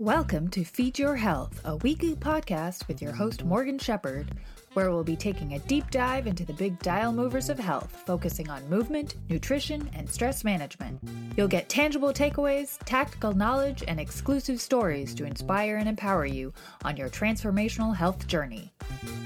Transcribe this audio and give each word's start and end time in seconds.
Welcome 0.00 0.48
to 0.50 0.64
Feed 0.64 0.98
Your 0.98 1.14
Health, 1.14 1.60
a 1.64 1.76
weekly 1.76 2.16
podcast 2.16 2.88
with 2.88 3.02
your 3.02 3.12
host 3.12 3.44
Morgan 3.44 3.78
Shepherd, 3.78 4.32
where 4.72 4.90
we'll 4.90 5.04
be 5.04 5.14
taking 5.14 5.52
a 5.52 5.58
deep 5.60 5.90
dive 5.90 6.26
into 6.26 6.44
the 6.44 6.54
big 6.54 6.78
dial 6.78 7.12
movers 7.12 7.50
of 7.50 7.58
health, 7.58 8.02
focusing 8.06 8.48
on 8.48 8.66
movement, 8.70 9.16
nutrition, 9.28 9.90
and 9.94 10.08
stress 10.08 10.42
management. 10.42 10.98
You'll 11.36 11.48
get 11.48 11.68
tangible 11.68 12.14
takeaways, 12.14 12.78
tactical 12.86 13.34
knowledge, 13.34 13.84
and 13.86 14.00
exclusive 14.00 14.60
stories 14.60 15.14
to 15.16 15.26
inspire 15.26 15.76
and 15.76 15.88
empower 15.88 16.24
you 16.24 16.54
on 16.82 16.96
your 16.96 17.10
transformational 17.10 17.94
health 17.94 18.26
journey. 18.26 18.72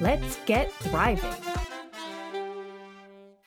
Let's 0.01 0.39
get 0.45 0.73
thriving. 0.73 1.64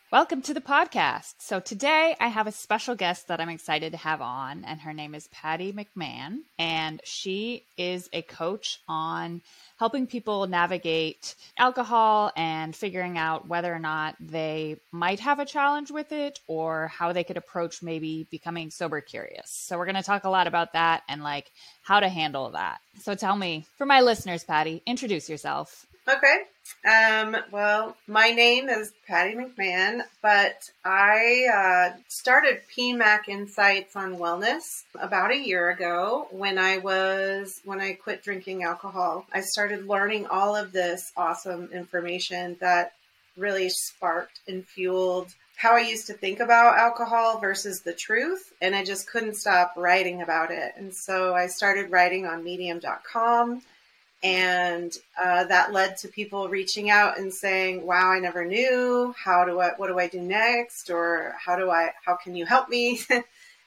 Welcome 0.10 0.42
to 0.44 0.54
the 0.54 0.62
podcast. 0.62 1.34
So, 1.40 1.60
today 1.60 2.16
I 2.18 2.30
have 2.30 2.48
a 2.48 2.52
special 2.54 2.96
guest 2.96 3.28
that 3.28 3.42
I'm 3.42 3.50
excited 3.50 3.92
to 3.92 3.98
have 3.98 4.22
on, 4.22 4.64
and 4.64 4.80
her 4.80 4.94
name 4.94 5.14
is 5.14 5.28
Patty 5.34 5.74
McMahon. 5.74 6.44
And 6.58 7.02
she 7.04 7.66
is 7.78 8.08
a 8.14 8.22
coach 8.22 8.80
on 8.88 9.42
helping 9.78 10.08
people 10.08 10.48
navigate 10.48 11.36
alcohol 11.58 12.32
and 12.38 12.74
figuring 12.74 13.18
out 13.18 13.50
whether 13.50 13.74
or 13.76 13.80
not 13.80 14.16
they 14.22 14.78
might 14.94 15.20
have 15.20 15.40
a 15.40 15.46
challenge 15.46 15.92
with 15.92 16.14
it 16.14 16.40
or 16.48 16.88
how 16.88 17.12
they 17.12 17.26
could 17.26 17.36
approach 17.36 17.84
maybe 17.84 18.28
becoming 18.32 18.70
sober 18.70 19.02
curious. 19.02 19.50
So, 19.50 19.78
we're 19.78 19.88
going 19.88 19.96
to 19.96 20.04
talk 20.04 20.24
a 20.24 20.30
lot 20.30 20.48
about 20.48 20.72
that 20.72 21.04
and 21.10 21.22
like 21.22 21.52
how 21.84 22.00
to 22.00 22.08
handle 22.08 22.52
that. 22.52 22.80
So, 23.02 23.14
tell 23.14 23.36
me, 23.36 23.66
for 23.78 23.86
my 23.86 24.00
listeners, 24.00 24.46
Patty, 24.46 24.82
introduce 24.86 25.30
yourself. 25.30 25.86
Okay. 26.10 26.44
Um, 26.90 27.36
well, 27.52 27.98
my 28.08 28.30
name 28.30 28.70
is 28.70 28.94
Patty 29.08 29.36
McMahon, 29.36 30.04
but 30.22 30.70
I 30.86 31.48
uh, 31.54 31.98
started 32.08 32.62
PMAC 32.78 33.28
Insights 33.28 33.94
on 33.98 34.16
Wellness 34.16 34.84
about 34.98 35.32
a 35.32 35.38
year 35.38 35.70
ago 35.70 36.28
when 36.32 36.58
I 36.58 36.78
was 36.78 37.60
when 37.66 37.82
I 37.82 37.94
quit 37.94 38.24
drinking 38.24 38.64
alcohol. 38.64 39.26
I 39.34 39.42
started 39.42 39.88
learning 39.88 40.28
all 40.28 40.56
of 40.56 40.72
this 40.72 41.12
awesome 41.18 41.70
information 41.74 42.56
that 42.62 42.94
really 43.36 43.70
sparked 43.70 44.40
and 44.48 44.66
fueled 44.66 45.34
how 45.58 45.76
I 45.76 45.80
used 45.80 46.08
to 46.08 46.14
think 46.14 46.40
about 46.40 46.78
alcohol 46.78 47.40
versus 47.40 47.82
the 47.82 47.94
truth, 47.94 48.54
and 48.62 48.74
I 48.76 48.86
just 48.86 49.10
couldn't 49.10 49.36
stop 49.36 49.74
writing 49.76 50.22
about 50.22 50.52
it. 50.52 50.74
And 50.78 50.94
so 50.96 51.36
I 51.36 51.48
started 51.48 51.92
writing 51.92 52.26
on 52.26 52.46
medium.com 52.46 53.62
and 54.24 54.94
uh, 55.22 55.44
that 55.46 55.74
led 55.74 55.98
to 55.98 56.08
people 56.08 56.50
reaching 56.50 56.90
out 56.90 57.20
and 57.20 57.34
saying 57.34 57.86
wow 57.86 58.10
i 58.12 58.20
never 58.20 58.46
knew. 58.46 59.14
How 59.18 59.46
do 59.46 59.60
i 59.60 59.72
what 59.78 59.88
do 59.88 60.00
i 60.00 60.08
do 60.08 60.22
next? 60.22 60.90
Or 60.90 61.36
how 61.44 61.56
do 61.56 61.70
i 61.70 61.94
how 62.06 62.16
can 62.16 62.36
you 62.36 62.46
help 62.46 62.70
me? 62.70 63.02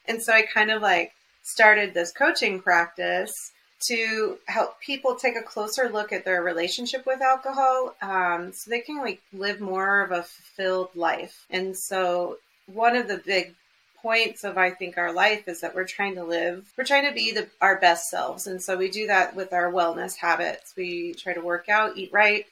And 0.07 0.21
so 0.21 0.33
i 0.33 0.41
kind 0.41 0.71
of 0.71 0.81
like 0.81 1.13
started 1.43 1.93
this 1.93 2.11
coaching 2.11 2.59
practice 2.59 3.51
to 3.81 4.37
help 4.45 4.79
people 4.79 5.15
take 5.15 5.35
a 5.35 5.41
closer 5.41 5.89
look 5.89 6.11
at 6.11 6.23
their 6.23 6.43
relationship 6.43 7.05
with 7.05 7.21
alcohol 7.21 7.95
um, 8.01 8.51
so 8.53 8.69
they 8.69 8.79
can 8.79 8.97
like 8.97 9.21
live 9.33 9.59
more 9.59 10.01
of 10.01 10.11
a 10.11 10.23
fulfilled 10.23 10.89
life. 10.95 11.45
And 11.49 11.75
so 11.75 12.37
one 12.67 12.95
of 12.95 13.07
the 13.07 13.17
big 13.17 13.55
points 14.01 14.43
of 14.43 14.57
I 14.57 14.71
think 14.71 14.97
our 14.97 15.13
life 15.13 15.47
is 15.47 15.61
that 15.61 15.75
we're 15.75 15.85
trying 15.85 16.15
to 16.15 16.23
live, 16.23 16.71
we're 16.77 16.83
trying 16.83 17.07
to 17.07 17.13
be 17.13 17.31
the, 17.31 17.47
our 17.61 17.79
best 17.79 18.09
selves. 18.09 18.47
And 18.47 18.61
so 18.61 18.77
we 18.77 18.89
do 18.89 19.07
that 19.07 19.35
with 19.35 19.53
our 19.53 19.71
wellness 19.71 20.15
habits. 20.15 20.73
We 20.75 21.13
try 21.13 21.33
to 21.33 21.41
work 21.41 21.69
out, 21.69 21.97
eat 21.97 22.11
right, 22.11 22.45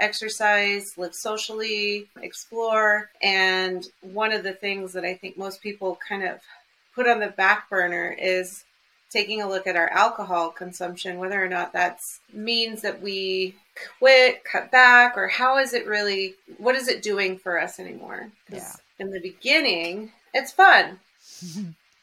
exercise, 0.00 0.96
live 0.96 1.14
socially, 1.14 2.08
explore. 2.20 3.10
And 3.22 3.86
one 4.00 4.32
of 4.32 4.42
the 4.42 4.52
things 4.52 4.92
that 4.94 5.04
I 5.04 5.14
think 5.14 5.38
most 5.38 5.62
people 5.62 5.98
kind 6.06 6.24
of 6.24 6.40
put 6.94 7.08
on 7.08 7.20
the 7.20 7.28
back 7.28 7.68
burner 7.68 8.14
is 8.18 8.64
taking 9.10 9.40
a 9.40 9.48
look 9.48 9.66
at 9.66 9.76
our 9.76 9.88
alcohol 9.90 10.50
consumption, 10.50 11.18
whether 11.18 11.42
or 11.42 11.48
not 11.48 11.72
that 11.72 12.00
means 12.32 12.82
that 12.82 13.00
we 13.00 13.54
quit, 13.98 14.42
cut 14.44 14.72
back, 14.72 15.16
or 15.16 15.28
how 15.28 15.58
is 15.58 15.72
it 15.72 15.86
really, 15.86 16.34
what 16.58 16.74
is 16.74 16.88
it 16.88 17.02
doing 17.02 17.38
for 17.38 17.60
us 17.60 17.78
anymore? 17.78 18.28
Yeah. 18.50 18.72
In 18.98 19.10
the 19.10 19.20
beginning, 19.20 20.10
it's 20.34 20.52
fun. 20.52 20.98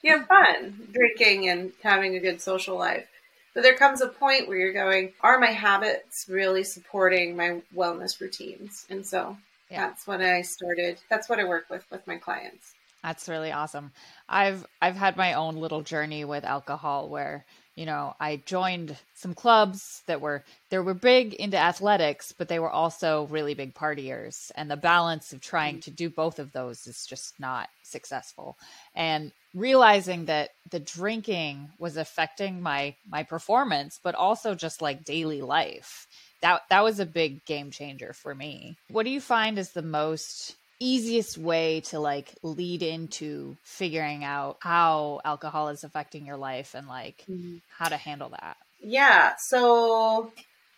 you 0.02 0.18
have 0.18 0.28
fun 0.28 0.88
drinking 0.92 1.50
and 1.50 1.72
having 1.84 2.16
a 2.16 2.20
good 2.20 2.42
social 2.42 2.78
life. 2.78 3.06
But 3.54 3.64
there 3.64 3.76
comes 3.76 4.02
a 4.02 4.08
point 4.08 4.48
where 4.48 4.58
you're 4.58 4.74
going, 4.74 5.12
are 5.22 5.38
my 5.38 5.52
habits 5.52 6.26
really 6.30 6.64
supporting 6.64 7.36
my 7.36 7.62
wellness 7.76 8.20
routines? 8.20 8.86
And 8.90 9.06
so 9.06 9.38
yeah. 9.70 9.88
that's 9.88 10.08
when 10.08 10.22
I 10.22 10.42
started. 10.42 10.98
That's 11.10 11.28
what 11.28 11.40
I 11.40 11.44
work 11.44 11.66
with 11.70 11.86
with 11.92 12.08
my 12.08 12.18
clients. 12.18 12.74
That's 13.04 13.28
really 13.28 13.52
awesome. 13.52 13.92
I've 14.30 14.66
I've 14.82 14.96
had 14.96 15.18
my 15.18 15.34
own 15.34 15.58
little 15.58 15.82
journey 15.82 16.24
with 16.24 16.46
alcohol 16.46 17.10
where 17.10 17.46
you 17.82 17.88
know, 17.88 18.14
I 18.20 18.36
joined 18.46 18.96
some 19.16 19.34
clubs 19.34 20.04
that 20.06 20.22
were 20.22 20.44
they 20.70 20.78
were 20.78 20.94
big 20.94 21.34
into 21.34 21.58
athletics, 21.58 22.32
but 22.32 22.48
they 22.48 22.60
were 22.60 22.70
also 22.70 23.26
really 23.32 23.56
big 23.56 23.74
partiers. 23.74 24.52
And 24.56 24.70
the 24.70 24.78
balance 24.78 25.34
of 25.34 25.42
trying 25.42 25.80
to 25.80 25.90
do 25.90 26.08
both 26.08 26.38
of 26.38 26.52
those 26.52 26.86
is 26.86 27.08
just 27.08 27.40
not 27.40 27.70
successful. 27.82 28.56
And 28.94 29.32
realizing 29.56 30.26
that 30.26 30.52
the 30.70 30.80
drinking 30.80 31.70
was 31.80 31.98
affecting 31.98 32.62
my 32.62 32.94
my 33.10 33.24
performance, 33.24 34.00
but 34.04 34.14
also 34.14 34.54
just 34.54 34.84
like 34.84 35.04
daily 35.04 35.42
life. 35.42 36.06
That 36.44 36.62
that 36.70 36.84
was 36.84 37.00
a 37.00 37.06
big 37.08 37.44
game 37.46 37.72
changer 37.72 38.14
for 38.14 38.36
me. 38.36 38.78
What 38.92 39.06
do 39.06 39.10
you 39.10 39.22
find 39.22 39.58
is 39.58 39.72
the 39.72 39.82
most 39.82 40.56
easiest 40.82 41.38
way 41.38 41.82
to 41.82 42.00
like 42.00 42.34
lead 42.42 42.82
into 42.82 43.56
figuring 43.64 44.24
out 44.24 44.58
how 44.60 45.22
alcohol 45.24 45.70
is 45.70 45.84
affecting 45.84 46.26
your 46.26 46.38
life 46.38 46.74
and 46.74 46.88
like 46.88 47.24
mm-hmm. 47.30 47.58
how 47.78 47.88
to 47.88 47.98
handle 47.98 48.30
that? 48.30 48.58
Yeah. 48.82 49.36
So 49.38 50.32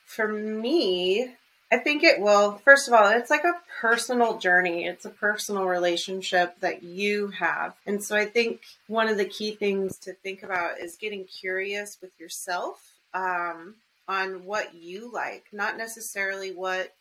for 0.05 0.27
me, 0.27 1.33
I 1.71 1.77
think 1.77 2.03
it 2.03 2.19
will, 2.19 2.61
first 2.63 2.87
of 2.87 2.93
all, 2.93 3.07
it's 3.07 3.31
like 3.31 3.45
a 3.45 3.59
personal 3.81 4.37
journey. 4.37 4.85
It's 4.85 5.05
a 5.05 5.09
personal 5.09 5.65
relationship 5.65 6.59
that 6.59 6.83
you 6.83 7.29
have. 7.29 7.73
And 7.87 8.03
so 8.03 8.15
I 8.15 8.25
think 8.25 8.61
one 8.87 9.07
of 9.07 9.17
the 9.17 9.25
key 9.25 9.55
things 9.55 9.97
to 9.99 10.13
think 10.13 10.43
about 10.43 10.79
is 10.79 10.97
getting 10.97 11.25
curious 11.25 11.97
with 11.99 12.11
yourself 12.19 12.91
um, 13.15 13.75
on 14.07 14.45
what 14.45 14.75
you 14.75 15.11
like, 15.11 15.45
not 15.51 15.77
necessarily 15.77 16.51
what 16.51 16.93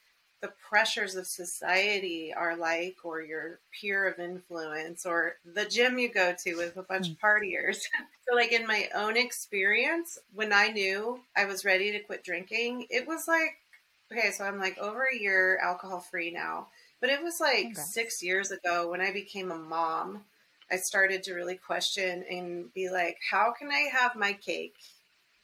the 0.43 0.53
pressures 0.69 1.15
of 1.15 1.27
society 1.27 2.35
are 2.37 2.57
like, 2.57 2.97
or 3.05 3.23
your 3.23 3.61
peer 3.71 4.07
of 4.09 4.19
influence, 4.19 5.07
or 5.07 5.37
the 5.55 5.65
gym 5.65 5.99
you 5.99 6.13
go 6.13 6.35
to 6.45 6.57
with 6.57 6.77
a 6.77 6.83
bunch 6.83 7.09
mm. 7.09 7.13
of 7.13 7.19
partiers. 7.21 7.77
so, 8.29 8.35
like 8.35 8.53
in 8.53 8.67
my 8.67 8.89
own 8.95 9.17
experience, 9.17 10.19
when 10.35 10.53
I 10.53 10.69
knew 10.69 11.21
I 11.37 11.47
was 11.47 11.65
ready 11.65 11.93
to 11.93 12.01
quit 12.01 12.25
drinking, 12.25 12.89
it 12.91 13.07
was 13.07 13.29
like, 13.29 13.57
okay, 14.11 14.33
so 14.33 14.45
I'm 14.45 14.59
like 14.59 14.77
over 14.79 15.05
a 15.05 15.17
year 15.17 15.59
alcohol 15.59 16.01
free 16.01 16.33
now. 16.33 16.67
But 17.01 17.11
it 17.11 17.23
was 17.23 17.41
like 17.41 17.67
okay. 17.67 17.75
six 17.75 18.23
years 18.23 18.51
ago 18.51 18.91
when 18.91 19.01
I 19.01 19.13
became 19.13 19.51
a 19.51 19.59
mom, 19.59 20.25
I 20.71 20.77
started 20.77 21.23
to 21.25 21.35
really 21.35 21.57
question 21.57 22.25
and 22.29 22.73
be 22.75 22.91
like, 22.91 23.19
how 23.31 23.53
can 23.57 23.71
I 23.71 23.89
have 23.93 24.17
my 24.17 24.33
cake 24.33 24.77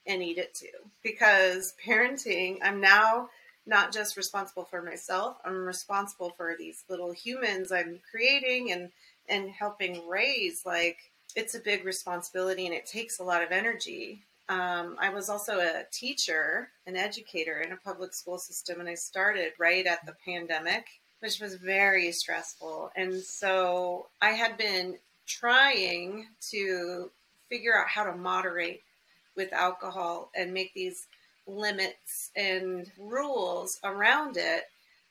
and 0.07 0.23
eat 0.23 0.39
it 0.39 0.55
too? 0.55 0.67
Because 1.03 1.75
parenting, 1.85 2.59
I'm 2.63 2.81
now 2.81 3.29
not 3.69 3.93
just 3.93 4.17
responsible 4.17 4.65
for 4.65 4.83
myself 4.83 5.37
i'm 5.45 5.65
responsible 5.65 6.31
for 6.37 6.57
these 6.59 6.85
little 6.89 7.13
humans 7.13 7.71
i'm 7.71 8.01
creating 8.11 8.73
and 8.73 8.91
and 9.29 9.51
helping 9.51 10.07
raise 10.09 10.65
like 10.65 10.99
it's 11.37 11.55
a 11.55 11.61
big 11.61 11.85
responsibility 11.85 12.67
and 12.67 12.75
it 12.75 12.87
takes 12.87 13.21
a 13.21 13.23
lot 13.23 13.43
of 13.43 13.53
energy. 13.53 14.23
Um, 14.49 14.97
i 14.99 15.11
was 15.11 15.29
also 15.29 15.61
a 15.61 15.85
teacher 15.93 16.71
an 16.87 16.97
educator 16.97 17.61
in 17.61 17.73
a 17.73 17.77
public 17.77 18.15
school 18.15 18.39
system 18.39 18.81
and 18.81 18.89
i 18.89 18.95
started 18.95 19.53
right 19.59 19.87
at 19.87 20.05
the 20.07 20.15
pandemic 20.25 20.87
which 21.21 21.41
was 21.41 21.57
very 21.57 22.13
stressful. 22.13 22.91
And 22.97 23.15
so 23.15 24.07
i 24.23 24.31
had 24.31 24.57
been 24.57 24.97
trying 25.27 26.27
to 26.51 27.11
figure 27.51 27.77
out 27.77 27.89
how 27.89 28.05
to 28.05 28.17
moderate 28.17 28.83
with 29.37 29.53
alcohol 29.53 30.31
and 30.35 30.53
make 30.53 30.73
these 30.75 31.07
limits 31.49 32.31
and 32.37 32.91
rules 32.99 33.81
around 33.83 34.37
it. 34.37 34.65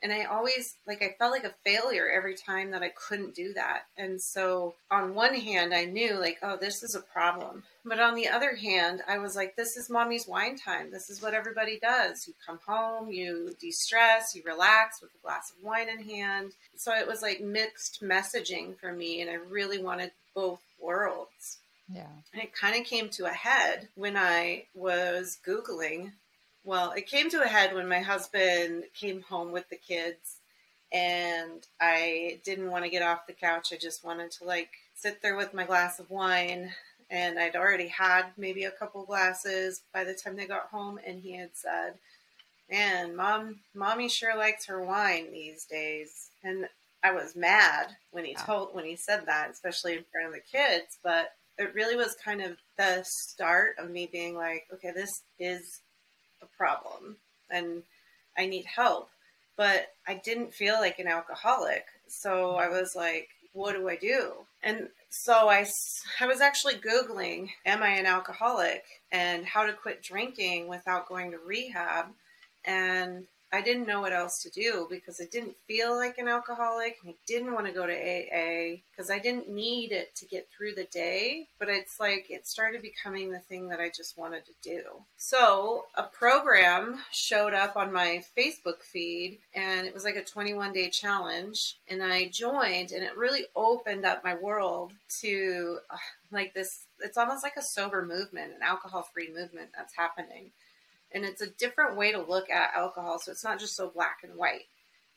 And 0.03 0.13
I 0.13 0.25
always, 0.25 0.75
like, 0.85 1.01
I 1.01 1.15
felt 1.17 1.31
like 1.31 1.43
a 1.43 1.55
failure 1.65 2.07
every 2.07 2.35
time 2.35 2.69
that 2.69 2.83
I 2.83 2.89
couldn't 2.89 3.33
do 3.33 3.53
that. 3.53 3.85
And 3.97 4.21
so, 4.21 4.75
on 4.91 5.15
one 5.15 5.33
hand, 5.33 5.73
I 5.73 5.85
knew, 5.85 6.19
like, 6.19 6.37
oh, 6.43 6.55
this 6.55 6.83
is 6.83 6.93
a 6.93 7.01
problem. 7.01 7.63
But 7.83 7.99
on 7.99 8.13
the 8.13 8.27
other 8.27 8.55
hand, 8.55 9.01
I 9.07 9.17
was 9.17 9.35
like, 9.35 9.55
this 9.55 9.75
is 9.75 9.89
mommy's 9.89 10.27
wine 10.27 10.55
time. 10.55 10.91
This 10.91 11.09
is 11.09 11.19
what 11.19 11.33
everybody 11.33 11.79
does. 11.79 12.27
You 12.27 12.35
come 12.45 12.59
home, 12.63 13.09
you 13.09 13.55
de 13.59 13.71
stress, 13.71 14.35
you 14.35 14.43
relax 14.45 15.01
with 15.01 15.09
a 15.15 15.25
glass 15.25 15.49
of 15.49 15.63
wine 15.63 15.89
in 15.89 16.03
hand. 16.03 16.51
So, 16.75 16.93
it 16.93 17.07
was 17.07 17.23
like 17.23 17.41
mixed 17.41 18.03
messaging 18.03 18.77
for 18.77 18.93
me. 18.93 19.21
And 19.21 19.31
I 19.31 19.35
really 19.35 19.81
wanted 19.81 20.11
both 20.35 20.61
worlds. 20.79 21.57
Yeah. 21.91 22.05
And 22.33 22.43
it 22.43 22.53
kind 22.53 22.79
of 22.79 22.85
came 22.85 23.09
to 23.09 23.25
a 23.25 23.29
head 23.31 23.87
when 23.95 24.15
I 24.15 24.65
was 24.75 25.39
Googling 25.43 26.11
well, 26.67 26.91
it 26.91 27.07
came 27.07 27.29
to 27.29 27.41
a 27.41 27.47
head 27.47 27.73
when 27.73 27.87
my 27.87 27.99
husband 27.99 28.83
came 28.93 29.21
home 29.21 29.53
with 29.53 29.69
the 29.69 29.77
kids 29.77 30.41
and 30.91 31.65
I 31.79 32.41
didn't 32.43 32.69
want 32.69 32.83
to 32.83 32.89
get 32.89 33.01
off 33.01 33.25
the 33.25 33.31
couch. 33.31 33.69
I 33.71 33.77
just 33.77 34.03
wanted 34.03 34.31
to 34.31 34.43
like 34.43 34.71
sit 34.93 35.21
there 35.21 35.37
with 35.37 35.53
my 35.53 35.63
glass 35.63 35.97
of 35.97 36.11
wine. 36.11 36.73
And 37.09 37.39
I'd 37.39 37.55
already 37.55 37.87
had 37.87 38.25
maybe 38.35 38.65
a 38.65 38.71
couple 38.71 39.05
glasses 39.05 39.83
by 39.93 40.03
the 40.03 40.13
time 40.13 40.35
they 40.35 40.45
got 40.45 40.67
home. 40.67 40.99
And 41.07 41.21
he 41.21 41.37
had 41.37 41.51
said, 41.53 41.93
Man, 42.69 43.15
mom, 43.15 43.61
mommy 43.73 44.09
sure 44.09 44.35
likes 44.35 44.65
her 44.65 44.83
wine 44.83 45.31
these 45.31 45.63
days. 45.63 46.31
And 46.43 46.67
I 47.01 47.13
was 47.13 47.33
mad 47.33 47.95
when 48.11 48.25
he 48.25 48.35
told, 48.35 48.75
when 48.75 48.83
he 48.83 48.97
said 48.97 49.25
that, 49.27 49.51
especially 49.51 49.93
in 49.93 50.03
front 50.11 50.27
of 50.27 50.33
the 50.33 50.41
kids. 50.41 50.97
But 51.01 51.31
it 51.57 51.73
really 51.73 51.95
was 51.95 52.17
kind 52.21 52.41
of 52.41 52.57
the 52.77 53.05
start 53.05 53.75
of 53.79 53.89
me 53.89 54.09
being 54.11 54.35
like, 54.35 54.65
okay, 54.73 54.91
this 54.93 55.23
is 55.39 55.79
a 56.41 56.45
problem 56.57 57.17
and 57.49 57.83
I 58.37 58.45
need 58.45 58.65
help 58.65 59.09
but 59.57 59.91
I 60.07 60.13
didn't 60.13 60.53
feel 60.53 60.75
like 60.75 60.99
an 60.99 61.07
alcoholic. 61.07 61.85
So 62.07 62.55
I 62.55 62.69
was 62.69 62.95
like, 62.95 63.29
what 63.53 63.73
do 63.73 63.89
I 63.89 63.95
do? 63.97 64.33
And 64.63 64.87
so 65.09 65.49
I, 65.49 65.65
I 66.21 66.27
was 66.27 66.41
actually 66.41 66.75
Googling, 66.75 67.49
am 67.65 67.81
I 67.81 67.89
an 67.89 68.05
alcoholic 68.05 68.83
and 69.11 69.45
how 69.45 69.65
to 69.65 69.73
quit 69.73 70.03
drinking 70.03 70.67
without 70.67 71.09
going 71.09 71.31
to 71.31 71.39
rehab. 71.39 72.05
And 72.63 73.25
I 73.51 73.61
didn't 73.61 73.87
know 73.87 74.01
what 74.01 74.11
else 74.11 74.41
to 74.43 74.49
do 74.49 74.87
because 74.89 75.21
I 75.21 75.25
didn't 75.25 75.55
feel 75.67 75.95
like 75.95 76.17
an 76.17 76.27
alcoholic. 76.27 76.97
I 77.07 77.15
didn't 77.25 77.53
want 77.53 77.65
to 77.65 77.71
go 77.71 77.87
to 77.87 77.93
AA 77.93 78.81
because 78.91 79.09
I 79.09 79.19
didn't 79.19 79.49
need 79.49 79.91
it 79.91 80.15
to 80.17 80.25
get 80.25 80.49
through 80.49 80.75
the 80.75 80.83
day. 80.85 81.47
But 81.57 81.69
it's 81.69 81.99
like 81.99 82.27
it 82.29 82.45
started 82.45 82.81
becoming 82.81 83.31
the 83.31 83.39
thing 83.39 83.69
that 83.69 83.79
I 83.79 83.89
just 83.89 84.17
wanted 84.17 84.43
to 84.45 84.51
do. 84.61 84.81
So 85.15 85.85
a 85.95 86.03
program 86.03 86.99
showed 87.11 87.53
up 87.53 87.77
on 87.77 87.93
my 87.93 88.23
Facebook 88.37 88.83
feed 88.83 89.39
and 89.55 89.87
it 89.87 89.93
was 89.93 90.03
like 90.03 90.17
a 90.17 90.23
21 90.23 90.73
day 90.73 90.89
challenge. 90.89 91.77
And 91.87 92.03
I 92.03 92.27
joined 92.27 92.91
and 92.91 93.03
it 93.03 93.15
really 93.15 93.45
opened 93.55 94.05
up 94.05 94.23
my 94.23 94.35
world 94.35 94.91
to 95.21 95.79
uh, 95.89 95.97
like 96.31 96.53
this. 96.53 96.85
It's 96.99 97.17
almost 97.17 97.43
like 97.43 97.55
a 97.57 97.61
sober 97.61 98.05
movement, 98.05 98.53
an 98.53 98.61
alcohol 98.61 99.07
free 99.13 99.29
movement 99.33 99.69
that's 99.75 99.95
happening 99.95 100.51
and 101.11 101.23
it's 101.25 101.41
a 101.41 101.49
different 101.49 101.97
way 101.97 102.11
to 102.11 102.21
look 102.21 102.49
at 102.49 102.73
alcohol. 102.75 103.19
So 103.19 103.31
it's 103.31 103.43
not 103.43 103.59
just 103.59 103.75
so 103.75 103.89
black 103.89 104.19
and 104.23 104.35
white. 104.35 104.65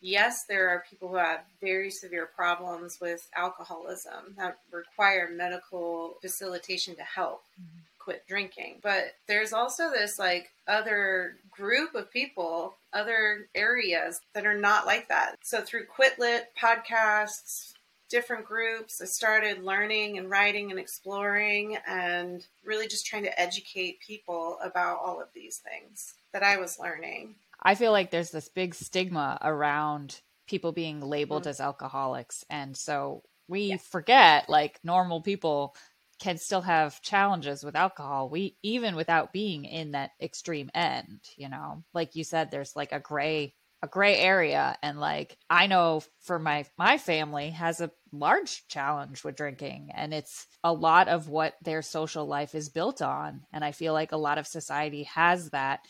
Yes, 0.01 0.45
there 0.49 0.71
are 0.71 0.85
people 0.89 1.09
who 1.09 1.17
have 1.17 1.41
very 1.61 1.91
severe 1.91 2.27
problems 2.35 2.99
with 3.01 3.29
alcoholism 3.37 4.35
that 4.39 4.59
require 4.73 5.29
medical 5.31 6.17
facilitation 6.23 6.97
to 6.97 7.03
help 7.03 7.43
mm-hmm. 7.61 7.81
quit 7.99 8.27
drinking. 8.27 8.79
But 8.83 9.15
there's 9.29 9.53
also 9.53 9.91
this 9.91 10.19
like 10.19 10.53
other 10.67 11.37
group 11.51 11.95
of 11.95 12.11
people, 12.11 12.77
other 12.95 13.49
areas 13.55 14.21
that 14.35 14.47
are 14.47 14.59
not 14.59 14.87
like 14.87 15.09
that. 15.09 15.37
So 15.43 15.61
through 15.61 15.85
Quit 15.85 16.19
Lit 16.19 16.47
podcasts, 16.59 17.75
different 18.11 18.45
groups. 18.45 19.01
I 19.01 19.07
started 19.07 19.65
learning 19.65 20.19
and 20.19 20.29
writing 20.29 20.71
and 20.71 20.79
exploring 20.79 21.79
and 21.87 22.47
really 22.65 22.89
just 22.89 23.07
trying 23.07 23.23
to 23.23 23.41
educate 23.41 24.01
people 24.01 24.59
about 24.63 24.99
all 25.03 25.21
of 25.21 25.29
these 25.35 25.59
things 25.59 26.15
that 26.33 26.43
I 26.43 26.59
was 26.59 26.79
learning. 26.79 27.37
I 27.63 27.75
feel 27.75 27.93
like 27.93 28.11
there's 28.11 28.31
this 28.31 28.49
big 28.49 28.75
stigma 28.75 29.39
around 29.41 30.21
people 30.47 30.73
being 30.73 31.01
labeled 31.01 31.43
mm-hmm. 31.43 31.51
as 31.51 31.61
alcoholics. 31.61 32.45
And 32.51 32.77
so 32.77 33.23
we 33.49 33.63
yeah. 33.63 33.77
forget 33.77 34.49
like 34.49 34.81
normal 34.85 35.21
people 35.21 35.75
can 36.21 36.37
still 36.37 36.61
have 36.61 37.01
challenges 37.01 37.65
with 37.65 37.75
alcohol 37.75 38.29
we 38.29 38.55
even 38.63 38.95
without 38.95 39.33
being 39.33 39.65
in 39.65 39.93
that 39.93 40.11
extreme 40.21 40.71
end 40.75 41.21
you 41.37 41.49
know 41.49 41.83
like 41.95 42.15
you 42.15 42.23
said 42.23 42.51
there's 42.51 42.77
like 42.77 42.93
a 42.93 43.01
gray 43.01 43.55
a 43.83 43.89
gray 43.89 44.17
area 44.17 44.77
and 44.83 45.01
like 45.01 45.39
i 45.49 45.67
know 45.67 46.03
for 46.21 46.39
my 46.39 46.67
my 46.77 46.99
family 46.99 47.51
has 47.51 47.81
a 47.81 47.91
large 48.13 48.67
challenge 48.69 49.25
with 49.25 49.37
drinking 49.37 49.91
and 49.95 50.13
it's 50.13 50.47
a 50.63 50.73
lot 50.73 51.09
of 51.09 51.29
what 51.29 51.55
their 51.63 51.81
social 51.81 52.27
life 52.27 52.55
is 52.55 52.69
built 52.69 53.01
on 53.01 53.41
and 53.53 53.65
i 53.65 53.73
feel 53.73 53.93
like 53.93 54.13
a 54.13 54.17
lot 54.19 54.37
of 54.37 54.47
society 54.47 55.05
has 55.05 55.51
that 55.51 55.81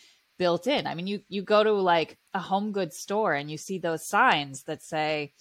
built 0.41 0.65
in. 0.65 0.87
I 0.87 0.95
mean 0.95 1.05
you 1.05 1.21
you 1.29 1.43
go 1.43 1.63
to 1.63 1.71
like 1.71 2.17
a 2.33 2.39
home 2.39 2.71
goods 2.71 2.97
store 2.97 3.35
and 3.35 3.51
you 3.51 3.59
see 3.59 3.77
those 3.77 4.07
signs 4.07 4.63
that 4.63 4.81
say 4.81 5.33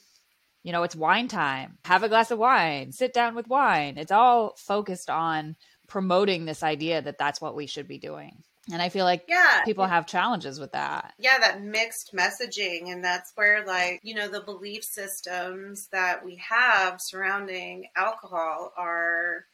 you 0.63 0.73
know 0.73 0.83
it's 0.83 0.95
wine 0.95 1.27
time. 1.27 1.79
Have 1.87 2.03
a 2.03 2.09
glass 2.11 2.31
of 2.31 2.39
wine. 2.39 2.93
Sit 2.93 3.15
down 3.15 3.35
with 3.35 3.49
wine. 3.49 3.97
It's 3.97 4.13
all 4.13 4.53
focused 4.59 5.09
on 5.09 5.57
promoting 5.89 6.45
this 6.45 6.63
idea 6.63 7.01
that 7.01 7.17
that's 7.17 7.41
what 7.41 7.57
we 7.57 7.67
should 7.67 7.89
be 7.89 7.97
doing 7.97 8.43
and 8.73 8.83
I 8.83 8.89
feel 8.89 9.05
like 9.05 9.25
yeah, 9.29 9.63
people 9.65 9.87
have 9.87 10.07
challenges 10.07 10.61
with 10.61 10.73
that. 10.73 11.15
Yeah, 11.19 11.39
that 11.39 11.63
mixed 11.63 12.15
messaging. 12.15 12.93
And 12.93 13.03
that's 13.05 13.33
where, 13.35 13.65
like, 13.67 14.01
you 14.03 14.15
know, 14.15 14.29
the 14.29 14.41
belief 14.41 14.85
systems 14.85 15.89
that 15.93 16.25
we 16.25 16.37
have 16.37 17.01
surrounding 17.01 17.89
alcohol 17.97 18.73
are 18.77 19.45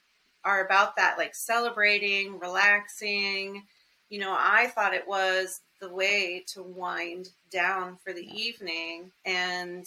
are 0.47 0.65
about 0.65 0.97
that 0.97 1.19
like 1.19 1.35
celebrating 1.35 2.39
relaxing 2.39 3.65
you 4.09 4.19
know 4.19 4.35
i 4.39 4.69
thought 4.69 4.95
it 4.95 5.07
was 5.07 5.61
the 5.81 5.93
way 5.93 6.43
to 6.47 6.63
wind 6.63 7.29
down 7.51 7.97
for 8.03 8.13
the 8.13 8.27
evening 8.33 9.11
and 9.25 9.87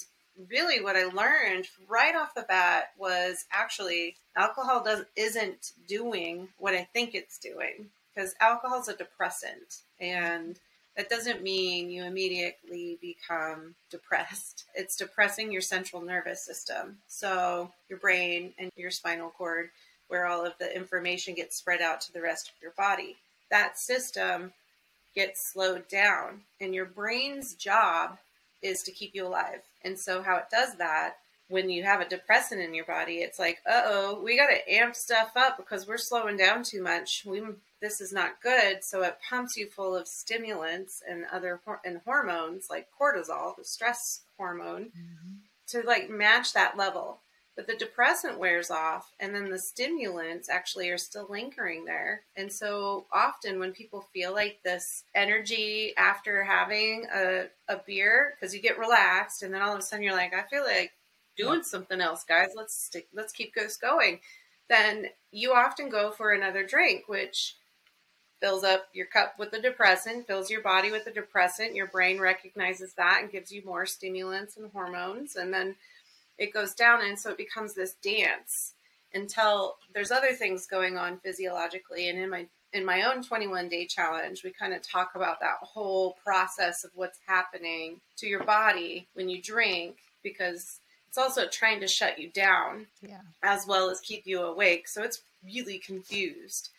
really 0.50 0.82
what 0.84 0.98
i 0.98 1.06
learned 1.06 1.66
right 1.88 2.16
off 2.16 2.36
the 2.36 2.46
bat 2.48 2.90
was 2.98 3.46
actually 3.52 4.16
alcohol 4.36 4.84
does 4.84 5.06
isn't 5.16 5.72
doing 5.88 6.48
what 6.58 6.74
i 6.74 6.88
think 6.94 7.16
it's 7.16 7.40
doing 7.40 7.90
because 8.14 8.36
alcohol 8.40 8.82
is 8.82 8.88
a 8.88 8.96
depressant 8.96 9.82
and 10.00 10.60
that 11.00 11.10
doesn't 11.10 11.42
mean 11.42 11.90
you 11.90 12.04
immediately 12.04 12.98
become 13.02 13.76
depressed. 13.90 14.66
It's 14.76 14.98
depressing 14.98 15.52
your 15.52 15.62
central 15.62 16.02
nervous 16.02 16.44
system. 16.46 16.98
So, 17.08 17.72
your 17.90 18.00
brain 18.00 18.54
and 18.58 18.70
your 18.76 18.92
spinal 18.92 19.30
cord, 19.30 19.70
where 20.10 20.26
all 20.26 20.46
of 20.46 20.54
the 20.60 20.76
information 20.76 21.36
gets 21.36 21.56
spread 21.58 21.82
out 21.82 22.02
to 22.02 22.14
the 22.14 22.22
rest 22.22 22.50
of 22.50 22.62
your 22.62 22.72
body. 22.72 23.16
That 23.50 23.78
system 23.78 24.52
gets 25.16 25.52
slowed 25.52 25.88
down, 25.88 26.42
and 26.60 26.76
your 26.76 26.86
brain's 26.86 27.56
job 27.56 28.18
is 28.62 28.84
to 28.84 28.92
keep 28.92 29.12
you 29.14 29.26
alive. 29.26 29.62
And 29.84 29.98
so, 29.98 30.22
how 30.22 30.36
it 30.36 30.50
does 30.52 30.76
that 30.76 31.16
when 31.50 31.70
you 31.70 31.84
have 31.84 32.00
a 32.02 32.08
depressant 32.10 32.62
in 32.62 32.74
your 32.74 32.86
body, 32.86 33.20
it's 33.20 33.40
like, 33.40 33.60
uh 33.66 33.84
oh, 33.86 34.22
we 34.24 34.38
got 34.38 34.48
to 34.48 34.74
amp 34.74 34.96
stuff 34.96 35.32
up 35.36 35.58
because 35.58 35.88
we're 35.88 35.98
slowing 35.98 36.38
down 36.38 36.64
too 36.64 36.82
much. 36.82 37.24
We 37.26 37.42
this 37.82 38.02
is 38.02 38.12
not 38.12 38.42
good, 38.42 38.84
so 38.84 39.04
it 39.04 39.18
pumps 39.28 39.56
you 39.56 39.68
full 39.68 39.96
of 39.96 40.08
stimulants 40.08 41.02
and 41.08 41.26
other 41.32 41.62
and 41.86 42.02
hormones 42.06 42.68
like 42.70 42.88
cortisol, 43.00 43.56
the 43.58 43.64
stress 43.64 44.22
hormone, 44.38 44.86
mm-hmm. 44.86 45.36
to 45.68 45.82
like 45.88 46.10
match 46.10 46.54
that 46.54 46.78
level. 46.78 47.22
But 47.56 47.68
the 47.68 47.76
depressant 47.76 48.40
wears 48.40 48.72
off, 48.72 49.12
and 49.20 49.36
then 49.36 49.50
the 49.50 49.60
stimulants 49.60 50.48
actually 50.48 50.90
are 50.92 50.98
still 50.98 51.28
lingering 51.30 51.84
there. 51.84 52.22
And 52.38 52.52
so 52.52 53.06
often, 53.12 53.60
when 53.60 53.74
people 53.74 54.06
feel 54.14 54.34
like 54.34 54.60
this 54.64 55.04
energy 55.14 55.94
after 55.98 56.44
having 56.44 57.08
a, 57.14 57.48
a 57.68 57.82
beer, 57.86 58.36
because 58.40 58.56
you 58.56 58.62
get 58.62 58.80
relaxed, 58.80 59.44
and 59.44 59.54
then 59.54 59.62
all 59.62 59.74
of 59.74 59.80
a 59.80 59.82
sudden 59.82 60.04
you're 60.04 60.14
like, 60.14 60.34
I 60.34 60.44
feel 60.44 60.64
like 60.64 60.94
doing 61.36 61.64
something 61.64 62.00
else, 62.00 62.24
guys. 62.24 62.50
Let's 62.56 62.76
stick. 62.76 63.08
Let's 63.14 63.34
keep 63.34 63.54
this 63.54 63.76
going. 63.76 64.20
Then 64.70 65.08
you 65.32 65.54
often 65.54 65.90
go 65.90 66.12
for 66.12 66.32
another 66.32 66.66
drink, 66.66 67.10
which 67.10 67.56
fills 68.40 68.64
up 68.64 68.88
your 68.94 69.06
cup 69.06 69.36
with 69.38 69.54
a 69.54 69.62
depressant, 69.62 70.28
fills 70.28 70.50
your 70.50 70.62
body 70.62 70.92
with 70.92 71.08
a 71.08 71.12
depressant. 71.12 71.76
Your 71.76 71.88
brain 71.88 72.20
recognizes 72.20 72.94
that 72.94 73.20
and 73.22 73.32
gives 73.32 73.52
you 73.52 73.64
more 73.66 73.86
stimulants 73.86 74.58
and 74.58 74.72
hormones, 74.72 75.36
and 75.36 75.54
then 75.54 75.76
it 76.38 76.54
goes 76.54 76.74
down, 76.74 77.02
and 77.04 77.20
so 77.20 77.32
it 77.32 77.38
becomes 77.38 77.74
this 77.74 77.94
dance 77.94 78.74
until 79.14 79.76
there's 79.94 80.12
other 80.12 80.34
things 80.34 80.68
going 80.68 80.98
on 80.98 81.18
physiologically. 81.20 82.10
And 82.10 82.20
in 82.20 82.30
my 82.30 82.48
in 82.72 82.86
my 82.86 83.04
own 83.04 83.24
21 83.24 83.68
day 83.68 83.86
challenge, 83.86 84.44
we 84.44 84.52
kind 84.52 84.74
of 84.74 84.82
talk 84.82 85.12
about 85.16 85.40
that 85.40 85.58
whole 85.62 86.16
process 86.24 86.84
of 86.84 86.92
what's 86.94 87.20
happening 87.28 88.00
to 88.18 88.28
your 88.28 88.44
body 88.44 89.08
when 89.14 89.28
you 89.28 89.42
drink 89.42 89.98
because 90.24 90.80
it's 91.08 91.18
also 91.18 91.48
trying 91.48 91.80
to 91.80 91.88
shut 91.88 92.20
you 92.20 92.30
down 92.30 92.86
yeah. 93.02 93.22
as 93.42 93.66
well 93.66 93.90
as 93.90 94.00
keep 94.02 94.28
you 94.28 94.42
awake. 94.42 94.88
So 94.88 95.02
it's 95.02 95.22
really 95.44 95.80
confused. 95.80 96.70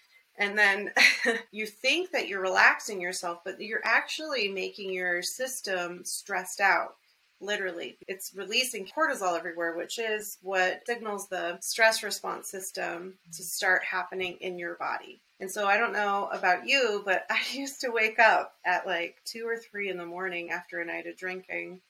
And 0.41 0.59
then 0.59 0.91
you 1.53 1.67
think 1.67 2.11
that 2.11 2.27
you're 2.27 2.41
relaxing 2.41 3.01
yourself, 3.01 3.41
but 3.45 3.61
you're 3.61 3.85
actually 3.85 4.49
making 4.49 4.93
your 4.93 5.23
system 5.23 6.05
stressed 6.05 6.61
out. 6.61 6.97
Literally, 7.43 7.97
it's 8.09 8.35
releasing 8.35 8.87
cortisol 8.87 9.39
everywhere, 9.39 9.77
which 9.77 9.99
is 9.99 10.39
what 10.43 10.83
signals 10.87 11.29
the 11.29 11.59
stress 11.61 12.03
response 12.03 12.49
system 12.49 13.15
to 13.35 13.43
start 13.43 13.85
happening 13.85 14.39
in 14.41 14.59
your 14.59 14.75
body. 14.75 15.21
And 15.41 15.51
so 15.51 15.67
I 15.67 15.77
don't 15.77 15.93
know 15.93 16.29
about 16.33 16.67
you, 16.67 17.03
but 17.05 17.27
I 17.31 17.41
used 17.53 17.83
to 17.83 17.93
wake 17.93 18.19
up 18.19 18.55
at 18.65 18.87
like 18.87 19.23
two 19.25 19.47
or 19.47 19.59
three 19.59 19.91
in 19.91 19.99
the 19.99 20.07
morning 20.07 20.51
after 20.51 20.81
a 20.81 20.87
night 20.87 21.07
of 21.07 21.17
drinking 21.17 21.81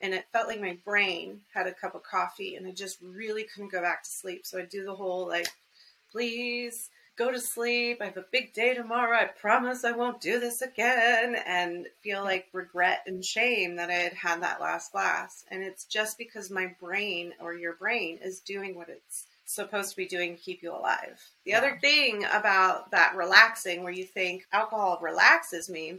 and 0.00 0.14
it 0.14 0.26
felt 0.32 0.46
like 0.46 0.60
my 0.60 0.78
brain 0.84 1.40
had 1.52 1.66
a 1.66 1.74
cup 1.74 1.96
of 1.96 2.04
coffee 2.04 2.54
and 2.54 2.66
I 2.66 2.70
just 2.70 2.98
really 3.02 3.42
couldn't 3.42 3.72
go 3.72 3.82
back 3.82 4.04
to 4.04 4.10
sleep. 4.10 4.46
So 4.46 4.58
I'd 4.58 4.68
do 4.68 4.84
the 4.84 4.94
whole 4.94 5.26
like, 5.26 5.48
please 6.12 6.88
go 7.18 7.32
to 7.32 7.40
sleep. 7.40 7.98
I 8.00 8.06
have 8.06 8.16
a 8.16 8.24
big 8.30 8.54
day 8.54 8.74
tomorrow. 8.74 9.18
I 9.18 9.24
promise 9.24 9.84
I 9.84 9.92
won't 9.92 10.20
do 10.20 10.38
this 10.38 10.62
again. 10.62 11.36
And 11.46 11.86
feel 12.02 12.22
like 12.22 12.46
regret 12.52 13.02
and 13.06 13.24
shame 13.24 13.76
that 13.76 13.90
I 13.90 13.94
had 13.94 14.12
had 14.14 14.42
that 14.42 14.60
last 14.60 14.92
glass. 14.92 15.44
And 15.50 15.62
it's 15.62 15.84
just 15.84 16.16
because 16.16 16.50
my 16.50 16.74
brain 16.80 17.32
or 17.40 17.54
your 17.54 17.74
brain 17.74 18.18
is 18.22 18.40
doing 18.40 18.76
what 18.76 18.88
it's 18.88 19.26
supposed 19.44 19.90
to 19.90 19.96
be 19.96 20.06
doing 20.06 20.36
to 20.36 20.42
keep 20.42 20.62
you 20.62 20.72
alive. 20.72 21.20
The 21.44 21.52
yeah. 21.52 21.58
other 21.58 21.78
thing 21.80 22.24
about 22.32 22.90
that 22.92 23.16
relaxing, 23.16 23.82
where 23.82 23.92
you 23.92 24.04
think 24.04 24.46
alcohol 24.52 24.98
relaxes 25.02 25.68
me, 25.68 25.98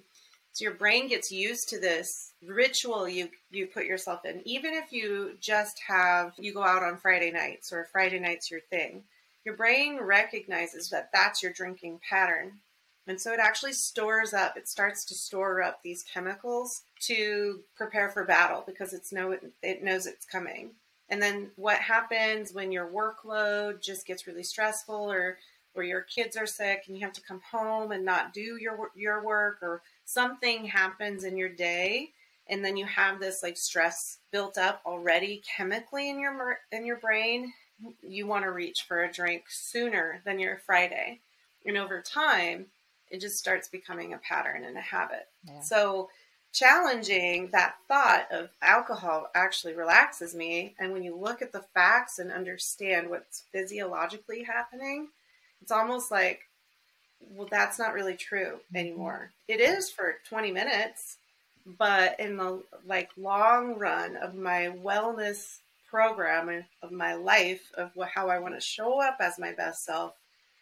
so 0.53 0.63
your 0.63 0.73
brain 0.73 1.07
gets 1.07 1.31
used 1.31 1.69
to 1.69 1.79
this 1.79 2.33
ritual 2.45 3.07
you 3.07 3.29
you 3.51 3.67
put 3.67 3.85
yourself 3.85 4.25
in. 4.25 4.41
Even 4.45 4.73
if 4.73 4.91
you 4.91 5.35
just 5.39 5.79
have 5.87 6.33
you 6.39 6.53
go 6.53 6.63
out 6.63 6.83
on 6.83 6.97
Friday 6.97 7.31
nights 7.31 7.71
or 7.71 7.87
Friday 7.91 8.19
nights 8.19 8.49
your 8.49 8.61
thing, 8.61 9.03
your 9.45 9.55
brain 9.55 9.99
recognizes 10.01 10.89
that 10.89 11.09
that's 11.13 11.41
your 11.41 11.53
drinking 11.53 11.99
pattern. 12.07 12.59
And 13.07 13.19
so 13.19 13.33
it 13.33 13.39
actually 13.39 13.73
stores 13.73 14.33
up, 14.33 14.55
it 14.55 14.67
starts 14.67 15.03
to 15.05 15.15
store 15.15 15.63
up 15.63 15.81
these 15.81 16.03
chemicals 16.03 16.83
to 17.01 17.61
prepare 17.75 18.09
for 18.09 18.23
battle 18.23 18.63
because 18.65 18.93
it's 18.93 19.11
know 19.11 19.35
it 19.63 19.83
knows 19.83 20.05
it's 20.05 20.25
coming. 20.25 20.71
And 21.09 21.21
then 21.21 21.49
what 21.55 21.79
happens 21.79 22.53
when 22.53 22.71
your 22.71 22.87
workload 22.87 23.81
just 23.81 24.05
gets 24.05 24.27
really 24.27 24.43
stressful 24.43 25.11
or 25.11 25.37
or 25.75 25.83
your 25.83 26.01
kids 26.01 26.35
are 26.35 26.45
sick 26.45 26.83
and 26.87 26.97
you 26.97 27.03
have 27.03 27.13
to 27.13 27.21
come 27.21 27.41
home 27.51 27.91
and 27.91 28.05
not 28.05 28.33
do 28.33 28.57
your 28.59 28.91
your 28.95 29.23
work 29.23 29.59
or 29.61 29.81
something 30.05 30.65
happens 30.65 31.23
in 31.23 31.37
your 31.37 31.49
day 31.49 32.11
and 32.47 32.65
then 32.65 32.75
you 32.75 32.85
have 32.85 33.19
this 33.19 33.43
like 33.43 33.57
stress 33.57 34.17
built 34.31 34.57
up 34.57 34.81
already 34.85 35.41
chemically 35.55 36.09
in 36.09 36.19
your 36.19 36.57
in 36.71 36.85
your 36.85 36.97
brain 36.97 37.53
you 38.01 38.27
want 38.27 38.43
to 38.43 38.51
reach 38.51 38.83
for 38.83 39.03
a 39.03 39.11
drink 39.11 39.43
sooner 39.49 40.21
than 40.25 40.39
your 40.39 40.57
friday 40.65 41.19
and 41.65 41.77
over 41.77 42.01
time 42.01 42.65
it 43.09 43.19
just 43.19 43.37
starts 43.37 43.67
becoming 43.67 44.13
a 44.13 44.17
pattern 44.17 44.63
and 44.63 44.77
a 44.77 44.81
habit 44.81 45.27
yeah. 45.45 45.59
so 45.61 46.09
challenging 46.51 47.47
that 47.51 47.75
thought 47.87 48.27
of 48.31 48.49
alcohol 48.61 49.29
actually 49.35 49.73
relaxes 49.73 50.33
me 50.33 50.73
and 50.79 50.91
when 50.91 51.03
you 51.03 51.15
look 51.15 51.41
at 51.41 51.51
the 51.51 51.63
facts 51.73 52.19
and 52.19 52.31
understand 52.31 53.09
what's 53.09 53.43
physiologically 53.51 54.43
happening 54.43 55.07
it's 55.61 55.71
almost 55.71 56.09
like 56.09 56.41
well, 57.31 57.47
that's 57.49 57.79
not 57.79 57.93
really 57.93 58.15
true 58.15 58.57
mm-hmm. 58.57 58.77
anymore. 58.77 59.31
It 59.47 59.59
is 59.59 59.89
for 59.89 60.15
20 60.27 60.51
minutes, 60.51 61.17
but 61.65 62.19
in 62.19 62.37
the 62.37 62.63
like 62.85 63.09
long 63.17 63.77
run 63.77 64.15
of 64.17 64.35
my 64.35 64.71
wellness 64.83 65.57
program 65.89 66.65
of 66.81 66.91
my 66.91 67.15
life 67.15 67.71
of 67.77 67.91
how 68.13 68.29
I 68.29 68.39
want 68.39 68.55
to 68.55 68.61
show 68.61 69.01
up 69.01 69.17
as 69.19 69.39
my 69.39 69.53
best 69.53 69.83
self, 69.85 70.13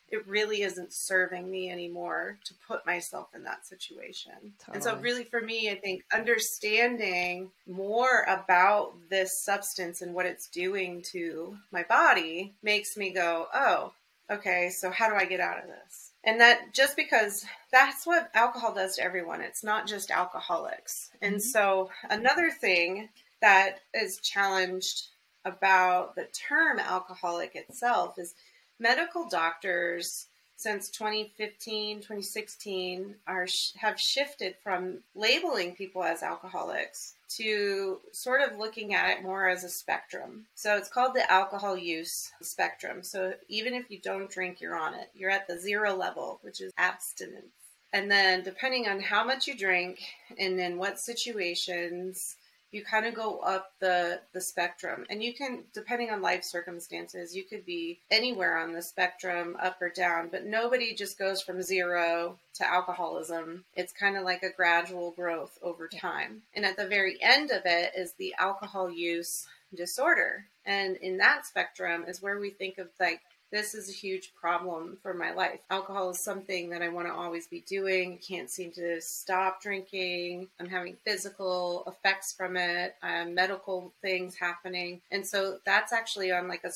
it 0.09 0.25
really 0.25 0.61
isn't 0.61 0.93
serving 0.93 1.49
me 1.49 1.69
anymore 1.69 2.37
to 2.45 2.53
put 2.65 2.85
myself 2.85 3.27
in 3.35 3.43
that 3.43 3.67
situation. 3.67 4.53
Totally. 4.59 4.75
And 4.75 4.83
so, 4.83 4.97
really, 4.97 5.25
for 5.25 5.41
me, 5.41 5.69
I 5.69 5.75
think 5.75 6.03
understanding 6.13 7.51
more 7.67 8.23
about 8.27 8.93
this 9.09 9.43
substance 9.43 10.01
and 10.01 10.13
what 10.13 10.25
it's 10.25 10.47
doing 10.47 11.03
to 11.11 11.57
my 11.71 11.83
body 11.83 12.53
makes 12.63 12.95
me 12.95 13.11
go, 13.11 13.47
oh, 13.53 13.91
okay, 14.31 14.69
so 14.69 14.89
how 14.91 15.09
do 15.09 15.15
I 15.15 15.25
get 15.25 15.41
out 15.41 15.59
of 15.59 15.65
this? 15.65 16.11
And 16.23 16.39
that 16.39 16.73
just 16.73 16.95
because 16.95 17.45
that's 17.71 18.07
what 18.07 18.29
alcohol 18.33 18.73
does 18.73 18.95
to 18.95 19.03
everyone, 19.03 19.41
it's 19.41 19.63
not 19.63 19.87
just 19.87 20.11
alcoholics. 20.11 21.09
And 21.21 21.35
mm-hmm. 21.35 21.41
so, 21.41 21.89
another 22.09 22.49
thing 22.49 23.09
that 23.41 23.79
is 23.93 24.17
challenged 24.17 25.07
about 25.47 26.15
the 26.15 26.25
term 26.25 26.79
alcoholic 26.79 27.55
itself 27.55 28.17
is 28.19 28.35
medical 28.79 29.27
doctors 29.27 30.27
since 30.55 30.89
2015 30.89 31.97
2016 31.97 33.15
are 33.27 33.47
have 33.77 33.99
shifted 33.99 34.55
from 34.63 34.99
labeling 35.15 35.75
people 35.75 36.03
as 36.03 36.23
alcoholics 36.23 37.13
to 37.29 37.99
sort 38.11 38.41
of 38.41 38.57
looking 38.57 38.93
at 38.93 39.09
it 39.09 39.23
more 39.23 39.47
as 39.47 39.63
a 39.63 39.69
spectrum. 39.69 40.45
So 40.55 40.77
it's 40.77 40.89
called 40.89 41.13
the 41.13 41.29
alcohol 41.31 41.77
use 41.77 42.31
spectrum. 42.41 43.03
So 43.03 43.33
even 43.49 43.73
if 43.73 43.91
you 43.91 43.99
don't 43.99 44.29
drink, 44.29 44.61
you're 44.61 44.77
on 44.77 44.93
it. 44.93 45.09
You're 45.13 45.29
at 45.29 45.47
the 45.47 45.59
zero 45.59 45.95
level, 45.95 46.39
which 46.41 46.61
is 46.61 46.71
abstinence. 46.77 47.45
And 47.93 48.09
then 48.09 48.43
depending 48.43 48.87
on 48.87 48.99
how 48.99 49.23
much 49.23 49.47
you 49.47 49.57
drink 49.57 49.99
and 50.37 50.59
in 50.59 50.77
what 50.77 50.99
situations, 50.99 52.35
you 52.71 52.83
kind 52.83 53.05
of 53.05 53.13
go 53.13 53.39
up 53.39 53.71
the 53.79 54.21
the 54.33 54.41
spectrum. 54.41 55.05
And 55.09 55.23
you 55.23 55.33
can 55.33 55.63
depending 55.73 56.09
on 56.09 56.21
life 56.21 56.43
circumstances 56.43 57.35
you 57.35 57.43
could 57.43 57.65
be 57.65 57.99
anywhere 58.11 58.57
on 58.57 58.73
the 58.73 58.81
spectrum 58.81 59.57
up 59.59 59.81
or 59.81 59.89
down 59.89 60.29
but 60.31 60.45
nobody 60.45 60.93
just 60.93 61.17
goes 61.17 61.41
from 61.41 61.61
zero 61.61 62.37
to 62.55 62.67
alcoholism. 62.67 63.63
It's 63.75 63.93
kind 63.93 64.17
of 64.17 64.23
like 64.23 64.43
a 64.43 64.51
gradual 64.51 65.11
growth 65.11 65.57
over 65.61 65.87
time. 65.87 66.41
And 66.53 66.65
at 66.65 66.77
the 66.77 66.87
very 66.87 67.17
end 67.21 67.51
of 67.51 67.61
it 67.65 67.93
is 67.95 68.13
the 68.13 68.33
alcohol 68.39 68.91
use 68.91 69.47
disorder. 69.75 70.45
And 70.65 70.97
in 70.97 71.17
that 71.17 71.45
spectrum 71.45 72.05
is 72.07 72.21
where 72.21 72.39
we 72.39 72.49
think 72.49 72.77
of 72.77 72.89
like 72.99 73.21
this 73.51 73.73
is 73.73 73.89
a 73.89 73.93
huge 73.93 74.33
problem 74.35 74.97
for 75.01 75.13
my 75.13 75.33
life. 75.33 75.59
Alcohol 75.69 76.09
is 76.09 76.19
something 76.19 76.69
that 76.69 76.81
I 76.81 76.89
want 76.89 77.07
to 77.07 77.13
always 77.13 77.47
be 77.47 77.61
doing. 77.61 78.17
Can't 78.17 78.49
seem 78.49 78.71
to 78.73 78.99
stop 79.01 79.61
drinking. 79.61 80.49
I'm 80.59 80.69
having 80.69 80.97
physical 81.05 81.83
effects 81.87 82.33
from 82.33 82.57
it, 82.57 82.95
um, 83.01 83.33
medical 83.33 83.93
things 84.01 84.35
happening. 84.35 85.01
And 85.11 85.25
so 85.25 85.59
that's 85.65 85.93
actually 85.93 86.31
on 86.31 86.47
like 86.47 86.65
a, 86.65 86.71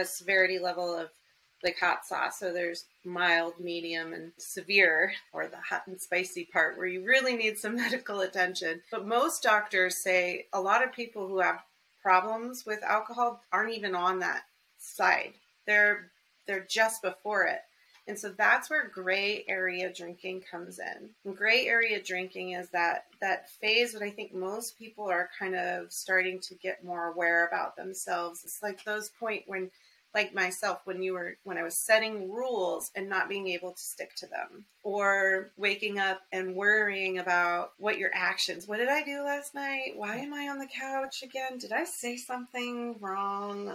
a 0.00 0.04
severity 0.04 0.58
level 0.58 0.96
of 0.96 1.10
like 1.64 1.78
hot 1.78 2.04
sauce. 2.04 2.38
So 2.38 2.52
there's 2.52 2.84
mild, 3.04 3.54
medium, 3.58 4.12
and 4.12 4.32
severe, 4.36 5.12
or 5.32 5.46
the 5.46 5.56
hot 5.56 5.86
and 5.86 6.00
spicy 6.00 6.44
part 6.44 6.76
where 6.76 6.86
you 6.86 7.04
really 7.04 7.36
need 7.36 7.58
some 7.58 7.76
medical 7.76 8.20
attention. 8.20 8.82
But 8.90 9.06
most 9.06 9.42
doctors 9.42 9.96
say 9.96 10.46
a 10.52 10.60
lot 10.60 10.84
of 10.84 10.92
people 10.92 11.26
who 11.26 11.40
have 11.40 11.62
problems 12.02 12.64
with 12.66 12.82
alcohol 12.82 13.42
aren't 13.52 13.74
even 13.74 13.94
on 13.94 14.20
that 14.20 14.42
side. 14.78 15.34
They're 15.66 16.10
they're 16.46 16.66
just 16.68 17.02
before 17.02 17.44
it. 17.44 17.60
And 18.08 18.18
so 18.18 18.30
that's 18.30 18.68
where 18.68 18.88
gray 18.88 19.44
area 19.46 19.92
drinking 19.92 20.42
comes 20.50 20.80
in. 20.80 21.10
And 21.24 21.36
gray 21.36 21.66
area 21.66 22.02
drinking 22.02 22.52
is 22.52 22.68
that 22.70 23.04
that 23.20 23.48
phase 23.48 23.92
that 23.92 24.02
I 24.02 24.10
think 24.10 24.34
most 24.34 24.76
people 24.76 25.08
are 25.08 25.30
kind 25.38 25.54
of 25.54 25.92
starting 25.92 26.40
to 26.40 26.54
get 26.56 26.84
more 26.84 27.12
aware 27.12 27.46
about 27.46 27.76
themselves. 27.76 28.42
It's 28.44 28.62
like 28.62 28.82
those 28.84 29.08
point 29.08 29.44
when 29.46 29.70
like 30.14 30.34
myself 30.34 30.80
when 30.84 31.02
you 31.02 31.14
were 31.14 31.36
when 31.44 31.58
I 31.58 31.62
was 31.62 31.76
setting 31.76 32.30
rules 32.30 32.90
and 32.94 33.08
not 33.08 33.28
being 33.28 33.48
able 33.48 33.72
to 33.72 33.80
stick 33.80 34.14
to 34.16 34.26
them 34.26 34.64
or 34.82 35.50
waking 35.56 35.98
up 35.98 36.20
and 36.32 36.54
worrying 36.54 37.18
about 37.18 37.72
what 37.78 37.98
your 37.98 38.10
actions 38.12 38.68
what 38.68 38.78
did 38.78 38.88
I 38.88 39.02
do 39.04 39.22
last 39.22 39.54
night 39.54 39.92
why 39.96 40.16
am 40.16 40.34
I 40.34 40.48
on 40.48 40.58
the 40.58 40.66
couch 40.66 41.22
again 41.22 41.58
did 41.58 41.72
I 41.72 41.84
say 41.84 42.16
something 42.16 42.96
wrong 43.00 43.74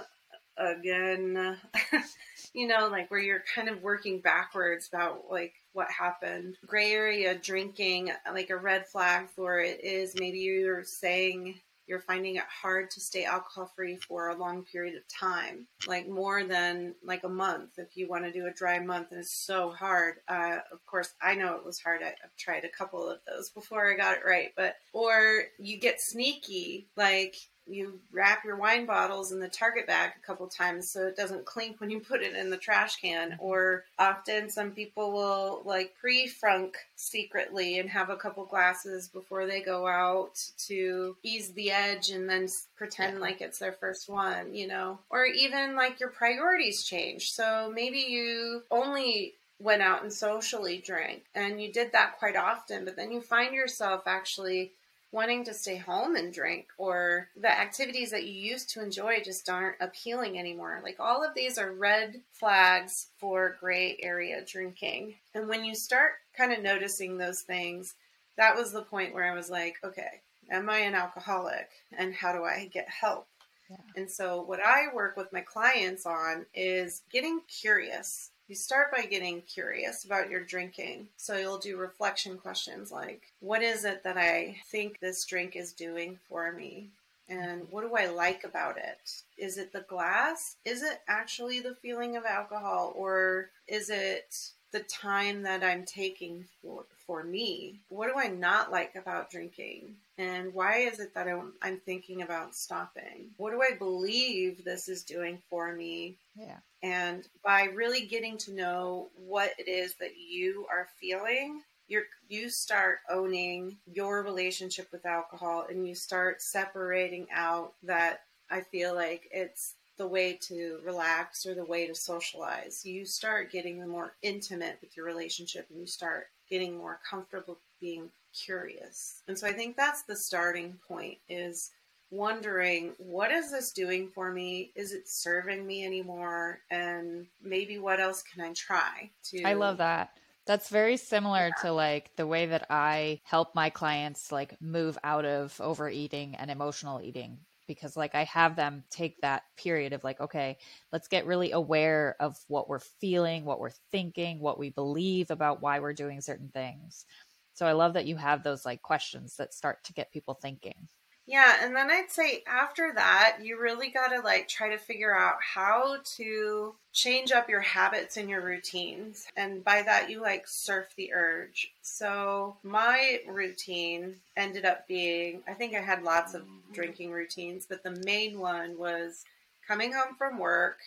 again 0.57 1.57
you 2.57 2.67
know 2.67 2.87
like 2.87 3.11
where 3.11 3.19
you're 3.19 3.43
kind 3.53 3.69
of 3.69 3.83
working 3.83 4.19
backwards 4.19 4.89
about 4.91 5.25
like 5.29 5.53
what 5.73 5.87
happened. 5.91 6.57
Gray 6.65 6.91
area 6.91 7.35
drinking 7.35 8.11
like 8.33 8.49
a 8.49 8.57
red 8.57 8.87
flag 8.87 9.29
for 9.29 9.59
it 9.59 9.79
is 9.83 10.15
maybe 10.19 10.39
you're 10.39 10.83
saying 10.83 11.59
you're 11.85 11.99
finding 11.99 12.35
it 12.35 12.43
hard 12.49 12.89
to 12.89 12.99
stay 12.99 13.25
alcohol 13.25 13.71
free 13.75 13.95
for 13.95 14.29
a 14.29 14.35
long 14.35 14.65
period 14.65 14.95
of 14.95 15.07
time 15.07 15.67
like 15.87 16.09
more 16.09 16.43
than 16.43 16.95
like 17.05 17.23
a 17.23 17.29
month. 17.29 17.77
If 17.77 17.95
you 17.95 18.09
want 18.09 18.25
to 18.25 18.31
do 18.31 18.47
a 18.47 18.51
dry 18.51 18.79
month 18.79 19.11
and 19.11 19.19
it's 19.19 19.45
so 19.45 19.69
hard. 19.69 20.15
Uh, 20.27 20.57
of 20.71 20.83
course 20.87 21.13
i 21.21 21.35
know 21.35 21.57
it 21.57 21.65
was 21.65 21.79
hard. 21.79 22.01
I, 22.01 22.07
i've 22.07 22.35
tried 22.39 22.65
a 22.65 22.69
couple 22.69 23.07
of 23.07 23.19
those 23.27 23.51
before 23.51 23.93
i 23.93 23.95
got 23.95 24.17
it 24.17 24.23
right 24.25 24.51
but 24.57 24.77
or 24.93 25.43
you 25.59 25.79
get 25.79 26.01
sneaky 26.01 26.87
like 26.97 27.35
you 27.69 27.99
wrap 28.11 28.43
your 28.43 28.55
wine 28.55 28.85
bottles 28.85 29.31
in 29.31 29.39
the 29.39 29.47
target 29.47 29.87
bag 29.87 30.11
a 30.15 30.25
couple 30.25 30.47
times 30.47 30.89
so 30.89 31.07
it 31.07 31.15
doesn't 31.15 31.45
clink 31.45 31.79
when 31.79 31.89
you 31.89 31.99
put 31.99 32.21
it 32.21 32.35
in 32.35 32.49
the 32.49 32.57
trash 32.57 32.97
can 32.97 33.31
mm-hmm. 33.31 33.43
or 33.43 33.83
often 33.99 34.49
some 34.49 34.71
people 34.71 35.11
will 35.11 35.61
like 35.65 35.93
pre-frunk 35.99 36.73
secretly 36.95 37.79
and 37.79 37.89
have 37.89 38.09
a 38.09 38.15
couple 38.15 38.45
glasses 38.45 39.07
before 39.07 39.45
they 39.45 39.61
go 39.61 39.87
out 39.87 40.39
to 40.57 41.15
ease 41.23 41.51
the 41.53 41.71
edge 41.71 42.09
and 42.09 42.29
then 42.29 42.47
pretend 42.75 43.15
yeah. 43.15 43.21
like 43.21 43.41
it's 43.41 43.59
their 43.59 43.73
first 43.73 44.09
one 44.09 44.53
you 44.53 44.67
know 44.67 44.99
or 45.09 45.25
even 45.25 45.75
like 45.75 45.99
your 45.99 46.09
priorities 46.09 46.83
change 46.83 47.31
so 47.31 47.71
maybe 47.73 47.99
you 47.99 48.61
only 48.71 49.33
went 49.59 49.81
out 49.81 50.03
and 50.03 50.13
socially 50.13 50.77
drank 50.77 51.23
and 51.33 51.61
you 51.61 51.71
did 51.71 51.91
that 51.91 52.17
quite 52.19 52.35
often 52.35 52.85
but 52.85 52.95
then 52.95 53.11
you 53.11 53.19
find 53.19 53.55
yourself 53.55 54.03
actually 54.05 54.71
wanting 55.11 55.45
to 55.45 55.53
stay 55.53 55.77
home 55.77 56.15
and 56.15 56.33
drink 56.33 56.67
or 56.77 57.29
the 57.39 57.49
activities 57.49 58.11
that 58.11 58.25
you 58.25 58.33
used 58.33 58.69
to 58.69 58.83
enjoy 58.83 59.21
just 59.23 59.49
aren't 59.49 59.77
appealing 59.79 60.37
anymore. 60.37 60.81
Like 60.83 60.99
all 60.99 61.23
of 61.23 61.33
these 61.33 61.57
are 61.57 61.71
red 61.71 62.21
flags 62.31 63.07
for 63.17 63.55
gray 63.59 63.97
area 64.01 64.43
drinking. 64.45 65.15
And 65.33 65.47
when 65.47 65.63
you 65.63 65.75
start 65.75 66.11
kind 66.35 66.51
of 66.51 66.61
noticing 66.61 67.17
those 67.17 67.41
things, 67.41 67.95
that 68.37 68.55
was 68.55 68.71
the 68.71 68.81
point 68.81 69.13
where 69.13 69.23
I 69.23 69.35
was 69.35 69.49
like, 69.49 69.77
okay, 69.83 70.21
am 70.51 70.69
I 70.69 70.79
an 70.79 70.95
alcoholic 70.95 71.69
and 71.97 72.13
how 72.13 72.33
do 72.33 72.43
I 72.43 72.69
get 72.71 72.89
help? 72.89 73.27
Yeah. 73.69 73.77
And 73.95 74.09
so 74.09 74.41
what 74.41 74.59
I 74.59 74.93
work 74.93 75.17
with 75.17 75.33
my 75.33 75.41
clients 75.41 76.05
on 76.05 76.45
is 76.53 77.01
getting 77.11 77.41
curious 77.47 78.31
You 78.47 78.55
start 78.55 78.93
by 78.93 79.05
getting 79.05 79.41
curious 79.41 80.05
about 80.05 80.29
your 80.29 80.41
drinking. 80.41 81.09
So 81.17 81.35
you'll 81.35 81.57
do 81.57 81.75
reflection 81.75 82.37
questions 82.37 82.91
like, 82.91 83.21
What 83.41 83.61
is 83.61 83.83
it 83.83 84.03
that 84.03 84.17
I 84.17 84.57
think 84.71 84.99
this 84.99 85.25
drink 85.25 85.57
is 85.57 85.73
doing 85.73 86.17
for 86.29 86.51
me? 86.53 86.87
And 87.27 87.67
what 87.69 87.81
do 87.81 87.93
I 87.93 88.07
like 88.07 88.45
about 88.45 88.77
it? 88.77 89.21
Is 89.37 89.57
it 89.57 89.73
the 89.73 89.81
glass? 89.81 90.55
Is 90.63 90.81
it 90.81 91.01
actually 91.09 91.59
the 91.59 91.75
feeling 91.75 92.15
of 92.15 92.23
alcohol? 92.23 92.93
Or 92.95 93.49
is 93.67 93.89
it 93.89 94.51
the 94.71 94.79
time 94.79 95.43
that 95.43 95.61
I'm 95.61 95.83
taking 95.83 96.45
for, 96.61 96.85
for 97.05 97.23
me? 97.23 97.79
What 97.89 98.07
do 98.07 98.17
I 98.17 98.27
not 98.27 98.71
like 98.71 98.95
about 98.95 99.29
drinking? 99.29 99.95
And 100.17 100.53
why 100.53 100.77
is 100.77 100.99
it 100.99 101.13
that 101.15 101.27
I'm, 101.27 101.53
I'm 101.61 101.79
thinking 101.79 102.21
about 102.21 102.55
stopping? 102.55 103.31
What 103.35 103.51
do 103.51 103.61
I 103.61 103.77
believe 103.77 104.63
this 104.63 104.87
is 104.87 105.03
doing 105.03 105.41
for 105.49 105.73
me? 105.73 106.15
Yeah. 106.35 106.59
And 106.83 107.27
by 107.43 107.63
really 107.63 108.05
getting 108.05 108.37
to 108.39 108.53
know 108.53 109.09
what 109.15 109.51
it 109.57 109.67
is 109.67 109.95
that 109.95 110.17
you 110.17 110.67
are 110.71 110.87
feeling, 110.99 111.63
you 111.87 112.03
you 112.29 112.49
start 112.49 112.99
owning 113.09 113.77
your 113.91 114.21
relationship 114.21 114.89
with 114.91 115.05
alcohol 115.05 115.65
and 115.69 115.87
you 115.87 115.95
start 115.95 116.41
separating 116.41 117.27
out 117.33 117.73
that 117.83 118.21
I 118.49 118.61
feel 118.61 118.93
like 118.93 119.27
it's 119.31 119.75
the 119.97 120.07
way 120.07 120.33
to 120.33 120.79
relax 120.85 121.45
or 121.45 121.55
the 121.55 121.65
way 121.65 121.87
to 121.87 121.95
socialize. 121.95 122.85
You 122.85 123.05
start 123.05 123.51
getting 123.51 123.85
more 123.87 124.13
intimate 124.21 124.77
with 124.81 124.95
your 124.95 125.05
relationship 125.05 125.67
and 125.69 125.79
you 125.79 125.87
start 125.87 126.27
getting 126.49 126.77
more 126.77 126.99
comfortable 127.09 127.57
being 127.81 128.09
curious. 128.33 129.21
And 129.27 129.37
so 129.37 129.47
I 129.47 129.53
think 129.53 129.75
that's 129.75 130.03
the 130.03 130.15
starting 130.15 130.77
point 130.87 131.17
is 131.27 131.71
wondering 132.11 132.93
what 132.97 133.31
is 133.31 133.51
this 133.51 133.71
doing 133.71 134.09
for 134.09 134.31
me? 134.31 134.71
Is 134.75 134.93
it 134.93 135.07
serving 135.07 135.65
me 135.65 135.85
anymore? 135.85 136.59
And 136.71 137.27
maybe 137.41 137.77
what 137.77 137.99
else 137.99 138.23
can 138.23 138.43
I 138.43 138.53
try 138.53 139.11
to 139.25 139.43
I 139.43 139.53
love 139.53 139.77
that. 139.77 140.11
That's 140.45 140.69
very 140.69 140.95
similar 140.95 141.47
yeah. 141.47 141.61
to 141.63 141.73
like 141.73 142.15
the 142.15 142.27
way 142.27 142.45
that 142.45 142.67
I 142.69 143.19
help 143.23 143.53
my 143.53 143.69
clients 143.69 144.31
like 144.31 144.59
move 144.61 144.97
out 145.03 145.25
of 145.25 145.59
overeating 145.59 146.35
and 146.35 146.49
emotional 146.49 147.01
eating 147.01 147.39
because 147.67 147.97
like 147.97 148.15
I 148.15 148.23
have 148.23 148.55
them 148.55 148.85
take 148.89 149.19
that 149.21 149.43
period 149.57 149.91
of 149.91 150.05
like 150.05 150.21
okay, 150.21 150.57
let's 150.93 151.09
get 151.09 151.25
really 151.25 151.51
aware 151.51 152.15
of 152.21 152.37
what 152.47 152.69
we're 152.69 152.79
feeling, 152.79 153.43
what 153.43 153.59
we're 153.59 153.71
thinking, 153.91 154.39
what 154.39 154.57
we 154.57 154.69
believe 154.69 155.31
about 155.31 155.61
why 155.61 155.79
we're 155.79 155.93
doing 155.93 156.21
certain 156.21 156.49
things. 156.53 157.05
So 157.53 157.65
I 157.65 157.73
love 157.73 157.93
that 157.93 158.05
you 158.05 158.15
have 158.15 158.43
those 158.43 158.65
like 158.65 158.81
questions 158.81 159.35
that 159.37 159.53
start 159.53 159.83
to 159.85 159.93
get 159.93 160.13
people 160.13 160.35
thinking. 160.35 160.87
Yeah, 161.29 161.57
and 161.61 161.75
then 161.75 161.91
I'd 161.91 162.09
say 162.09 162.41
after 162.47 162.93
that, 162.95 163.39
you 163.41 163.59
really 163.59 163.89
got 163.89 164.07
to 164.09 164.21
like 164.21 164.47
try 164.47 164.69
to 164.69 164.77
figure 164.77 165.13
out 165.13 165.35
how 165.41 165.97
to 166.15 166.73
change 166.93 167.33
up 167.33 167.49
your 167.49 167.59
habits 167.59 168.15
and 168.15 168.29
your 168.29 168.41
routines. 168.41 169.27
And 169.35 169.61
by 169.61 169.81
that, 169.81 170.09
you 170.09 170.21
like 170.21 170.47
surf 170.47 170.87
the 170.95 171.11
urge. 171.13 171.73
So 171.81 172.55
my 172.63 173.19
routine 173.27 174.15
ended 174.37 174.63
up 174.63 174.87
being 174.87 175.41
I 175.45 175.53
think 175.53 175.75
I 175.75 175.81
had 175.81 176.01
lots 176.01 176.33
of 176.33 176.45
drinking 176.71 177.11
routines, 177.11 177.65
but 177.67 177.83
the 177.83 178.01
main 178.05 178.39
one 178.39 178.77
was 178.77 179.25
coming 179.67 179.91
home 179.91 180.15
from 180.17 180.39
work. 180.39 180.79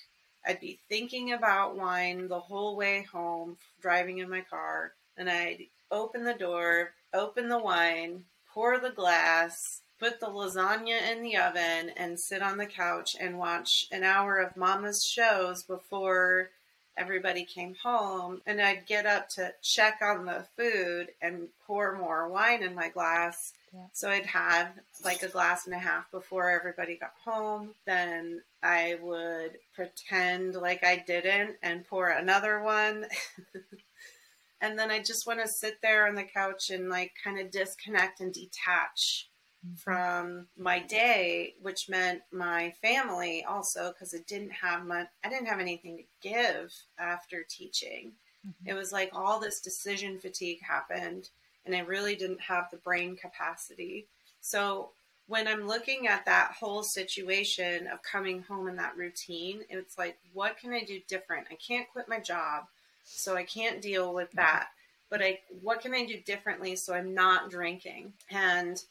I'd 0.46 0.58
be 0.58 0.78
thinking 0.88 1.34
about 1.34 1.76
wine 1.76 2.28
the 2.28 2.40
whole 2.40 2.76
way 2.76 3.02
home, 3.12 3.58
driving 3.82 4.18
in 4.18 4.30
my 4.30 4.40
car, 4.40 4.92
and 5.18 5.28
I'd 5.28 5.66
open 5.90 6.24
the 6.24 6.32
door, 6.32 6.92
open 7.12 7.50
the 7.50 7.58
wine, 7.58 8.24
pour 8.54 8.78
the 8.78 8.90
glass, 8.90 9.82
put 10.00 10.18
the 10.18 10.26
lasagna 10.26 11.12
in 11.12 11.22
the 11.22 11.36
oven 11.36 11.92
and 11.96 12.18
sit 12.18 12.42
on 12.42 12.56
the 12.56 12.66
couch 12.66 13.14
and 13.20 13.38
watch 13.38 13.86
an 13.92 14.02
hour 14.02 14.38
of 14.38 14.56
mama's 14.56 15.04
shows 15.04 15.62
before 15.62 16.50
everybody 16.96 17.44
came 17.44 17.74
home 17.82 18.40
and 18.46 18.60
I'd 18.60 18.86
get 18.86 19.06
up 19.06 19.28
to 19.30 19.52
check 19.62 20.00
on 20.02 20.24
the 20.24 20.44
food 20.56 21.08
and 21.20 21.48
pour 21.66 21.96
more 21.96 22.28
wine 22.28 22.62
in 22.62 22.74
my 22.74 22.88
glass. 22.88 23.52
Yeah. 23.72 23.86
So 23.92 24.10
I'd 24.10 24.26
have 24.26 24.72
like 25.04 25.22
a 25.22 25.28
glass 25.28 25.66
and 25.66 25.74
a 25.74 25.78
half 25.78 26.10
before 26.10 26.50
everybody 26.50 26.96
got 26.96 27.12
home. 27.24 27.74
Then 27.86 28.42
I 28.62 28.96
would 29.02 29.58
pretend 29.74 30.56
like 30.56 30.82
I 30.82 31.04
didn't 31.06 31.56
and 31.62 31.86
pour 31.86 32.08
another 32.08 32.60
one. 32.60 33.06
and 34.60 34.78
then 34.78 34.90
I 34.90 34.98
just 34.98 35.26
want 35.26 35.40
to 35.40 35.48
sit 35.48 35.78
there 35.82 36.06
on 36.06 36.16
the 36.16 36.24
couch 36.24 36.70
and 36.70 36.88
like 36.88 37.12
kind 37.22 37.38
of 37.38 37.50
disconnect 37.50 38.20
and 38.20 38.32
detach 38.32 39.29
from 39.76 40.46
my 40.56 40.78
day, 40.78 41.54
which 41.60 41.88
meant 41.88 42.22
my 42.32 42.72
family 42.82 43.44
also, 43.44 43.92
because 43.92 44.14
it 44.14 44.26
didn't 44.26 44.52
have 44.52 44.86
much, 44.86 45.08
I 45.22 45.28
didn't 45.28 45.48
have 45.48 45.60
anything 45.60 45.98
to 45.98 46.28
give 46.28 46.72
after 46.98 47.44
teaching. 47.48 48.12
Mm-hmm. 48.46 48.70
It 48.70 48.74
was 48.74 48.92
like 48.92 49.10
all 49.12 49.38
this 49.38 49.60
decision 49.60 50.18
fatigue 50.18 50.60
happened, 50.62 51.28
and 51.66 51.74
I 51.74 51.80
really 51.80 52.14
didn't 52.14 52.40
have 52.40 52.70
the 52.70 52.78
brain 52.78 53.16
capacity. 53.16 54.06
So 54.40 54.90
when 55.26 55.46
I'm 55.46 55.68
looking 55.68 56.08
at 56.08 56.24
that 56.24 56.52
whole 56.58 56.82
situation 56.82 57.86
of 57.86 58.02
coming 58.02 58.42
home 58.42 58.66
in 58.66 58.76
that 58.76 58.96
routine, 58.96 59.60
it's 59.68 59.98
like, 59.98 60.16
what 60.32 60.58
can 60.58 60.72
I 60.72 60.82
do 60.82 61.00
different? 61.06 61.48
I 61.50 61.56
can't 61.56 61.88
quit 61.92 62.08
my 62.08 62.18
job, 62.18 62.64
so 63.04 63.36
I 63.36 63.44
can't 63.44 63.82
deal 63.82 64.14
with 64.14 64.32
that. 64.32 64.68
But 65.10 65.22
I, 65.22 65.40
what 65.62 65.82
can 65.82 65.92
I 65.92 66.06
do 66.06 66.18
differently 66.20 66.76
so 66.76 66.94
I'm 66.94 67.14
not 67.14 67.50
drinking? 67.50 68.12
And 68.30 68.82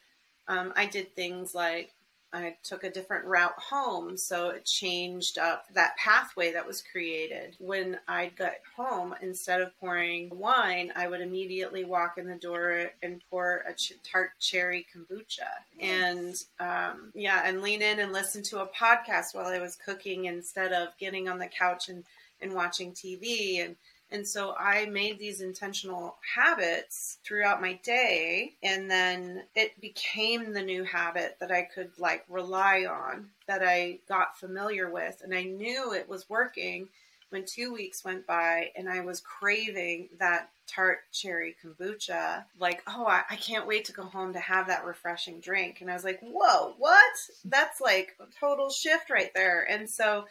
um, 0.49 0.73
I 0.75 0.87
did 0.87 1.15
things 1.15 1.55
like 1.55 1.93
I 2.31 2.57
took 2.63 2.83
a 2.83 2.91
different 2.91 3.25
route 3.25 3.57
home, 3.57 4.15
so 4.17 4.49
it 4.49 4.65
changed 4.65 5.39
up 5.39 5.65
that 5.73 5.97
pathway 5.97 6.51
that 6.53 6.67
was 6.67 6.83
created. 6.91 7.55
When 7.59 7.97
I 8.07 8.27
got 8.37 8.53
home, 8.75 9.15
instead 9.21 9.61
of 9.61 9.77
pouring 9.79 10.29
wine, 10.37 10.91
I 10.95 11.07
would 11.07 11.21
immediately 11.21 11.85
walk 11.85 12.17
in 12.17 12.27
the 12.27 12.35
door 12.35 12.91
and 13.01 13.21
pour 13.31 13.63
a 13.67 13.73
ch- 13.73 13.93
tart 14.03 14.31
cherry 14.39 14.85
kombucha, 14.93 15.47
and 15.79 16.35
um, 16.59 17.11
yeah, 17.15 17.43
and 17.45 17.61
lean 17.61 17.81
in 17.81 17.99
and 17.99 18.11
listen 18.11 18.43
to 18.43 18.61
a 18.61 18.67
podcast 18.67 19.33
while 19.33 19.47
I 19.47 19.59
was 19.59 19.75
cooking 19.75 20.25
instead 20.25 20.71
of 20.71 20.89
getting 20.99 21.29
on 21.29 21.39
the 21.39 21.47
couch 21.47 21.89
and 21.89 22.03
and 22.41 22.53
watching 22.53 22.91
TV 22.93 23.63
and 23.65 23.75
and 24.11 24.27
so 24.27 24.55
I 24.57 24.85
made 24.85 25.19
these 25.19 25.41
intentional 25.41 26.17
habits 26.35 27.19
throughout 27.23 27.61
my 27.61 27.73
day. 27.83 28.55
And 28.63 28.89
then 28.89 29.43
it 29.55 29.79
became 29.79 30.53
the 30.53 30.63
new 30.63 30.83
habit 30.83 31.37
that 31.39 31.51
I 31.51 31.63
could 31.63 31.91
like 31.99 32.25
rely 32.27 32.85
on, 32.85 33.29
that 33.47 33.61
I 33.63 33.99
got 34.07 34.37
familiar 34.37 34.89
with. 34.89 35.21
And 35.23 35.33
I 35.33 35.43
knew 35.43 35.93
it 35.93 36.09
was 36.09 36.29
working 36.29 36.89
when 37.29 37.45
two 37.45 37.71
weeks 37.71 38.03
went 38.03 38.25
by 38.25 38.71
and 38.75 38.89
I 38.89 39.01
was 39.01 39.21
craving 39.21 40.09
that 40.17 40.49
tart 40.65 40.99
cherry 41.11 41.55
kombucha. 41.63 42.45
Like, 42.59 42.81
oh, 42.87 43.05
I, 43.05 43.21
I, 43.29 43.35
can't 43.35 43.67
wait 43.67 43.85
to 43.85 43.91
go 43.91 44.03
home 44.03 44.33
to 44.33 44.39
have 44.39 44.67
that 44.67 44.85
refreshing 44.85 45.39
drink. 45.39 45.81
And 45.81 45.91
I 45.91 45.93
was 45.93 46.03
like, 46.03 46.19
whoa, 46.21 46.73
what? 46.79 47.13
That's 47.45 47.79
like 47.79 48.15
a 48.19 48.25
total 48.39 48.71
shift 48.71 49.11
right 49.11 49.31
there. 49.35 49.67
And 49.69 49.87
so 49.87 50.25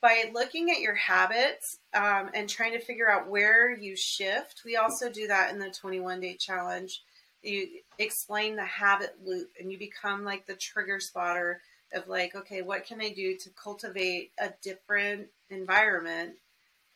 by 0.00 0.30
looking 0.32 0.70
at 0.70 0.80
your 0.80 0.94
habits 0.94 1.78
um, 1.94 2.30
and 2.34 2.48
trying 2.48 2.72
to 2.72 2.80
figure 2.80 3.10
out 3.10 3.28
where 3.28 3.70
you 3.70 3.96
shift. 3.96 4.62
We 4.64 4.76
also 4.76 5.10
do 5.10 5.26
that 5.26 5.52
in 5.52 5.58
the 5.58 5.70
21 5.70 6.20
day 6.20 6.36
challenge. 6.36 7.02
You 7.42 7.68
explain 7.98 8.56
the 8.56 8.64
habit 8.64 9.16
loop 9.24 9.50
and 9.58 9.70
you 9.70 9.78
become 9.78 10.24
like 10.24 10.46
the 10.46 10.54
trigger 10.54 11.00
spotter 11.00 11.60
of 11.92 12.08
like, 12.08 12.34
okay, 12.34 12.62
what 12.62 12.86
can 12.86 13.00
I 13.00 13.12
do 13.12 13.36
to 13.36 13.50
cultivate 13.50 14.32
a 14.38 14.50
different 14.62 15.28
environment? 15.50 16.34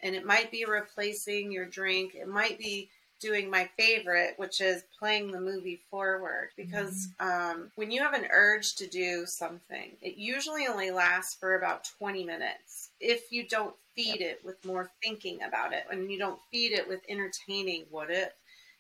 And 0.01 0.15
it 0.15 0.27
might 0.27 0.51
be 0.51 0.65
replacing 0.65 1.51
your 1.51 1.67
drink, 1.67 2.15
it 2.15 2.29
might 2.29 2.59
be 2.59 2.91
doing 3.25 3.51
my 3.51 3.69
favorite, 3.79 4.35
which 4.37 4.61
is 4.61 4.85
playing 4.99 5.31
the 5.31 5.41
movie 5.41 5.81
forward. 5.91 6.51
Because 6.57 7.09
mm-hmm. 7.21 7.61
um, 7.61 7.71
when 7.77 7.91
you 7.91 8.03
have 8.03 8.13
an 8.13 8.27
urge 8.31 8.75
to 8.77 8.87
do 8.87 9.25
something, 9.27 9.93
it 10.03 10.17
usually 10.17 10.67
only 10.67 10.91
lasts 10.91 11.35
for 11.35 11.57
about 11.57 11.89
20 11.99 12.25
minutes 12.25 12.91
if 13.01 13.33
you 13.33 13.49
don't 13.49 13.75
feed 13.97 14.21
yep. 14.21 14.31
it 14.31 14.41
with 14.45 14.65
more 14.65 14.91
thinking 15.03 15.43
about 15.43 15.73
it 15.73 15.85
and 15.91 16.11
you 16.11 16.19
don't 16.19 16.41
feed 16.51 16.73
it 16.73 16.87
with 16.89 17.01
entertaining 17.09 17.87
what 17.91 18.11
if. 18.11 18.31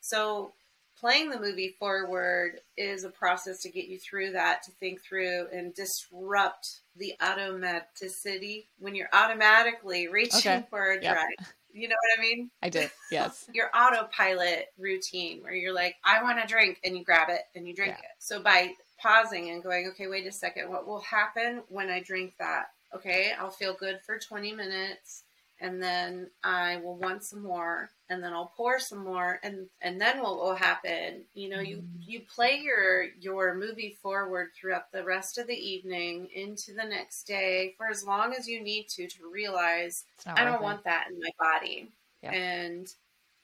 So 0.00 0.52
playing 1.00 1.30
the 1.30 1.40
movie 1.40 1.74
forward 1.78 2.60
is 2.76 3.04
a 3.04 3.10
process 3.10 3.62
to 3.62 3.70
get 3.70 3.86
you 3.86 3.98
through 3.98 4.32
that, 4.32 4.62
to 4.64 4.70
think 4.72 5.02
through 5.02 5.46
and 5.52 5.74
disrupt 5.74 6.80
the 6.96 7.14
automaticity 7.22 8.66
when 8.78 8.94
you're 8.94 9.08
automatically 9.12 10.08
reaching 10.12 10.52
okay. 10.52 10.66
for 10.68 10.92
a. 10.92 11.02
Yep. 11.02 11.16
You 11.74 11.88
know 11.88 11.96
what 12.00 12.18
I 12.18 12.22
mean? 12.22 12.50
I 12.62 12.68
did. 12.68 12.90
Yes. 13.10 13.48
Your 13.52 13.70
autopilot 13.74 14.66
routine 14.78 15.42
where 15.42 15.54
you're 15.54 15.74
like, 15.74 15.96
I 16.04 16.22
want 16.22 16.42
a 16.42 16.46
drink 16.46 16.80
and 16.84 16.96
you 16.96 17.04
grab 17.04 17.28
it 17.28 17.42
and 17.54 17.66
you 17.66 17.74
drink 17.74 17.94
yeah. 17.98 18.04
it. 18.04 18.16
So 18.18 18.40
by 18.40 18.72
pausing 19.00 19.50
and 19.50 19.62
going, 19.62 19.88
okay, 19.88 20.06
wait 20.06 20.26
a 20.26 20.32
second, 20.32 20.70
what 20.70 20.86
will 20.86 21.00
happen 21.00 21.62
when 21.68 21.90
I 21.90 22.00
drink 22.00 22.34
that? 22.38 22.66
Okay, 22.94 23.32
I'll 23.38 23.50
feel 23.50 23.74
good 23.74 24.00
for 24.06 24.18
20 24.18 24.52
minutes 24.52 25.24
and 25.60 25.82
then 25.82 26.30
I 26.42 26.76
will 26.78 26.96
want 26.96 27.22
some 27.24 27.42
more, 27.42 27.90
and 28.10 28.22
then 28.22 28.32
I'll 28.32 28.52
pour 28.56 28.78
some 28.78 29.04
more, 29.04 29.40
and 29.42 29.68
and 29.80 30.00
then 30.00 30.22
what 30.22 30.36
will 30.36 30.54
happen? 30.54 31.24
You 31.34 31.48
know, 31.48 31.60
you 31.60 31.78
Mm. 31.78 32.06
you 32.06 32.20
play 32.22 32.56
your 32.58 33.04
your 33.20 33.54
movie 33.54 33.98
forward 34.02 34.50
throughout 34.54 34.92
the 34.92 35.04
rest 35.04 35.38
of 35.38 35.46
the 35.46 35.54
evening 35.56 36.28
into 36.34 36.72
the 36.74 36.84
next 36.84 37.24
day 37.26 37.74
for 37.76 37.88
as 37.88 38.04
long 38.04 38.34
as 38.34 38.48
you 38.48 38.60
need 38.62 38.88
to 38.90 39.06
to 39.08 39.30
realize 39.30 40.04
I 40.36 40.44
don't 40.44 40.62
want 40.62 40.84
that 40.84 41.08
in 41.10 41.18
my 41.20 41.30
body, 41.38 41.92
Yeah. 42.22 42.30
and 42.32 42.94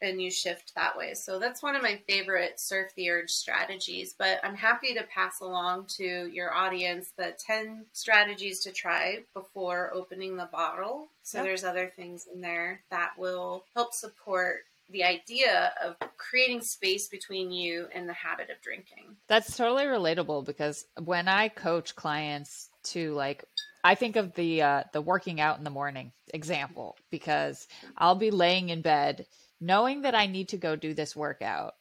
and 0.03 0.21
you 0.21 0.31
shift 0.31 0.73
that 0.75 0.97
way. 0.97 1.15
So 1.15 1.39
that's 1.39 1.63
one 1.63 1.77
of 1.77 1.83
my 1.83 2.01
favorite 2.09 2.59
surf 2.59 2.93
the 2.97 3.11
urge 3.11 3.31
strategies. 3.31 4.15
But 4.19 4.41
I'm 4.43 4.57
happy 4.57 4.95
to 4.95 5.03
pass 5.05 5.41
along 5.41 5.87
to 5.97 6.31
your 6.33 6.53
audience 6.55 7.13
the 7.17 7.35
10 7.39 7.87
strategies 7.93 8.61
to 8.61 8.73
try 8.73 9.21
before 9.35 9.93
opening 9.95 10.37
the 10.37 10.49
bottle. 10.53 11.09
So 11.23 11.39
Yeah. 11.39 11.45
there's 11.45 11.65
other 11.65 11.93
things 11.95 12.27
in 12.33 12.41
there 12.41 12.83
that 12.91 13.19
will 13.19 13.65
help 13.75 13.95
support 13.95 14.65
the 14.91 15.05
idea 15.05 15.73
of 15.81 15.97
creating 16.17 16.61
space 16.61 17.09
between 17.09 17.51
you 17.53 17.89
and 17.95 18.09
the 18.09 18.13
habit 18.13 18.51
of 18.51 18.61
drinking. 18.61 19.17
That's 19.29 19.57
totally 19.57 19.85
relatable 19.85 20.45
because 20.45 20.85
when 21.05 21.29
I 21.29 21.49
coach 21.49 21.95
clients 21.95 22.71
to 22.85 23.13
like 23.15 23.45
I 23.85 23.95
think 23.95 24.17
of 24.17 24.35
the 24.35 24.63
uh 24.63 24.85
the 24.93 25.01
working 25.01 25.41
out 25.41 25.59
in 25.59 25.65
the 25.65 25.71
morning 25.71 26.13
example 26.35 26.97
because 27.11 27.69
I'll 27.97 28.17
be 28.17 28.31
laying 28.31 28.71
in 28.71 28.83
bed 28.83 29.27
knowing 29.61 30.03
that 30.03 30.15
I 30.15 30.27
need 30.27 30.51
to 30.51 30.57
go 30.59 30.77
do 30.77 30.95
this 30.95 31.17
workout 31.17 31.75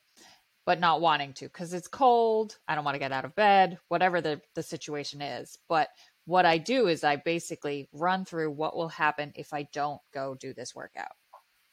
but 0.66 0.80
not 0.80 1.02
wanting 1.02 1.34
to 1.34 1.46
because 1.46 1.74
it's 1.74 1.88
cold, 1.88 2.58
I 2.68 2.76
don't 2.76 2.86
want 2.86 2.96
to 2.96 3.00
get 3.00 3.12
out 3.12 3.26
of 3.26 3.36
bed, 3.36 3.80
whatever 3.88 4.22
the 4.22 4.42
the 4.56 4.64
situation 4.64 5.22
is. 5.22 5.58
But 5.68 5.90
what 6.26 6.46
I 6.46 6.58
do 6.60 6.88
is 6.88 7.04
I 7.04 7.16
basically 7.16 7.90
run 7.92 8.24
through 8.26 8.52
what 8.52 8.76
will 8.76 8.90
happen 8.90 9.32
if 9.36 9.54
I 9.54 9.64
don't 9.74 10.02
go 10.14 10.36
do 10.36 10.54
this 10.54 10.76
workout. 10.76 11.12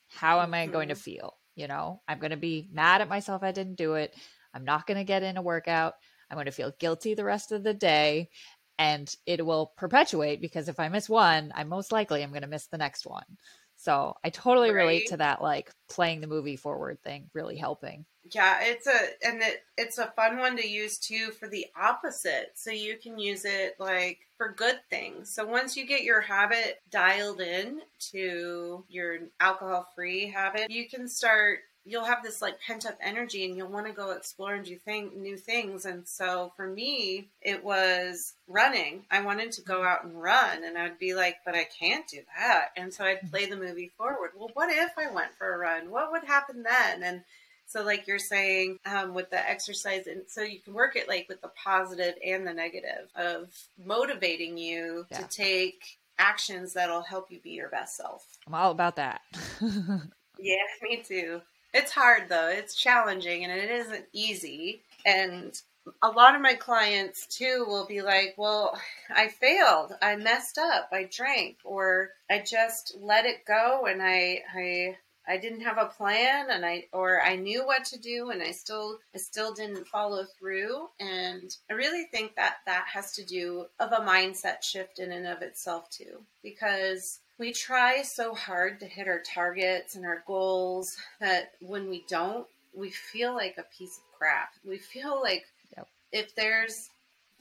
How 0.08 0.40
am 0.40 0.54
I 0.54 0.66
going 0.66 0.88
to 0.88 0.94
Mhm. 0.94 0.98
feel? 0.98 1.38
You 1.54 1.68
know, 1.68 2.02
I'm 2.08 2.18
going 2.18 2.30
to 2.30 2.36
be 2.36 2.68
mad 2.70 3.00
at 3.00 3.08
myself 3.08 3.42
I 3.42 3.52
didn't 3.52 3.76
do 3.76 3.94
it. 3.94 4.14
I'm 4.54 4.64
not 4.64 4.86
going 4.86 4.98
to 4.98 5.04
get 5.04 5.22
in 5.22 5.36
a 5.36 5.42
workout. 5.42 5.94
I'm 6.30 6.36
going 6.36 6.46
to 6.46 6.52
feel 6.52 6.72
guilty 6.78 7.14
the 7.14 7.24
rest 7.24 7.52
of 7.52 7.62
the 7.62 7.74
day 7.74 8.30
and 8.78 9.14
it 9.26 9.44
will 9.44 9.72
perpetuate 9.76 10.40
because 10.40 10.68
if 10.68 10.78
I 10.80 10.88
miss 10.88 11.08
one, 11.08 11.52
I 11.54 11.64
most 11.64 11.92
likely 11.92 12.22
am 12.22 12.30
going 12.30 12.42
to 12.42 12.48
miss 12.48 12.66
the 12.66 12.78
next 12.78 13.06
one. 13.06 13.38
So 13.76 14.14
I 14.24 14.30
totally 14.30 14.70
relate 14.70 15.06
to 15.08 15.18
that, 15.18 15.42
like 15.42 15.70
playing 15.88 16.20
the 16.20 16.26
movie 16.26 16.56
forward 16.56 17.02
thing, 17.02 17.30
really 17.34 17.56
helping. 17.56 18.04
Yeah, 18.32 18.58
it's 18.62 18.88
a 18.88 18.98
and 19.24 19.40
it 19.40 19.62
it's 19.76 19.98
a 19.98 20.12
fun 20.16 20.38
one 20.38 20.56
to 20.56 20.66
use 20.66 20.98
too 20.98 21.30
for 21.30 21.48
the 21.48 21.66
opposite. 21.80 22.52
So 22.54 22.70
you 22.70 22.98
can 22.98 23.18
use 23.18 23.44
it 23.44 23.76
like 23.78 24.18
for 24.36 24.52
good 24.52 24.80
things. 24.90 25.32
So 25.32 25.44
once 25.46 25.76
you 25.76 25.86
get 25.86 26.02
your 26.02 26.20
habit 26.20 26.80
dialed 26.90 27.40
in 27.40 27.82
to 28.10 28.84
your 28.88 29.18
alcohol 29.38 29.86
free 29.94 30.28
habit, 30.28 30.70
you 30.70 30.88
can 30.88 31.06
start 31.06 31.60
you'll 31.88 32.04
have 32.04 32.22
this 32.22 32.42
like 32.42 32.60
pent 32.60 32.84
up 32.84 32.98
energy 33.00 33.44
and 33.44 33.56
you'll 33.56 33.68
want 33.70 33.86
to 33.86 33.92
go 33.92 34.10
explore 34.10 34.54
and 34.54 34.64
do 34.66 34.74
thing, 34.76 35.10
new 35.14 35.36
things. 35.36 35.84
And 35.86 36.06
so 36.06 36.52
for 36.56 36.66
me, 36.66 37.28
it 37.40 37.62
was 37.64 38.34
running. 38.48 39.04
I 39.10 39.20
wanted 39.22 39.52
to 39.52 39.62
go 39.62 39.84
out 39.84 40.02
and 40.04 40.20
run 40.20 40.64
and 40.64 40.76
I'd 40.76 40.98
be 40.98 41.14
like, 41.14 41.36
but 41.44 41.54
I 41.54 41.64
can't 41.64 42.06
do 42.08 42.20
that. 42.36 42.70
And 42.76 42.92
so 42.92 43.04
I'd 43.04 43.30
play 43.30 43.46
the 43.46 43.56
movie 43.56 43.92
forward. 43.96 44.30
Well, 44.36 44.50
what 44.54 44.68
if 44.70 44.90
I 44.98 45.12
went 45.14 45.30
for 45.38 45.54
a 45.54 45.58
run? 45.58 45.90
What 45.90 46.10
would 46.10 46.24
happen 46.24 46.64
then? 46.64 47.04
And 47.04 47.22
so, 47.68 47.82
like 47.82 48.06
you're 48.06 48.18
saying, 48.20 48.78
um, 48.86 49.12
with 49.12 49.30
the 49.30 49.48
exercise, 49.48 50.06
and 50.06 50.22
so 50.28 50.42
you 50.42 50.60
can 50.60 50.72
work 50.72 50.94
it 50.94 51.08
like 51.08 51.28
with 51.28 51.40
the 51.40 51.50
positive 51.62 52.14
and 52.24 52.46
the 52.46 52.52
negative 52.54 53.08
of 53.16 53.48
motivating 53.84 54.56
you 54.56 55.04
Yeah. 55.10 55.18
to 55.18 55.28
take 55.28 55.98
actions 56.18 56.72
that'll 56.74 57.02
help 57.02 57.30
you 57.30 57.40
be 57.40 57.50
your 57.50 57.68
best 57.68 57.96
self. 57.96 58.24
I'm 58.46 58.54
all 58.54 58.70
about 58.70 58.96
that. 58.96 59.20
Yeah, 60.38 60.56
me 60.82 61.02
too. 61.02 61.40
It's 61.76 61.92
hard 61.92 62.30
though. 62.30 62.48
It's 62.48 62.74
challenging 62.74 63.44
and 63.44 63.52
it 63.52 63.70
isn't 63.70 64.06
easy. 64.14 64.80
And 65.04 65.60
a 66.00 66.08
lot 66.08 66.34
of 66.34 66.40
my 66.40 66.54
clients 66.54 67.26
too 67.26 67.66
will 67.68 67.84
be 67.84 68.00
like, 68.00 68.32
"Well, 68.38 68.80
I 69.10 69.28
failed. 69.28 69.92
I 70.00 70.16
messed 70.16 70.56
up. 70.56 70.88
I 70.90 71.04
drank 71.04 71.58
or 71.64 72.12
I 72.30 72.38
just 72.38 72.96
let 72.98 73.26
it 73.26 73.44
go 73.44 73.84
and 73.84 74.02
I 74.02 74.42
I 74.54 74.96
I 75.28 75.36
didn't 75.36 75.60
have 75.62 75.76
a 75.76 75.92
plan 75.98 76.48
and 76.50 76.64
I 76.64 76.86
or 76.92 77.20
I 77.22 77.36
knew 77.36 77.66
what 77.66 77.84
to 77.86 77.98
do 77.98 78.30
and 78.30 78.42
I 78.42 78.52
still 78.52 78.98
I 79.14 79.18
still 79.18 79.52
didn't 79.52 79.86
follow 79.86 80.24
through 80.38 80.88
and 80.98 81.54
I 81.68 81.74
really 81.74 82.04
think 82.04 82.36
that 82.36 82.56
that 82.64 82.86
has 82.94 83.12
to 83.16 83.24
do 83.24 83.66
of 83.78 83.92
a 83.92 83.96
mindset 83.96 84.62
shift 84.62 84.98
in 84.98 85.12
and 85.12 85.26
of 85.26 85.42
itself 85.42 85.90
too 85.90 86.22
because 86.42 87.20
we 87.38 87.52
try 87.52 88.02
so 88.02 88.34
hard 88.34 88.80
to 88.80 88.86
hit 88.86 89.08
our 89.08 89.20
targets 89.20 89.94
and 89.96 90.04
our 90.06 90.22
goals 90.26 90.96
that 91.20 91.52
when 91.60 91.88
we 91.88 92.04
don't 92.08 92.46
we 92.74 92.90
feel 92.90 93.34
like 93.34 93.56
a 93.58 93.62
piece 93.76 93.98
of 93.98 94.18
crap 94.18 94.52
we 94.64 94.78
feel 94.78 95.20
like 95.22 95.44
Yep. 95.76 95.88
if 96.12 96.34
there's 96.34 96.90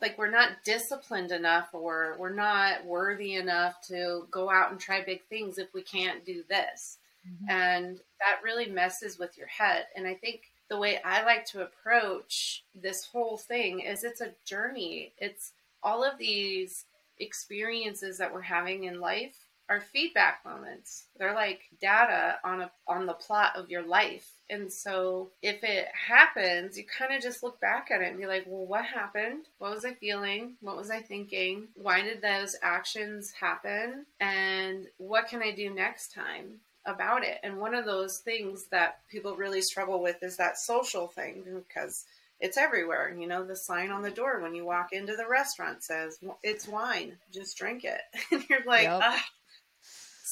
like 0.01 0.17
we're 0.17 0.29
not 0.29 0.63
disciplined 0.65 1.31
enough 1.31 1.69
or 1.73 2.15
we're 2.19 2.34
not 2.34 2.84
worthy 2.86 3.36
enough 3.36 3.81
to 3.88 4.27
go 4.31 4.49
out 4.49 4.71
and 4.71 4.79
try 4.79 5.01
big 5.03 5.23
things 5.29 5.58
if 5.58 5.73
we 5.73 5.81
can't 5.84 6.25
do 6.25 6.43
this 6.49 6.97
Mhm. 7.27 7.49
and 7.49 8.01
that 8.19 8.41
really 8.43 8.67
messes 8.67 9.17
with 9.17 9.38
your 9.38 9.47
head 9.47 9.88
and 9.95 10.05
i 10.05 10.13
think 10.13 10.51
the 10.67 10.77
way 10.77 11.01
i 11.03 11.23
like 11.23 11.45
to 11.45 11.62
approach 11.63 12.63
this 12.75 13.05
whole 13.05 13.38
thing 13.38 13.79
is 13.79 14.03
it's 14.03 14.21
a 14.21 14.34
journey 14.45 15.13
it's 15.17 15.53
all 15.81 16.03
of 16.03 16.17
these 16.17 16.86
experiences 17.19 18.17
that 18.17 18.34
we're 18.34 18.41
having 18.41 18.84
in 18.84 18.99
life 18.99 19.44
are 19.69 19.82
feedback 19.82 20.43
moments 20.45 21.06
they're 21.17 21.34
like 21.34 21.62
data 21.82 22.38
on 22.43 22.62
a 22.62 22.71
on 22.88 23.06
the 23.06 23.13
plot 23.13 23.51
of 23.56 23.69
your 23.69 23.84
life 23.84 24.30
and 24.49 24.71
so 24.71 25.30
if 25.41 25.63
it 25.63 25.88
happens 26.08 26.78
you 26.78 26.84
kind 26.84 27.13
of 27.13 27.21
just 27.21 27.41
look 27.43 27.60
back 27.60 27.89
at 27.91 28.01
it 28.01 28.10
and 28.10 28.17
be 28.17 28.28
like 28.28 28.43
well 28.47 28.65
what 28.65 28.86
happened 28.86 29.45
what 29.58 29.73
was 29.73 29.86
i 29.86 29.93
feeling 29.93 30.54
what 30.62 30.78
was 30.78 30.89
i 30.89 30.99
thinking 30.99 31.67
why 31.75 32.01
did 32.01 32.21
those 32.21 32.56
actions 32.62 33.32
happen 33.39 34.06
and 34.19 34.88
what 34.97 35.28
can 35.28 35.41
i 35.41 35.51
do 35.51 35.69
next 35.69 36.13
time 36.13 36.60
about 36.86 37.23
it. 37.23 37.39
And 37.43 37.58
one 37.58 37.73
of 37.73 37.86
those 37.86 38.19
things 38.19 38.65
that 38.71 38.99
people 39.10 39.36
really 39.36 39.62
struggle 39.62 40.01
with 40.01 40.21
is 40.21 40.38
that 40.38 40.58
social 40.58 41.08
thing 41.08 41.43
because 41.67 42.06
it's 42.39 42.58
everywhere. 42.58 43.15
You 43.17 43.28
know, 43.28 43.43
the 43.43 43.56
sign 43.56 43.91
on 43.91 44.01
the 44.01 44.12
door 44.12 44.41
when 44.41 44.56
you 44.56 44.65
walk 44.65 44.93
into 44.93 45.15
the 45.15 45.28
restaurant 45.28 45.84
says, 45.84 46.19
it's 46.43 46.67
wine, 46.67 47.17
just 47.34 47.58
drink 47.58 47.84
it. 47.84 48.01
And 48.32 48.43
you're 48.49 48.65
like, 48.65 48.84
Yep. 48.84 49.01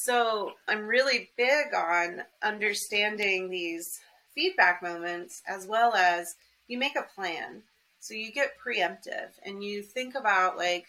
So 0.03 0.55
I'm 0.67 0.85
really 0.85 1.31
big 1.37 1.73
on 1.73 2.23
understanding 2.41 3.49
these 3.49 4.01
feedback 4.35 4.81
moments 4.81 5.41
as 5.47 5.65
well 5.65 5.93
as 5.95 6.35
you 6.67 6.77
make 6.77 6.97
a 6.97 7.03
plan. 7.15 7.63
So 7.99 8.13
you 8.13 8.31
get 8.33 8.57
preemptive 8.59 9.29
and 9.45 9.63
you 9.63 9.81
think 9.81 10.15
about 10.15 10.57
like, 10.57 10.87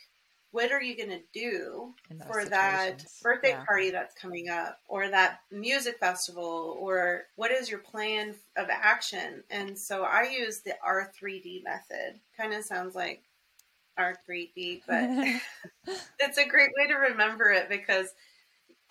what 0.51 0.73
are 0.73 0.83
you 0.83 0.97
going 0.97 1.11
to 1.11 1.23
do 1.33 1.95
for 2.27 2.45
that 2.47 3.05
birthday 3.23 3.51
Yeah. 3.51 3.65
party 3.65 3.91
that's 3.91 4.15
coming 4.17 4.49
up 4.49 4.81
or 4.89 5.09
that 5.09 5.41
music 5.53 5.99
festival 5.99 6.77
or 6.81 7.27
what 7.37 7.53
is 7.53 7.71
your 7.71 7.81
plan 7.81 8.35
of 8.57 8.69
action 8.71 9.45
and 9.51 9.79
so 9.79 10.05
i 10.05 10.23
use 10.23 10.61
the 10.61 10.75
r3d 10.83 11.63
method 11.65 12.21
kind 12.37 12.53
of 12.55 12.65
sounds 12.65 12.95
like 12.95 13.23
r3d 13.99 14.83
but 14.87 15.11
it's 16.19 16.39
a 16.39 16.47
great 16.49 16.71
way 16.79 16.87
to 16.87 16.95
remember 16.95 17.51
it 17.51 17.69
because 17.69 18.15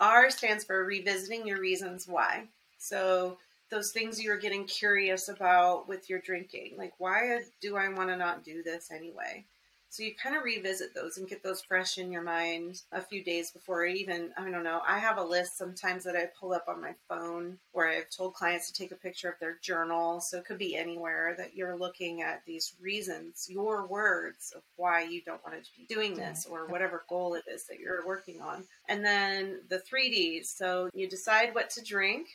r 0.04 0.30
stands 0.30 0.64
for 0.64 0.84
revisiting 0.84 1.48
your 1.48 1.60
reasons 1.60 2.08
why. 2.08 2.48
So 2.78 3.38
those 3.70 3.92
things 3.92 4.22
you're 4.22 4.38
getting 4.38 4.66
curious 4.66 5.30
about 5.30 5.88
with 5.88 6.10
your 6.10 6.20
drinking. 6.20 6.76
Like 6.78 6.94
why 6.98 7.40
do 7.62 7.78
i 7.78 7.88
want 7.90 8.10
to 8.10 8.18
not 8.18 8.44
do 8.44 8.62
this 8.64 8.92
anyway 8.92 9.46
so 9.94 10.02
you 10.02 10.16
kind 10.16 10.36
of 10.36 10.44
revisit 10.44 10.96
those 10.96 11.20
and 11.20 11.30
get 11.30 11.44
those 11.44 11.62
fresh 11.62 12.00
in 12.00 12.12
your 12.12 12.24
mind 12.24 12.82
a 12.92 13.00
few 13.00 13.24
days 13.24 13.52
before 13.52 13.86
even, 13.86 14.32
I 14.36 14.50
don't 14.50 14.64
know, 14.64 14.82
I 14.88 14.98
have 14.98 15.20
a 15.20 15.24
list 15.24 15.56
sometimes 15.56 16.04
that 16.06 16.16
I 16.16 16.32
pull 16.40 16.52
up 16.52 16.66
on 16.68 16.82
my 16.82 16.96
phone 17.08 17.60
where 17.74 17.90
I've 17.90 18.10
told 18.10 18.34
clients 18.34 18.72
to 18.72 18.74
take 18.74 18.92
a 18.92 18.96
picture 18.96 19.30
of 19.30 19.36
their 19.40 19.60
journal. 19.62 20.20
So 20.20 20.40
it 20.40 20.46
could 20.46 20.58
be 20.58 20.76
anywhere 20.76 21.36
that 21.38 21.56
you're 21.56 21.78
looking 21.78 22.24
at 22.24 22.42
these 22.48 22.74
reasons, 22.82 23.46
your 23.48 23.86
words 23.86 24.52
of 24.56 24.64
why 24.78 25.04
you 25.04 25.22
don't 25.22 25.44
want 25.46 25.64
to 25.64 25.70
be 25.78 25.86
doing 25.86 26.16
this 26.16 26.48
or 26.50 26.66
whatever 26.66 27.04
goal 27.08 27.36
it 27.36 27.44
is 27.48 27.68
that 27.68 27.78
you're 27.78 28.04
working 28.04 28.42
on. 28.42 28.64
And 28.90 29.06
then 29.06 29.60
the 29.70 29.78
three 29.78 30.10
Ds. 30.10 30.50
So 30.50 30.90
you 30.96 31.08
decide 31.08 31.54
what 31.54 31.70
to 31.70 31.84
drink, 31.84 32.30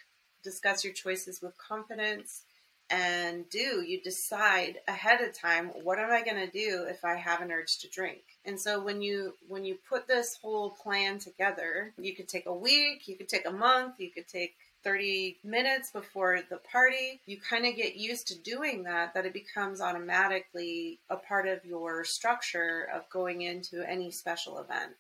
discuss 0.45 0.85
your 0.85 0.93
choices 0.93 1.43
with 1.43 1.59
confidence, 1.59 2.45
and 2.91 3.49
do 3.51 3.83
you 3.83 4.01
decide 4.01 4.79
ahead 4.89 5.21
of 5.21 5.37
time 5.37 5.69
what 5.83 5.99
am 5.99 6.11
i 6.11 6.23
going 6.23 6.37
to 6.37 6.51
do 6.51 6.87
if 6.89 7.05
i 7.05 7.15
have 7.15 7.41
an 7.43 7.53
urge 7.53 7.79
to 7.79 7.89
drink 7.89 8.23
and 8.45 8.59
so 8.59 8.81
when 8.81 9.03
you 9.03 9.35
when 9.47 9.65
you 9.65 9.77
put 9.89 10.07
this 10.07 10.39
whole 10.41 10.71
plan 10.71 11.19
together 11.19 11.93
you 11.99 12.15
could 12.15 12.29
take 12.29 12.47
a 12.47 12.55
week 12.55 13.07
you 13.07 13.17
could 13.17 13.29
take 13.29 13.47
a 13.47 13.51
month 13.51 13.95
you 13.99 14.11
could 14.11 14.27
take 14.27 14.55
30 14.85 15.37
minutes 15.45 15.91
before 15.91 16.41
the 16.49 16.57
party 16.59 17.21
you 17.27 17.37
kind 17.39 17.67
of 17.67 17.77
get 17.77 17.97
used 17.97 18.27
to 18.29 18.39
doing 18.39 18.85
that 18.85 19.13
that 19.13 19.27
it 19.27 19.33
becomes 19.33 19.81
automatically 19.81 20.99
a 21.11 21.17
part 21.17 21.47
of 21.47 21.65
your 21.65 22.05
structure 22.05 22.89
of 22.95 23.09
going 23.11 23.43
into 23.43 23.83
any 23.83 24.11
special 24.11 24.59
event 24.61 24.93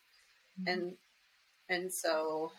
Mhm. 0.61 0.66
and 0.72 0.96
and 1.68 1.92
so 1.92 2.53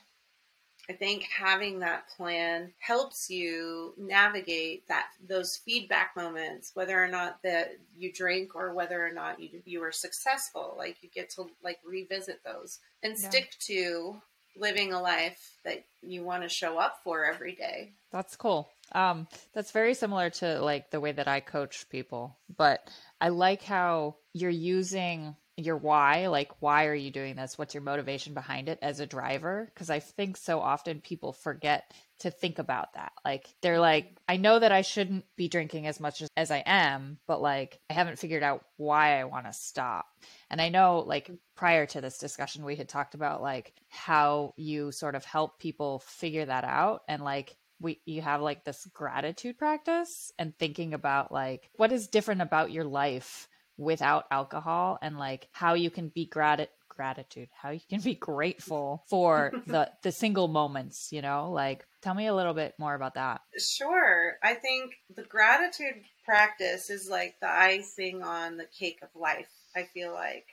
I 0.90 0.94
think 0.94 1.24
having 1.24 1.80
that 1.80 2.10
plan 2.18 2.74
helps 2.80 3.30
you 3.30 3.94
navigate 3.96 4.88
that 4.88 5.10
those 5.28 5.56
feedback 5.56 6.16
moments, 6.16 6.72
whether 6.74 7.02
or 7.02 7.08
not 7.08 7.44
that 7.44 7.78
you 7.96 8.12
drink 8.12 8.56
or 8.56 8.74
whether 8.74 9.06
or 9.06 9.12
not 9.12 9.40
you 9.40 9.62
you 9.66 9.84
are 9.84 9.92
successful. 9.92 10.74
Like 10.78 10.98
you 11.04 11.10
get 11.14 11.30
to 11.32 11.48
like 11.64 11.80
revisit 11.86 12.44
those 12.44 12.80
and 13.04 13.18
Yeah. 13.18 13.30
stick 13.30 13.56
to 13.68 14.20
living 14.56 14.92
a 14.92 15.02
life 15.02 15.58
that 15.64 15.84
you 16.02 16.24
want 16.24 16.42
to 16.44 16.50
show 16.50 16.80
up 16.80 17.00
for 17.04 17.24
every 17.24 17.54
day. 17.54 17.92
That's 18.12 18.36
cool. 18.36 18.70
Um, 18.92 19.28
that's 19.54 19.72
very 19.72 19.94
similar 19.94 20.32
to 20.32 20.60
like 20.60 20.90
the 20.90 21.00
way 21.00 21.12
that 21.12 21.28
I 21.28 21.40
coach 21.40 21.88
people, 21.90 22.36
but 22.58 22.90
I 23.22 23.30
like 23.30 23.62
how 23.62 24.16
you're 24.34 24.50
using 24.50 25.36
your 25.64 25.78
why, 25.78 26.28
like 26.28 26.52
why 26.60 26.86
are 26.86 26.96
you 26.96 27.12
doing 27.12 27.36
this? 27.36 27.58
What's 27.58 27.74
your 27.74 27.84
motivation 27.84 28.34
behind 28.34 28.70
it 28.70 28.80
as 28.82 29.00
a 29.00 29.06
driver? 29.06 29.70
Because 29.74 29.90
I 29.90 30.00
think 30.00 30.38
so 30.38 30.60
often 30.60 31.02
people 31.02 31.34
forget 31.34 31.92
to 32.20 32.32
think 32.32 32.60
about 32.60 32.94
that. 32.94 33.12
Like 33.24 33.48
they're 33.62 33.80
like, 33.80 34.18
I 34.28 34.38
know 34.38 34.60
that 34.60 34.72
I 34.72 34.82
shouldn't 34.82 35.26
be 35.36 35.48
drinking 35.48 35.88
as 35.88 36.00
much 36.00 36.22
as, 36.22 36.30
as 36.36 36.52
I 36.52 36.64
am, 36.66 37.18
but 37.28 37.42
like 37.42 37.80
I 37.90 37.94
haven't 37.94 38.20
figured 38.20 38.44
out 38.44 38.66
why 38.78 39.20
I 39.20 39.26
want 39.26 39.46
to 39.46 39.54
stop. 39.54 40.06
And 40.50 40.62
I 40.62 40.70
know 40.70 41.00
like 41.00 41.26
mm-hmm. 41.26 41.36
prior 41.56 41.86
to 41.88 42.02
this 42.02 42.18
discussion 42.18 42.66
we 42.66 42.76
had 42.76 42.90
talked 42.90 43.16
about 43.16 43.42
like 43.42 43.74
how 43.88 44.54
you 44.58 44.92
sort 44.92 45.16
of 45.16 45.26
help 45.26 45.60
people 45.60 46.00
figure 46.00 46.46
that 46.46 46.64
out 46.64 47.04
and 47.08 47.24
like 47.24 47.56
we 47.80 48.02
you 48.06 48.22
have 48.22 48.42
like 48.42 48.64
this 48.64 48.86
gratitude 48.94 49.58
practice 49.58 50.32
and 50.38 50.58
thinking 50.58 50.94
about 50.94 51.32
like 51.32 51.70
what 51.78 51.92
is 51.92 52.08
different 52.08 52.42
about 52.42 52.72
your 52.72 52.84
life 52.84 53.48
without 53.80 54.26
alcohol 54.30 54.98
and 55.02 55.18
like 55.18 55.48
how 55.52 55.74
you 55.74 55.90
can 55.90 56.10
be 56.10 56.26
grat- 56.26 56.70
gratitude 56.90 57.48
how 57.54 57.70
you 57.70 57.80
can 57.90 58.02
be 58.02 58.14
grateful 58.14 59.04
for 59.10 59.52
the 59.68 59.90
the 60.04 60.12
single 60.12 60.48
moments 60.48 61.10
you 61.12 61.22
know 61.22 61.50
like 61.52 61.86
tell 62.02 62.14
me 62.14 62.28
a 62.28 62.36
little 62.36 62.54
bit 62.54 62.74
more 62.78 62.94
about 62.94 63.16
that 63.16 63.42
Sure. 63.58 64.38
I 64.44 64.54
think 64.54 64.94
the 65.14 65.24
gratitude 65.24 66.04
practice 66.26 66.90
is 66.90 67.10
like 67.10 67.36
the 67.42 67.50
icing 67.50 68.24
on 68.24 68.58
the 68.58 68.66
cake 68.66 69.00
of 69.02 69.10
life, 69.20 69.50
I 69.76 69.84
feel 69.84 70.14
like. 70.14 70.46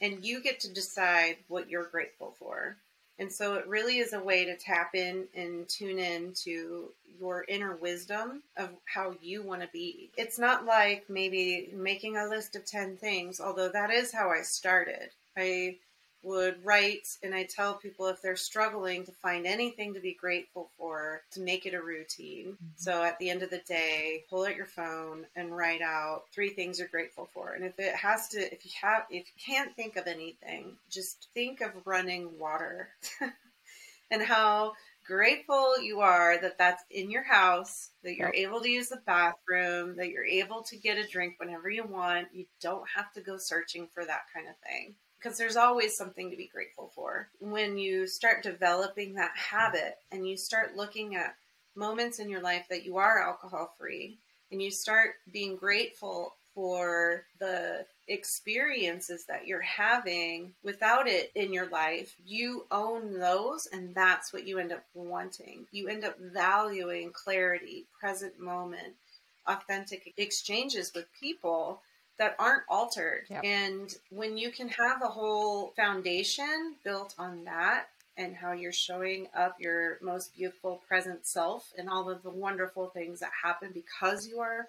And 0.00 0.24
you 0.24 0.42
get 0.42 0.60
to 0.60 0.72
decide 0.72 1.36
what 1.48 1.68
you're 1.68 1.88
grateful 1.88 2.34
for. 2.38 2.76
And 3.18 3.32
so 3.32 3.54
it 3.54 3.66
really 3.66 3.98
is 3.98 4.12
a 4.12 4.22
way 4.22 4.44
to 4.44 4.56
tap 4.56 4.94
in 4.94 5.26
and 5.34 5.68
tune 5.68 5.98
in 5.98 6.32
to 6.44 6.90
your 7.18 7.44
inner 7.48 7.76
wisdom 7.76 8.42
of 8.56 8.70
how 8.86 9.14
you 9.22 9.42
want 9.42 9.62
to 9.62 9.68
be. 9.72 10.10
It's 10.16 10.38
not 10.38 10.66
like 10.66 11.04
maybe 11.08 11.70
making 11.72 12.16
a 12.16 12.26
list 12.26 12.56
of 12.56 12.66
10 12.66 12.96
things, 12.96 13.40
although 13.40 13.68
that 13.68 13.90
is 13.90 14.12
how 14.12 14.30
I 14.30 14.42
started. 14.42 15.10
I 15.36 15.76
would 16.24 16.64
write 16.64 17.06
and 17.22 17.34
I 17.34 17.44
tell 17.44 17.74
people 17.74 18.06
if 18.06 18.22
they're 18.22 18.36
struggling 18.36 19.04
to 19.04 19.12
find 19.12 19.46
anything 19.46 19.94
to 19.94 20.00
be 20.00 20.14
grateful 20.14 20.70
for, 20.78 21.22
to 21.32 21.40
make 21.40 21.66
it 21.66 21.74
a 21.74 21.82
routine. 21.82 22.52
Mm-hmm. 22.52 22.66
So 22.76 23.02
at 23.02 23.18
the 23.18 23.30
end 23.30 23.42
of 23.42 23.50
the 23.50 23.62
day, 23.66 24.24
pull 24.30 24.46
out 24.46 24.56
your 24.56 24.66
phone 24.66 25.26
and 25.36 25.54
write 25.54 25.82
out 25.82 26.22
three 26.32 26.50
things 26.50 26.78
you're 26.78 26.88
grateful 26.88 27.28
for. 27.32 27.52
And 27.52 27.64
if 27.64 27.78
it 27.78 27.94
has 27.94 28.28
to, 28.28 28.40
if 28.40 28.64
you 28.64 28.70
have, 28.82 29.04
if 29.10 29.26
you 29.26 29.54
can't 29.54 29.76
think 29.76 29.96
of 29.96 30.06
anything, 30.06 30.76
just 30.90 31.28
think 31.34 31.60
of 31.60 31.70
running 31.84 32.38
water 32.38 32.88
and 34.10 34.22
how 34.22 34.72
grateful 35.06 35.78
you 35.82 36.00
are 36.00 36.40
that 36.40 36.56
that's 36.56 36.82
in 36.90 37.10
your 37.10 37.22
house, 37.22 37.90
that 38.02 38.16
you're 38.16 38.34
able 38.34 38.62
to 38.62 38.70
use 38.70 38.88
the 38.88 39.00
bathroom, 39.06 39.96
that 39.96 40.08
you're 40.08 40.24
able 40.24 40.62
to 40.62 40.76
get 40.78 40.96
a 40.96 41.06
drink 41.06 41.34
whenever 41.38 41.68
you 41.68 41.84
want. 41.84 42.28
You 42.32 42.46
don't 42.62 42.88
have 42.96 43.12
to 43.12 43.20
go 43.20 43.36
searching 43.36 43.88
for 43.92 44.04
that 44.04 44.22
kind 44.34 44.48
of 44.48 44.54
thing 44.66 44.94
because 45.24 45.38
there's 45.38 45.56
always 45.56 45.96
something 45.96 46.30
to 46.30 46.36
be 46.36 46.50
grateful 46.52 46.90
for. 46.94 47.28
When 47.40 47.78
you 47.78 48.06
start 48.06 48.42
developing 48.42 49.14
that 49.14 49.32
habit 49.34 49.96
and 50.12 50.28
you 50.28 50.36
start 50.36 50.76
looking 50.76 51.16
at 51.16 51.34
moments 51.74 52.18
in 52.18 52.28
your 52.28 52.42
life 52.42 52.66
that 52.68 52.84
you 52.84 52.98
are 52.98 53.22
alcohol 53.22 53.74
free 53.78 54.18
and 54.52 54.60
you 54.60 54.70
start 54.70 55.14
being 55.32 55.56
grateful 55.56 56.34
for 56.54 57.24
the 57.40 57.86
experiences 58.06 59.24
that 59.24 59.46
you're 59.46 59.62
having 59.62 60.52
without 60.62 61.08
it 61.08 61.32
in 61.34 61.52
your 61.52 61.68
life, 61.70 62.14
you 62.24 62.66
own 62.70 63.18
those, 63.18 63.66
and 63.72 63.94
that's 63.94 64.32
what 64.32 64.46
you 64.46 64.58
end 64.58 64.72
up 64.72 64.84
wanting. 64.92 65.66
You 65.72 65.88
end 65.88 66.04
up 66.04 66.16
valuing 66.20 67.10
clarity, 67.12 67.86
present 67.98 68.38
moment, 68.38 68.94
authentic 69.46 70.12
exchanges 70.18 70.92
with 70.94 71.06
people 71.18 71.80
that 72.18 72.36
aren't 72.38 72.62
altered. 72.68 73.26
Yep. 73.28 73.44
And 73.44 73.94
when 74.10 74.36
you 74.36 74.50
can 74.50 74.68
have 74.68 75.02
a 75.02 75.08
whole 75.08 75.72
foundation 75.76 76.76
built 76.84 77.14
on 77.18 77.44
that 77.44 77.86
and 78.16 78.36
how 78.36 78.52
you're 78.52 78.72
showing 78.72 79.26
up 79.36 79.56
your 79.58 79.98
most 80.00 80.34
beautiful 80.36 80.80
present 80.86 81.26
self 81.26 81.72
and 81.76 81.88
all 81.88 82.08
of 82.08 82.22
the 82.22 82.30
wonderful 82.30 82.88
things 82.88 83.20
that 83.20 83.32
happen 83.42 83.70
because 83.74 84.28
you 84.28 84.38
are 84.38 84.68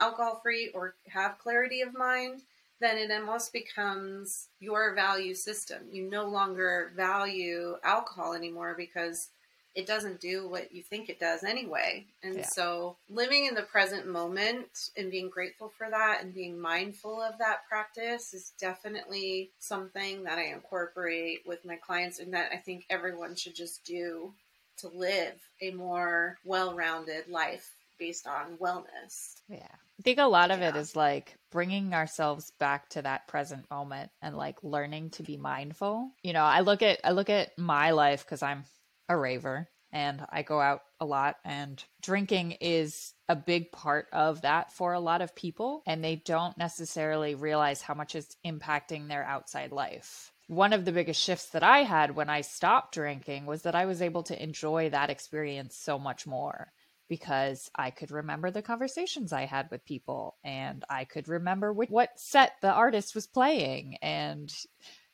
alcohol 0.00 0.40
free 0.42 0.70
or 0.74 0.94
have 1.08 1.38
clarity 1.38 1.80
of 1.80 1.96
mind, 1.96 2.42
then 2.80 2.98
it 2.98 3.10
almost 3.10 3.52
becomes 3.52 4.48
your 4.60 4.94
value 4.94 5.34
system. 5.34 5.78
You 5.90 6.10
no 6.10 6.26
longer 6.26 6.92
value 6.94 7.76
alcohol 7.82 8.34
anymore 8.34 8.74
because 8.76 9.28
it 9.74 9.86
doesn't 9.86 10.20
do 10.20 10.48
what 10.48 10.72
you 10.72 10.82
think 10.82 11.08
it 11.08 11.18
does 11.18 11.42
anyway. 11.42 12.06
And 12.22 12.36
Yeah. 12.36 12.46
so 12.46 12.96
living 13.08 13.46
in 13.46 13.54
the 13.54 13.62
present 13.62 14.06
moment 14.06 14.90
and 14.96 15.10
being 15.10 15.28
grateful 15.28 15.68
for 15.68 15.90
that 15.90 16.22
and 16.22 16.32
being 16.32 16.58
mindful 16.60 17.20
of 17.20 17.38
that 17.38 17.66
practice 17.68 18.32
is 18.34 18.52
definitely 18.58 19.50
something 19.58 20.22
that 20.24 20.38
I 20.38 20.44
incorporate 20.44 21.44
with 21.46 21.64
my 21.64 21.76
clients 21.76 22.18
and 22.20 22.32
that 22.34 22.52
I 22.52 22.58
think 22.58 22.86
everyone 22.88 23.34
should 23.34 23.56
just 23.56 23.84
do 23.84 24.32
to 24.76 24.88
live 24.88 25.40
a 25.60 25.70
more 25.72 26.38
well-rounded 26.44 27.28
life 27.28 27.74
based 27.98 28.26
on 28.26 28.56
wellness. 28.58 29.40
Yeah. 29.48 29.68
I 29.98 30.02
think 30.02 30.18
a 30.18 30.24
lot 30.24 30.50
of 30.50 30.60
it 30.60 30.74
Yeah. 30.74 30.80
is 30.80 30.96
like 30.96 31.36
bringing 31.50 31.94
ourselves 31.94 32.50
back 32.58 32.88
to 32.90 33.02
that 33.02 33.28
present 33.28 33.70
moment 33.70 34.10
and 34.20 34.36
like 34.36 34.62
learning 34.64 35.10
to 35.10 35.22
be 35.22 35.36
mindful. 35.36 36.10
You 36.22 36.32
know, 36.32 36.42
I 36.44 36.60
look 36.60 36.82
at 36.82 37.00
I 37.04 37.12
look 37.12 37.30
at 37.30 37.56
my 37.56 37.92
life 37.92 38.26
cuz 38.26 38.42
I'm 38.42 38.64
a 39.08 39.16
raver 39.16 39.68
and 39.92 40.26
I 40.28 40.42
go 40.42 40.60
out 40.60 40.80
a 41.00 41.06
lot 41.06 41.36
and 41.44 41.82
drinking 42.02 42.52
is 42.60 43.14
a 43.28 43.36
big 43.36 43.70
part 43.70 44.08
of 44.12 44.42
that 44.42 44.72
for 44.72 44.92
a 44.92 45.00
lot 45.00 45.22
of 45.22 45.36
people 45.36 45.82
and 45.86 46.02
they 46.02 46.16
don't 46.16 46.58
necessarily 46.58 47.34
realize 47.34 47.80
how 47.80 47.94
much 47.94 48.14
it's 48.14 48.36
impacting 48.44 49.08
their 49.08 49.24
outside 49.24 49.72
life. 49.72 50.32
One 50.48 50.72
of 50.72 50.84
the 50.84 50.92
biggest 50.92 51.22
shifts 51.22 51.50
that 51.50 51.62
I 51.62 51.84
had 51.84 52.16
when 52.16 52.28
I 52.28 52.42
stopped 52.42 52.94
drinking 52.94 53.46
was 53.46 53.62
that 53.62 53.74
I 53.74 53.86
was 53.86 54.02
able 54.02 54.24
to 54.24 54.42
enjoy 54.42 54.90
that 54.90 55.10
experience 55.10 55.76
so 55.76 55.98
much 55.98 56.26
more 56.26 56.72
because 57.08 57.70
I 57.74 57.90
could 57.90 58.10
remember 58.10 58.50
the 58.50 58.62
conversations 58.62 59.32
I 59.32 59.44
had 59.44 59.70
with 59.70 59.84
people 59.84 60.36
and 60.42 60.84
I 60.90 61.04
could 61.04 61.28
remember 61.28 61.72
wh- 61.72 61.90
what 61.90 62.18
set 62.18 62.54
the 62.60 62.72
artist 62.72 63.14
was 63.14 63.26
playing 63.26 63.96
and 64.02 64.52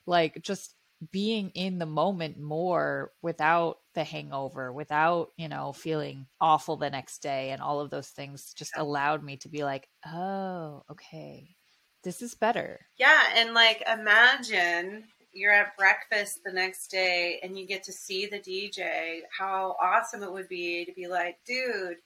like 0.06 0.40
just 0.42 0.74
being 1.10 1.50
in 1.54 1.78
the 1.78 1.86
moment 1.86 2.38
more 2.38 3.12
without 3.22 3.78
the 3.94 4.04
hangover, 4.04 4.72
without, 4.72 5.30
you 5.36 5.48
know, 5.48 5.72
feeling 5.72 6.26
awful 6.40 6.76
the 6.76 6.90
next 6.90 7.22
day 7.22 7.50
and 7.50 7.62
all 7.62 7.80
of 7.80 7.90
those 7.90 8.08
things 8.08 8.52
just 8.54 8.72
allowed 8.76 9.22
me 9.24 9.36
to 9.38 9.48
be 9.48 9.64
like, 9.64 9.88
oh, 10.06 10.82
okay, 10.90 11.56
this 12.04 12.22
is 12.22 12.34
better. 12.34 12.80
Yeah, 12.98 13.20
and 13.36 13.54
like 13.54 13.82
imagine 13.90 15.04
you're 15.32 15.52
at 15.52 15.76
breakfast 15.76 16.40
the 16.44 16.52
next 16.52 16.88
day 16.88 17.40
and 17.42 17.58
you 17.58 17.66
get 17.66 17.84
to 17.84 17.92
see 17.92 18.26
the 18.26 18.40
DJ. 18.40 19.20
How 19.36 19.76
awesome 19.82 20.22
it 20.22 20.32
would 20.32 20.48
be 20.48 20.84
to 20.84 20.92
be 20.92 21.06
like, 21.06 21.38
dude, 21.46 21.96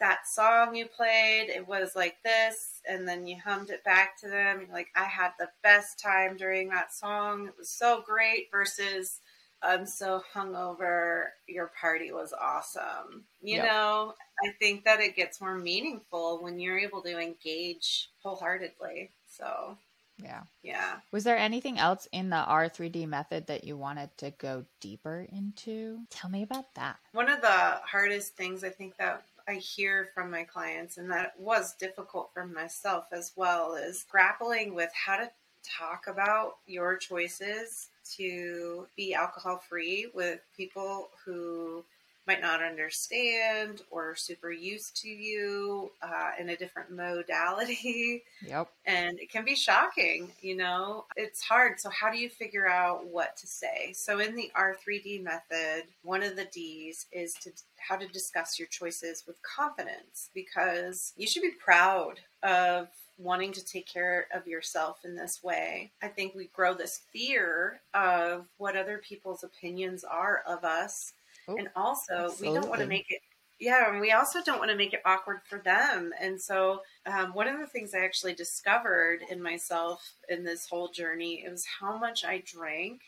that 0.00 0.26
song 0.28 0.74
you 0.74 0.86
played, 0.86 1.48
it 1.48 1.66
was 1.66 1.96
like 1.96 2.16
this, 2.22 2.80
and 2.88 3.06
then 3.08 3.26
you 3.26 3.36
hummed 3.42 3.70
it 3.70 3.82
back 3.84 4.18
to 4.20 4.28
them. 4.28 4.60
You're 4.60 4.74
like, 4.74 4.88
I 4.94 5.04
had 5.04 5.30
the 5.38 5.48
best 5.62 5.98
time 5.98 6.36
during 6.36 6.68
that 6.68 6.92
song. 6.92 7.46
It 7.46 7.54
was 7.58 7.70
so 7.70 8.02
great. 8.06 8.48
Versus, 8.50 9.20
I'm 9.62 9.86
so 9.86 10.22
hungover. 10.34 11.26
Your 11.48 11.72
party 11.80 12.12
was 12.12 12.32
awesome. 12.38 13.24
You 13.40 13.56
Yep. 13.56 13.66
know, 13.66 14.14
I 14.44 14.50
think 14.60 14.84
that 14.84 15.00
it 15.00 15.16
gets 15.16 15.40
more 15.40 15.56
meaningful 15.56 16.42
when 16.42 16.60
you're 16.60 16.78
able 16.78 17.02
to 17.02 17.18
engage 17.18 18.10
wholeheartedly. 18.22 19.10
So, 19.28 19.78
Yeah. 20.18 20.42
yeah. 20.62 21.00
Was 21.10 21.24
there 21.24 21.38
anything 21.38 21.78
else 21.78 22.06
in 22.12 22.28
the 22.30 22.36
R3D 22.36 23.06
method 23.06 23.46
that 23.46 23.64
you 23.64 23.76
wanted 23.76 24.16
to 24.18 24.30
go 24.32 24.64
deeper 24.80 25.26
into? 25.30 26.00
Tell 26.10 26.28
me 26.30 26.42
about 26.42 26.74
that. 26.74 26.98
One 27.12 27.30
of 27.30 27.40
the 27.40 27.80
hardest 27.84 28.36
things 28.36 28.62
I 28.62 28.70
think 28.70 28.96
that 28.98 29.24
I 29.48 29.54
hear 29.54 30.08
from 30.14 30.30
my 30.30 30.44
clients, 30.44 30.98
and 30.98 31.10
that 31.10 31.38
was 31.38 31.74
difficult 31.74 32.30
for 32.34 32.46
myself 32.46 33.06
as 33.12 33.32
well, 33.36 33.74
is 33.74 34.04
grappling 34.10 34.74
with 34.74 34.90
how 34.92 35.18
to 35.18 35.30
talk 35.62 36.06
about 36.08 36.56
your 36.66 36.96
choices 36.96 37.88
to 38.16 38.86
be 38.96 39.14
alcohol 39.14 39.58
free 39.58 40.10
with 40.14 40.40
people 40.56 41.10
who 41.24 41.84
might 42.26 42.40
not 42.40 42.62
understand 42.62 43.82
or 43.90 44.14
super 44.14 44.50
used 44.50 44.96
to 45.02 45.08
you 45.08 45.90
uh, 46.02 46.32
in 46.38 46.48
a 46.50 46.56
different 46.56 46.90
modality. 46.90 48.24
Yep. 48.46 48.68
And 48.86 49.18
it 49.18 49.30
can 49.30 49.44
be 49.44 49.56
shocking, 49.56 50.30
you 50.40 50.56
know, 50.56 51.06
it's 51.16 51.42
hard. 51.42 51.80
So, 51.80 51.90
how 51.90 52.08
do 52.08 52.18
you 52.18 52.28
figure 52.28 52.68
out 52.68 53.04
what 53.04 53.36
to 53.38 53.46
say? 53.46 53.92
So, 53.94 54.20
in 54.20 54.36
the 54.36 54.50
R3D 54.56 55.24
method, 55.24 55.84
one 56.02 56.22
of 56.22 56.36
the 56.36 56.44
D's 56.44 57.06
is 57.10 57.34
to 57.42 57.50
how 57.76 57.96
to 57.96 58.06
discuss 58.06 58.60
your 58.60 58.68
choices 58.68 59.24
with 59.26 59.42
confidence 59.42 60.30
because 60.34 61.12
you 61.16 61.26
should 61.26 61.42
be 61.42 61.50
proud 61.50 62.20
of 62.44 62.88
wanting 63.18 63.52
to 63.52 63.64
take 63.64 63.86
care 63.86 64.26
of 64.32 64.46
yourself 64.46 65.00
in 65.04 65.16
this 65.16 65.42
way. 65.42 65.90
I 66.02 66.08
think 66.08 66.34
we 66.34 66.50
grow 66.54 66.74
this 66.74 67.02
fear 67.12 67.80
of 67.94 68.46
what 68.58 68.76
other 68.76 68.98
people's 68.98 69.42
opinions 69.42 70.04
are 70.04 70.42
of 70.46 70.64
us. 70.64 71.14
Oh, 71.48 71.56
and 71.56 71.68
also, 71.76 72.26
absolutely. 72.26 72.48
we 72.48 72.54
don't 72.54 72.68
want 72.68 72.80
to 72.80 72.86
make 72.86 73.06
it 73.10 73.20
yeah, 73.58 73.90
and 73.90 74.00
we 74.00 74.12
also 74.12 74.42
don't 74.42 74.58
want 74.58 74.70
to 74.70 74.76
make 74.76 74.92
it 74.92 75.00
awkward 75.06 75.40
for 75.48 75.58
them. 75.58 76.12
And 76.20 76.40
so, 76.40 76.82
um, 77.06 77.32
one 77.32 77.48
of 77.48 77.58
the 77.58 77.66
things 77.66 77.94
I 77.94 78.04
actually 78.04 78.34
discovered 78.34 79.20
in 79.30 79.42
myself 79.42 80.12
in 80.28 80.44
this 80.44 80.66
whole 80.68 80.88
journey 80.88 81.36
is 81.36 81.66
how 81.80 81.96
much 81.96 82.24
I 82.24 82.42
drank 82.44 83.00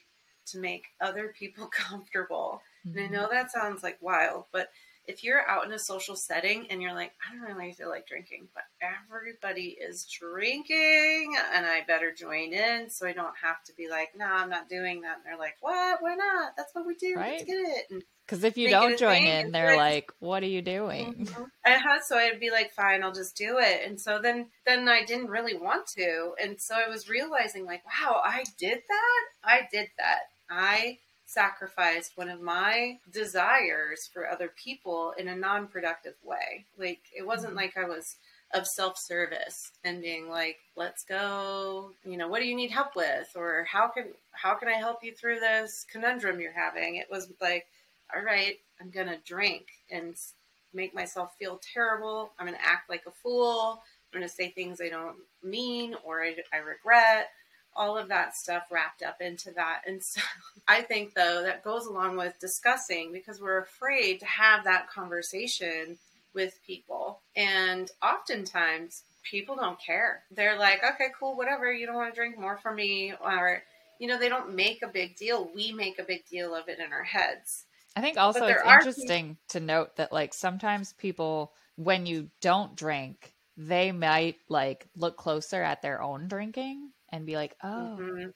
to 0.46 0.59
make 0.59 0.87
other 1.01 1.35
people 1.38 1.66
comfortable. 1.72 2.62
Mm-hmm. 2.87 2.98
And 2.98 2.98
I 2.98 3.03
mm-hmm. 3.05 3.14
know 3.14 3.29
that 3.31 3.53
sounds 3.53 3.83
like 3.83 3.98
wild, 4.01 4.44
but 4.53 4.70
if 5.07 5.24
you're 5.24 5.48
out 5.48 5.64
in 5.64 5.72
a 5.72 5.79
social 5.79 6.14
setting 6.14 6.66
and 6.70 6.83
you're 6.83 6.94
like, 6.94 7.12
I 7.27 7.35
don't 7.35 7.57
really 7.57 7.72
feel 7.72 7.88
like 7.88 8.07
drinking, 8.07 8.48
but 8.53 8.64
everybody 8.83 9.77
is 9.81 10.05
drinking 10.05 11.35
and 11.55 11.64
I 11.64 11.83
better 11.88 12.12
join 12.12 12.53
in 12.53 12.90
so 12.90 13.07
I 13.07 13.14
don't 13.14 13.35
have 13.42 13.64
to 13.64 13.72
be 13.74 13.88
like, 13.88 14.11
no, 14.14 14.27
I'm 14.27 14.51
not 14.51 14.68
doing 14.68 15.01
that. 15.01 15.16
And 15.16 15.24
they're 15.24 15.38
like, 15.38 15.57
what? 15.61 16.03
Why 16.03 16.14
not? 16.14 16.53
That's 16.59 16.74
what 16.74 16.87
we 16.87 16.94
do. 16.94 17.14
Right? 17.16 17.38
Let's 17.38 17.44
get 17.44 17.57
it. 17.57 18.05
Because 18.29 18.45
if 18.45 18.59
you 18.59 18.69
don't 18.69 18.99
join 18.99 19.25
in, 19.25 19.53
they're 19.53 19.79
like, 19.79 20.12
"What 20.19 20.43
are 20.43 20.47
you 20.47 20.61
doing?" 20.61 21.14
Mm-hmm. 21.14 21.43
Uh-huh. 21.69 21.99
So 22.07 22.17
I'd 22.17 22.41
be 22.41 22.51
like, 22.51 22.73
"Fine, 22.73 23.03
I'll 23.03 23.12
just 23.12 23.37
do 23.37 23.59
it." 23.59 23.83
And 23.87 24.01
so 24.01 24.21
then, 24.23 24.47
then 24.67 24.88
I 24.88 25.05
didn't 25.05 25.29
really 25.29 25.55
want 25.57 25.87
to, 25.99 26.33
and 26.43 26.59
so 26.59 26.75
I 26.75 26.88
was 26.88 27.09
realizing, 27.11 27.67
like, 27.67 27.83
"Wow, 27.85 28.23
I 28.25 28.45
did 28.59 28.83
that. 28.88 29.25
I 29.45 29.69
did 29.71 29.88
that. 29.99 30.21
I 30.51 30.99
sacrificed 31.27 32.12
one 32.17 32.31
of 32.31 32.41
my 32.41 32.99
desires 33.12 34.09
for 34.12 34.27
other 34.27 34.51
people 34.62 35.12
in 35.19 35.29
a 35.29 35.37
non-productive 35.37 36.14
way. 36.25 36.64
Like 36.79 37.01
it 37.17 37.27
wasn't 37.27 37.51
mm-hmm. 37.51 37.59
like 37.59 37.77
I 37.77 37.85
was 37.85 38.17
of 38.55 38.67
self-service 38.67 39.73
and 39.85 40.01
being 40.01 40.31
like, 40.31 40.57
"Let's 40.75 41.05
go, 41.05 41.91
you 42.05 42.17
know, 42.17 42.29
what 42.29 42.41
do 42.41 42.47
you 42.47 42.57
need 42.57 42.71
help 42.71 42.97
with 42.97 43.29
or 43.37 43.67
how 43.71 43.88
can 43.88 44.07
how 44.33 44.55
can 44.55 44.69
I 44.69 44.79
help 44.79 45.05
you 45.05 45.12
through 45.14 45.41
this 45.41 45.85
conundrum 45.93 46.41
you're 46.41 46.53
having?" 46.53 46.97
It 46.97 47.09
was 47.11 47.31
like, 47.43 47.67
"All 48.14 48.23
right, 48.23 48.59
I'm 48.81 48.90
going 48.90 49.09
to 49.09 49.18
drink 49.25 49.66
and 49.90 50.14
make 50.75 50.94
myself 50.94 51.35
feel 51.38 51.61
terrible. 51.75 52.33
I'm 52.38 52.47
going 52.47 52.59
to 52.59 52.66
act 52.66 52.90
like 52.90 53.05
a 53.07 53.11
fool. 53.11 53.83
I'm 54.12 54.21
going 54.21 54.29
to 54.29 54.35
say 54.35 54.51
things 54.51 54.81
I 54.81 54.88
don't 54.88 55.16
mean 55.42 55.94
or 56.05 56.23
I, 56.23 56.37
I 56.53 56.59
regret." 56.59 57.29
all 57.79 57.97
of 57.97 58.09
that 58.09 58.37
stuff 58.37 58.64
wrapped 58.71 59.03
up 59.03 59.21
into 59.21 59.53
that. 59.53 59.83
And 59.87 60.03
so 60.03 60.21
I 60.68 60.83
think, 60.83 61.14
though, 61.14 61.42
that 61.42 61.64
goes 61.64 61.87
along 61.87 62.16
with 62.16 62.38
discussing 62.40 63.12
because 63.12 63.40
we're 63.40 63.62
afraid 63.62 64.21
to 64.21 64.27
have 64.27 64.64
that 64.64 64.90
conversation 64.90 65.97
with 66.35 66.59
people. 66.66 67.21
And 67.37 67.90
oftentimes, 68.03 69.05
people 69.23 69.57
don't 69.57 69.81
care. 69.81 70.25
They're 70.31 70.59
like, 70.59 70.83
okay, 70.85 71.09
cool, 71.18 71.37
whatever. 71.37 71.73
You 71.73 71.87
don't 71.87 71.94
want 71.94 72.12
to 72.12 72.18
drink 72.18 72.38
more 72.38 72.59
for 72.59 72.73
me. 72.73 73.14
Or, 73.23 73.62
you 73.99 74.09
know, 74.09 74.18
they 74.18 74.29
don't 74.29 74.55
make 74.55 74.83
a 74.83 74.88
big 74.88 75.16
deal. 75.16 75.49
We 75.55 75.73
make 75.73 75.99
a 75.99 76.05
big 76.05 76.27
deal 76.27 76.55
of 76.55 76.68
it 76.68 76.81
in 76.81 76.92
our 76.92 77.05
heads. 77.05 77.64
I 77.98 78.00
think 78.00 78.16
also 78.16 78.46
it's 78.46 78.62
interesting 78.64 79.24
people- 79.26 79.42
to 79.48 79.61
note 79.61 79.96
that, 79.96 80.12
like, 80.12 80.32
sometimes 80.32 80.92
people, 80.92 81.52
when 81.76 82.06
you 82.06 82.30
don't 82.40 82.76
drink, 82.76 83.34
they 83.58 83.90
might 83.90 84.37
like 84.48 84.88
look 84.94 85.16
closer 85.16 85.61
at 85.61 85.82
their 85.82 86.00
own 86.00 86.28
drinking 86.28 86.92
and 87.11 87.26
be 87.26 87.34
like, 87.34 87.56
oh, 87.62 87.98
mm-hmm. 88.00 88.28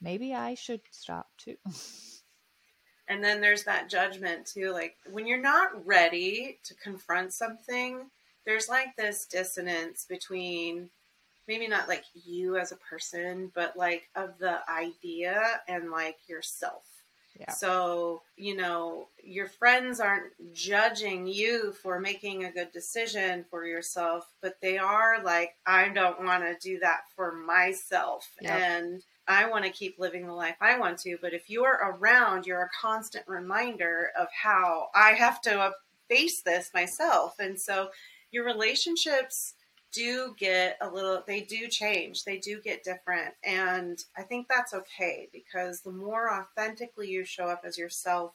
maybe 0.00 0.34
I 0.34 0.54
should 0.54 0.80
stop 0.90 1.28
too. 1.36 1.56
and 3.08 3.22
then 3.22 3.42
there's 3.42 3.64
that 3.64 3.90
judgment 3.90 4.46
too. 4.46 4.72
Like 4.72 4.96
when 5.10 5.26
you're 5.26 5.38
not 5.38 5.86
ready 5.86 6.58
to 6.64 6.74
confront 6.76 7.34
something, 7.34 8.06
there's 8.46 8.70
like 8.70 8.96
this 8.96 9.26
dissonance 9.26 10.06
between 10.08 10.88
maybe 11.46 11.68
not 11.68 11.88
like 11.88 12.04
you 12.14 12.56
as 12.56 12.72
a 12.72 12.76
person, 12.76 13.52
but 13.54 13.76
like 13.76 14.04
of 14.16 14.38
the 14.38 14.60
idea 14.70 15.60
and 15.68 15.90
like 15.90 16.16
yourself. 16.26 16.84
Yeah. 17.40 17.52
So, 17.52 18.20
you 18.36 18.54
know, 18.54 19.08
your 19.24 19.46
friends 19.46 19.98
aren't 19.98 20.32
judging 20.52 21.26
you 21.26 21.72
for 21.72 21.98
making 21.98 22.44
a 22.44 22.52
good 22.52 22.70
decision 22.70 23.46
for 23.48 23.64
yourself, 23.64 24.30
but 24.42 24.58
they 24.60 24.76
are 24.76 25.22
like, 25.24 25.56
I 25.66 25.88
don't 25.88 26.22
want 26.22 26.42
to 26.42 26.68
do 26.68 26.80
that 26.80 27.04
for 27.16 27.32
myself. 27.32 28.28
Yep. 28.42 28.52
And 28.52 29.02
I 29.26 29.48
want 29.48 29.64
to 29.64 29.70
keep 29.70 29.98
living 29.98 30.26
the 30.26 30.34
life 30.34 30.56
I 30.60 30.78
want 30.78 30.98
to. 30.98 31.16
But 31.22 31.32
if 31.32 31.48
you're 31.48 31.80
around, 31.82 32.44
you're 32.44 32.62
a 32.62 32.70
constant 32.78 33.26
reminder 33.26 34.10
of 34.18 34.28
how 34.42 34.88
I 34.94 35.12
have 35.12 35.40
to 35.42 35.58
uh, 35.58 35.70
face 36.10 36.42
this 36.42 36.70
myself. 36.74 37.36
And 37.38 37.58
so 37.58 37.88
your 38.30 38.44
relationships 38.44 39.54
do 39.92 40.34
get 40.38 40.76
a 40.80 40.88
little 40.88 41.22
they 41.26 41.40
do 41.40 41.68
change. 41.68 42.24
They 42.24 42.38
do 42.38 42.60
get 42.60 42.84
different. 42.84 43.34
And 43.44 44.02
i 44.16 44.22
think 44.22 44.48
that's 44.48 44.74
okay 44.74 45.28
because 45.32 45.80
the 45.80 45.92
more 45.92 46.32
authentically 46.32 47.08
you 47.08 47.24
show 47.24 47.44
up 47.44 47.62
as 47.64 47.78
yourself 47.78 48.32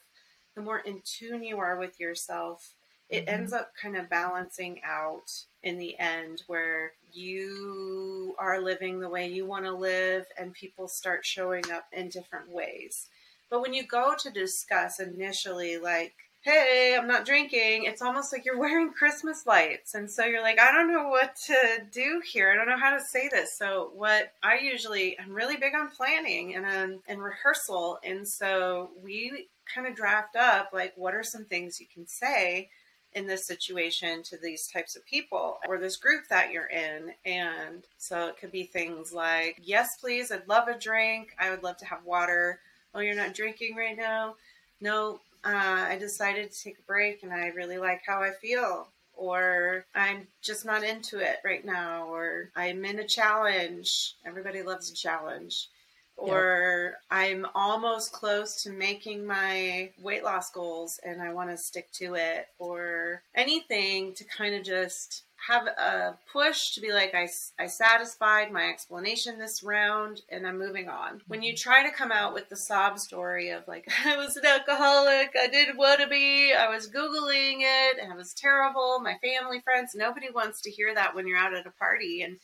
the 0.55 0.61
more 0.61 0.79
in 0.79 1.01
tune 1.03 1.43
you 1.43 1.57
are 1.57 1.77
with 1.77 1.99
yourself 1.99 2.73
it 3.09 3.25
mm-hmm. 3.25 3.35
ends 3.35 3.53
up 3.53 3.71
kind 3.79 3.95
of 3.95 4.09
balancing 4.09 4.81
out 4.83 5.31
in 5.63 5.77
the 5.77 5.97
end 5.99 6.43
where 6.47 6.93
you 7.11 8.35
are 8.39 8.61
living 8.61 8.99
the 8.99 9.09
way 9.09 9.27
you 9.27 9.45
want 9.45 9.65
to 9.65 9.73
live 9.73 10.25
and 10.37 10.53
people 10.53 10.87
start 10.87 11.25
showing 11.25 11.63
up 11.71 11.85
in 11.91 12.09
different 12.09 12.49
ways. 12.49 13.07
But 13.49 13.61
when 13.61 13.73
you 13.73 13.85
go 13.85 14.15
to 14.19 14.29
discuss 14.31 14.99
initially 14.99 15.77
like 15.77 16.13
hey, 16.45 16.95
I'm 16.95 17.07
not 17.07 17.25
drinking, 17.25 17.85
it's 17.85 18.03
almost 18.03 18.31
like 18.31 18.45
you're 18.45 18.59
wearing 18.59 18.93
Christmas 18.93 19.47
lights. 19.47 19.95
And 19.95 20.09
so 20.09 20.23
you're 20.25 20.43
like, 20.43 20.59
I 20.59 20.71
don't 20.71 20.93
know 20.93 21.07
what 21.09 21.35
to 21.47 21.57
do 21.91 22.21
here. 22.23 22.51
I 22.51 22.55
don't 22.55 22.69
know 22.69 22.77
how 22.77 22.95
to 22.95 23.03
say 23.03 23.29
this. 23.29 23.57
So 23.57 23.89
what 23.95 24.31
I 24.43 24.59
usually, 24.59 25.19
I'm 25.19 25.33
really 25.33 25.57
big 25.57 25.73
on 25.73 25.89
planning 25.89 26.53
and, 26.53 26.65
um, 26.67 26.99
and 27.07 27.21
rehearsal. 27.21 27.97
And 28.03 28.27
so 28.27 28.91
we 29.03 29.47
kind 29.73 29.87
of 29.87 29.95
draft 29.95 30.35
up 30.35 30.69
like, 30.71 30.93
what 30.95 31.15
are 31.15 31.23
some 31.23 31.45
things 31.45 31.81
you 31.81 31.87
can 31.91 32.05
say 32.07 32.69
in 33.13 33.25
this 33.25 33.47
situation 33.47 34.21
to 34.21 34.37
these 34.37 34.67
types 34.67 34.95
of 34.95 35.05
people 35.05 35.57
or 35.67 35.79
this 35.79 35.95
group 35.95 36.27
that 36.29 36.51
you're 36.51 36.67
in. 36.67 37.11
And 37.25 37.85
so 37.97 38.27
it 38.27 38.37
could 38.37 38.51
be 38.51 38.65
things 38.65 39.11
like, 39.13 39.61
yes, 39.63 39.97
please, 39.99 40.31
I'd 40.31 40.47
love 40.47 40.67
a 40.67 40.77
drink. 40.77 41.29
I 41.39 41.49
would 41.49 41.63
love 41.63 41.77
to 41.77 41.85
have 41.85 42.03
water. 42.05 42.59
Oh, 42.93 42.99
you're 42.99 43.15
not 43.15 43.33
drinking 43.33 43.75
right 43.75 43.97
now? 43.97 44.35
No, 44.81 45.21
uh, 45.45 45.85
I 45.89 45.97
decided 45.99 46.51
to 46.51 46.63
take 46.63 46.79
a 46.79 46.87
break 46.87 47.23
and 47.23 47.31
I 47.31 47.47
really 47.49 47.77
like 47.77 48.01
how 48.05 48.21
I 48.21 48.31
feel. 48.31 48.87
Or 49.13 49.85
I'm 49.95 50.27
just 50.41 50.65
not 50.65 50.83
into 50.83 51.19
it 51.19 51.37
right 51.45 51.63
now. 51.63 52.07
Or 52.07 52.49
I'm 52.55 52.83
in 52.83 52.99
a 52.99 53.07
challenge. 53.07 54.15
Everybody 54.25 54.63
loves 54.63 54.91
a 54.91 54.95
challenge. 54.95 55.69
Or 56.17 56.93
yep. 56.93 57.01
I'm 57.11 57.45
almost 57.53 58.11
close 58.11 58.63
to 58.63 58.71
making 58.71 59.25
my 59.25 59.91
weight 60.01 60.23
loss 60.23 60.49
goals 60.49 60.99
and 61.05 61.21
I 61.21 61.33
want 61.33 61.49
to 61.49 61.57
stick 61.57 61.91
to 61.93 62.15
it. 62.15 62.47
Or 62.57 63.21
anything 63.35 64.13
to 64.15 64.23
kind 64.23 64.55
of 64.55 64.63
just 64.63 65.24
have 65.47 65.67
a 65.67 66.17
push 66.31 66.71
to 66.71 66.81
be 66.81 66.91
like, 66.91 67.13
I, 67.13 67.27
I 67.59 67.67
satisfied 67.67 68.51
my 68.51 68.69
explanation 68.69 69.37
this 69.37 69.63
round 69.63 70.21
and 70.29 70.47
I'm 70.47 70.57
moving 70.57 70.89
on. 70.89 71.21
When 71.27 71.43
you 71.43 71.53
mm-hmm. 71.53 71.69
try 71.69 71.83
to 71.83 71.95
come 71.95 72.11
out 72.11 72.33
with 72.33 72.49
the 72.49 72.55
sob 72.55 72.97
story 72.99 73.49
of 73.49 73.67
like, 73.67 73.87
I 74.05 74.17
was 74.17 74.37
an 74.37 74.45
alcoholic, 74.45 75.31
I 75.39 75.47
didn't 75.47 75.77
want 75.77 76.01
to 76.01 76.07
be, 76.07 76.53
I 76.53 76.69
was 76.69 76.89
Googling 76.89 77.59
it, 77.61 77.99
and 78.01 78.11
it 78.11 78.17
was 78.17 78.33
terrible, 78.33 78.99
my 78.99 79.15
family, 79.21 79.59
friends, 79.61 79.93
nobody 79.95 80.27
wants 80.33 80.61
to 80.61 80.71
hear 80.71 80.93
that 80.95 81.15
when 81.15 81.27
you're 81.27 81.37
out 81.37 81.53
at 81.53 81.67
a 81.67 81.71
party. 81.71 82.21
And 82.21 82.37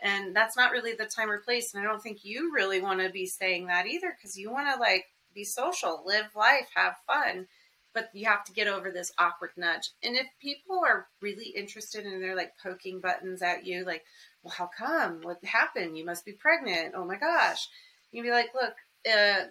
and 0.00 0.36
that's 0.36 0.56
not 0.56 0.72
really 0.72 0.92
the 0.92 1.06
time 1.06 1.30
or 1.30 1.38
place. 1.38 1.72
And 1.72 1.82
I 1.82 1.86
don't 1.86 2.02
think 2.02 2.24
you 2.24 2.52
really 2.54 2.82
want 2.82 3.00
to 3.00 3.08
be 3.08 3.24
saying 3.24 3.68
that 3.68 3.86
either 3.86 4.14
because 4.14 4.36
you 4.36 4.50
want 4.50 4.68
to 4.74 4.78
like 4.78 5.06
be 5.34 5.44
social, 5.44 6.02
live 6.04 6.26
life, 6.36 6.68
have 6.74 6.96
fun 7.06 7.46
but 7.94 8.10
you 8.12 8.26
have 8.26 8.44
to 8.44 8.52
get 8.52 8.66
over 8.66 8.90
this 8.90 9.12
awkward 9.18 9.50
nudge. 9.56 9.90
And 10.02 10.16
if 10.16 10.26
people 10.40 10.82
are 10.84 11.06
really 11.22 11.50
interested 11.56 12.04
and 12.04 12.22
they're 12.22 12.36
like 12.36 12.52
poking 12.62 13.00
buttons 13.00 13.40
at 13.40 13.64
you, 13.64 13.84
like, 13.84 14.02
well, 14.42 14.54
how 14.56 14.68
come? 14.76 15.20
What 15.22 15.42
happened? 15.44 15.96
You 15.96 16.04
must 16.04 16.24
be 16.24 16.32
pregnant. 16.32 16.94
Oh 16.96 17.04
my 17.04 17.16
gosh. 17.16 17.68
You'd 18.10 18.24
be 18.24 18.30
like, 18.30 18.50
look, 18.54 18.74
uh, 19.10 19.44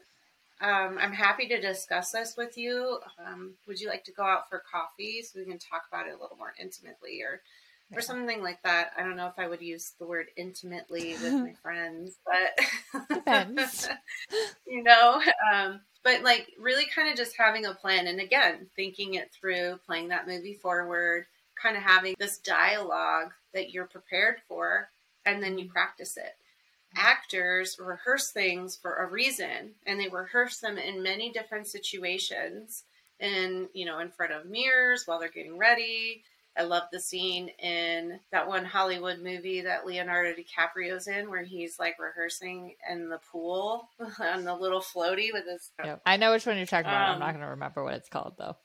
um, 0.63 0.97
I'm 0.99 1.13
happy 1.13 1.47
to 1.47 1.59
discuss 1.59 2.11
this 2.11 2.35
with 2.37 2.57
you. 2.57 2.99
Um, 3.25 3.55
would 3.67 3.79
you 3.79 3.87
like 3.87 4.03
to 4.05 4.13
go 4.13 4.23
out 4.23 4.49
for 4.49 4.63
coffee 4.71 5.21
so 5.21 5.39
we 5.39 5.45
can 5.45 5.59
talk 5.59 5.83
about 5.91 6.07
it 6.07 6.13
a 6.13 6.21
little 6.21 6.37
more 6.37 6.53
intimately 6.59 7.21
or 7.21 7.41
or 7.95 8.01
something 8.01 8.41
like 8.41 8.61
that. 8.63 8.91
I 8.97 9.03
don't 9.03 9.15
know 9.15 9.27
if 9.27 9.37
I 9.37 9.47
would 9.47 9.61
use 9.61 9.93
the 9.99 10.07
word 10.07 10.27
intimately 10.35 11.15
with 11.21 11.33
my 11.33 11.53
friends, 11.61 12.17
but 12.25 13.07
depends. 13.09 13.89
you 14.67 14.83
know, 14.83 15.21
um, 15.53 15.81
But 16.03 16.21
like 16.21 16.51
really 16.59 16.85
kind 16.85 17.09
of 17.09 17.15
just 17.15 17.37
having 17.37 17.65
a 17.65 17.73
plan 17.73 18.07
and 18.07 18.19
again, 18.19 18.67
thinking 18.75 19.13
it 19.13 19.31
through, 19.31 19.79
playing 19.85 20.09
that 20.09 20.27
movie 20.27 20.53
forward, 20.53 21.25
kind 21.61 21.77
of 21.77 21.83
having 21.83 22.15
this 22.19 22.37
dialogue 22.39 23.31
that 23.53 23.71
you're 23.71 23.85
prepared 23.85 24.37
for, 24.47 24.89
and 25.25 25.41
then 25.41 25.57
you 25.57 25.65
mm-hmm. 25.65 25.73
practice 25.73 26.17
it. 26.17 26.35
Actors 26.95 27.77
rehearse 27.79 28.31
things 28.31 28.75
for 28.75 28.97
a 28.97 29.07
reason, 29.07 29.71
and 29.87 29.99
they 29.99 30.09
rehearse 30.09 30.59
them 30.59 30.77
in 30.77 31.01
many 31.01 31.31
different 31.31 31.67
situations. 31.67 32.83
And 33.19 33.69
you 33.73 33.85
know, 33.85 33.99
in 33.99 34.09
front 34.09 34.33
of 34.33 34.45
mirrors 34.45 35.03
while 35.05 35.19
they're 35.19 35.29
getting 35.29 35.57
ready, 35.57 36.23
I 36.55 36.63
love 36.63 36.83
the 36.91 36.99
scene 36.99 37.49
in 37.59 38.19
that 38.31 38.47
one 38.47 38.63
Hollywood 38.63 39.19
movie 39.21 39.61
that 39.61 39.85
Leonardo 39.85 40.33
DiCaprio's 40.33 41.07
in 41.07 41.29
where 41.29 41.43
he's 41.43 41.79
like 41.79 41.97
rehearsing 41.99 42.75
in 42.89 43.09
the 43.09 43.19
pool 43.31 43.89
on 44.19 44.43
the 44.43 44.55
little 44.55 44.81
floaty 44.81 45.33
with 45.33 45.45
his. 45.45 45.71
Yep. 45.83 46.01
I 46.05 46.17
know 46.17 46.31
which 46.31 46.45
one 46.45 46.57
you're 46.57 46.65
talking 46.65 46.89
about. 46.89 47.09
Um, 47.09 47.13
I'm 47.15 47.19
not 47.19 47.31
going 47.31 47.41
to 47.43 47.51
remember 47.51 47.83
what 47.83 47.95
it's 47.95 48.09
called 48.09 48.35
though. 48.37 48.55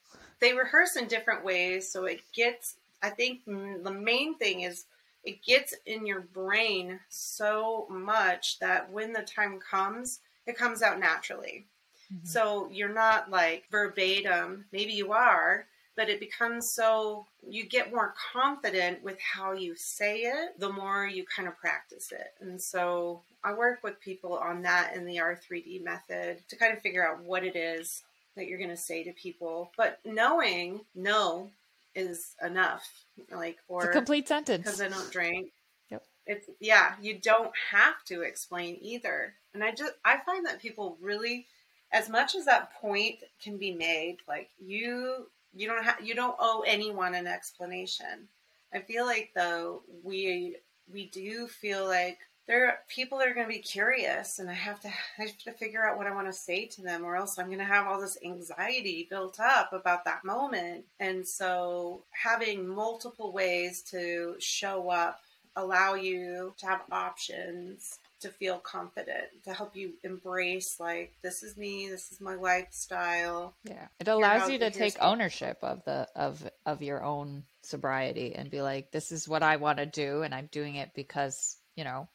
They 0.41 0.53
rehearse 0.53 0.97
in 0.97 1.09
different 1.09 1.45
ways, 1.45 1.91
so 1.91 2.05
it 2.05 2.20
gets. 2.32 2.76
I 3.03 3.11
think 3.11 3.45
the 3.45 3.93
main 3.93 4.36
thing 4.36 4.62
is 4.62 4.84
it 5.24 5.43
gets 5.43 5.74
in 5.86 6.07
your 6.07 6.20
brain 6.20 7.01
so 7.09 7.86
much 7.91 8.59
that 8.59 8.91
when 8.91 9.12
the 9.12 9.22
time 9.22 9.59
comes, 9.59 10.20
it 10.47 10.57
comes 10.57 10.82
out 10.82 11.01
naturally. 11.01 11.66
Mm-hmm. 12.12 12.26
So 12.26 12.68
you're 12.72 12.93
not 12.93 13.30
like 13.30 13.64
verbatim. 13.70 14.64
Maybe 14.72 14.93
you 14.93 15.12
are, 15.12 15.66
but 15.99 16.09
it 16.09 16.20
becomes 16.20 16.70
so 16.70 17.26
you 17.51 17.66
get 17.66 17.90
more 17.92 18.14
confident 18.32 19.03
with 19.03 19.18
how 19.20 19.53
you 19.53 19.74
say 19.76 20.18
it 20.20 20.59
the 20.61 20.72
more 20.72 21.07
you 21.09 21.24
kind 21.26 21.49
of 21.49 21.59
practice 21.59 22.12
it 22.12 22.32
and 22.40 22.62
so 22.62 23.20
i 23.44 23.53
work 23.53 23.80
with 23.82 24.01
people 24.01 24.34
on 24.38 24.62
that 24.62 24.94
in 24.94 25.05
the 25.05 25.16
r3d 25.16 25.82
method 25.82 26.38
to 26.49 26.57
kind 26.57 26.72
of 26.72 26.80
figure 26.80 27.07
out 27.07 27.20
what 27.24 27.42
it 27.44 27.57
is 27.57 28.05
that 28.36 28.46
you're 28.46 28.59
going 28.59 28.70
to 28.70 28.76
say 28.76 29.03
to 29.03 29.12
people 29.12 29.72
but 29.76 29.99
knowing 30.05 30.80
no 30.94 31.51
is 31.96 32.36
enough 32.46 32.88
like 33.34 33.59
or 33.66 33.80
It's 33.86 33.90
a 33.90 33.99
complete 33.99 34.28
sentence. 34.28 34.62
because 34.64 34.80
i 34.80 34.88
don't 34.88 35.11
drink 35.11 35.49
Yep. 35.90 36.05
it's 36.26 36.46
yeah 36.61 36.94
you 37.03 37.18
don't 37.18 37.51
have 37.72 38.05
to 38.05 38.22
explain 38.22 38.78
either 38.80 39.34
and 39.53 39.64
i 39.64 39.72
just 39.72 39.94
i 40.05 40.18
find 40.24 40.46
that 40.46 40.61
people 40.62 40.96
really 41.01 41.46
as 41.90 42.09
much 42.09 42.36
as 42.36 42.44
that 42.44 42.72
point 42.74 43.16
can 43.42 43.57
be 43.57 43.72
made 43.72 44.18
like 44.28 44.51
you 44.64 45.26
you 45.55 45.66
don't 45.66 45.84
have 45.84 46.01
you 46.03 46.14
don't 46.14 46.36
owe 46.38 46.62
anyone 46.66 47.14
an 47.14 47.26
explanation. 47.26 48.28
I 48.72 48.80
feel 48.80 49.07
like 49.07 49.30
though 49.34 49.82
we 50.03 50.57
we 50.92 51.07
do 51.07 51.46
feel 51.46 51.86
like 51.86 52.18
there 52.46 52.66
are 52.66 52.78
people 52.88 53.18
that 53.18 53.28
are 53.28 53.34
going 53.34 53.46
to 53.46 53.53
be 53.53 53.59
curious 53.59 54.38
and 54.38 54.49
i 54.49 54.55
have 54.55 54.80
to 54.80 54.88
i 54.88 55.22
have 55.22 55.36
to 55.38 55.53
figure 55.53 55.86
out 55.86 55.99
what 55.99 56.07
i 56.07 56.14
want 56.14 56.26
to 56.26 56.32
say 56.32 56.64
to 56.64 56.82
them 56.82 57.05
or 57.05 57.14
else 57.14 57.38
i'm 57.38 57.46
going 57.46 57.59
to 57.59 57.64
have 57.64 57.86
all 57.86 58.01
this 58.01 58.16
anxiety 58.24 59.07
built 59.11 59.38
up 59.38 59.72
about 59.72 60.05
that 60.05 60.24
moment. 60.24 60.84
And 60.99 61.26
so 61.26 62.05
having 62.11 62.66
multiple 62.66 63.32
ways 63.32 63.82
to 63.90 64.36
show 64.38 64.88
up 64.88 65.20
allow 65.57 65.94
you 65.94 66.55
to 66.59 66.66
have 66.66 66.82
options 66.90 67.99
to 68.20 68.28
feel 68.30 68.58
confident 68.58 69.26
to 69.44 69.52
help 69.52 69.76
you 69.76 69.92
embrace 70.02 70.78
like 70.80 71.12
this 71.22 71.42
is 71.42 71.56
me 71.56 71.88
this 71.88 72.10
is 72.12 72.20
my 72.20 72.34
lifestyle 72.34 73.54
Yeah. 73.64 73.88
It 74.00 74.08
allows 74.08 74.50
you 74.50 74.58
to 74.58 74.70
take 74.70 74.94
the- 74.94 75.04
ownership 75.06 75.58
of 75.62 75.84
the 75.84 76.08
of 76.14 76.48
of 76.66 76.82
your 76.82 77.02
own 77.02 77.44
sobriety 77.62 78.34
and 78.34 78.50
be 78.50 78.62
like 78.62 78.90
this 78.90 79.12
is 79.12 79.28
what 79.28 79.42
I 79.42 79.56
want 79.56 79.78
to 79.78 79.86
do 79.86 80.22
and 80.22 80.34
I'm 80.34 80.48
doing 80.50 80.76
it 80.76 80.90
because, 80.94 81.56
you 81.76 81.84
know, 81.84 82.08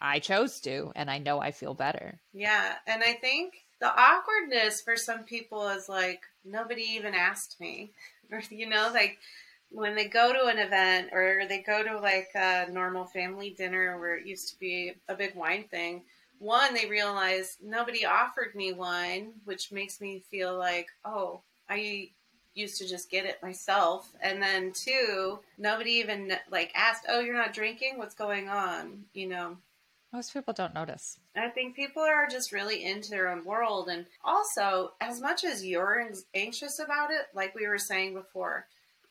I 0.00 0.20
chose 0.20 0.60
to 0.60 0.92
and 0.94 1.10
I 1.10 1.18
know 1.18 1.40
I 1.40 1.50
feel 1.50 1.74
better. 1.74 2.20
Yeah, 2.32 2.74
and 2.86 3.02
I 3.02 3.14
think 3.14 3.54
the 3.80 3.88
awkwardness 3.92 4.80
for 4.80 4.96
some 4.96 5.24
people 5.24 5.68
is 5.68 5.88
like 5.88 6.22
nobody 6.44 6.82
even 6.82 7.14
asked 7.14 7.58
me, 7.60 7.92
or 8.30 8.40
you 8.50 8.68
know, 8.68 8.90
like 8.92 9.18
when 9.70 9.94
they 9.94 10.06
go 10.06 10.32
to 10.32 10.46
an 10.46 10.58
event 10.58 11.10
or 11.12 11.42
they 11.48 11.58
go 11.58 11.82
to 11.82 11.98
like 12.00 12.28
a 12.34 12.66
normal 12.70 13.04
family 13.04 13.50
dinner 13.50 13.98
where 13.98 14.16
it 14.16 14.26
used 14.26 14.48
to 14.50 14.58
be 14.58 14.92
a 15.08 15.14
big 15.14 15.34
wine 15.34 15.64
thing. 15.64 16.02
One, 16.38 16.72
they 16.72 16.86
realize 16.86 17.56
nobody 17.62 18.04
offered 18.04 18.54
me 18.54 18.72
wine, 18.72 19.32
which 19.44 19.72
makes 19.72 20.00
me 20.00 20.22
feel 20.30 20.56
like, 20.56 20.86
oh, 21.04 21.40
I 21.68 22.10
used 22.54 22.78
to 22.78 22.88
just 22.88 23.10
get 23.10 23.26
it 23.26 23.42
myself. 23.42 24.08
And 24.22 24.40
then 24.40 24.72
two, 24.72 25.40
nobody 25.58 25.90
even 25.92 26.32
like 26.50 26.72
asked, 26.74 27.06
oh, 27.08 27.20
you're 27.20 27.36
not 27.36 27.54
drinking? 27.54 27.98
What's 27.98 28.14
going 28.14 28.48
on? 28.48 29.04
You 29.14 29.28
know, 29.28 29.56
Most 30.12 30.32
people 30.32 30.54
don't 30.54 30.74
notice. 30.74 31.18
I 31.36 31.48
think 31.48 31.76
people 31.76 32.02
are 32.02 32.26
just 32.28 32.52
really 32.52 32.84
into 32.84 33.10
their 33.10 33.28
own 33.28 33.44
world. 33.44 33.88
And 33.88 34.06
also, 34.24 34.92
as 35.00 35.20
much 35.20 35.44
as 35.44 35.64
you're 35.64 36.10
anxious 36.34 36.78
about 36.78 37.10
it, 37.10 37.26
like 37.34 37.54
we 37.54 37.66
were 37.68 37.78
saying 37.78 38.14
before, 38.14 38.66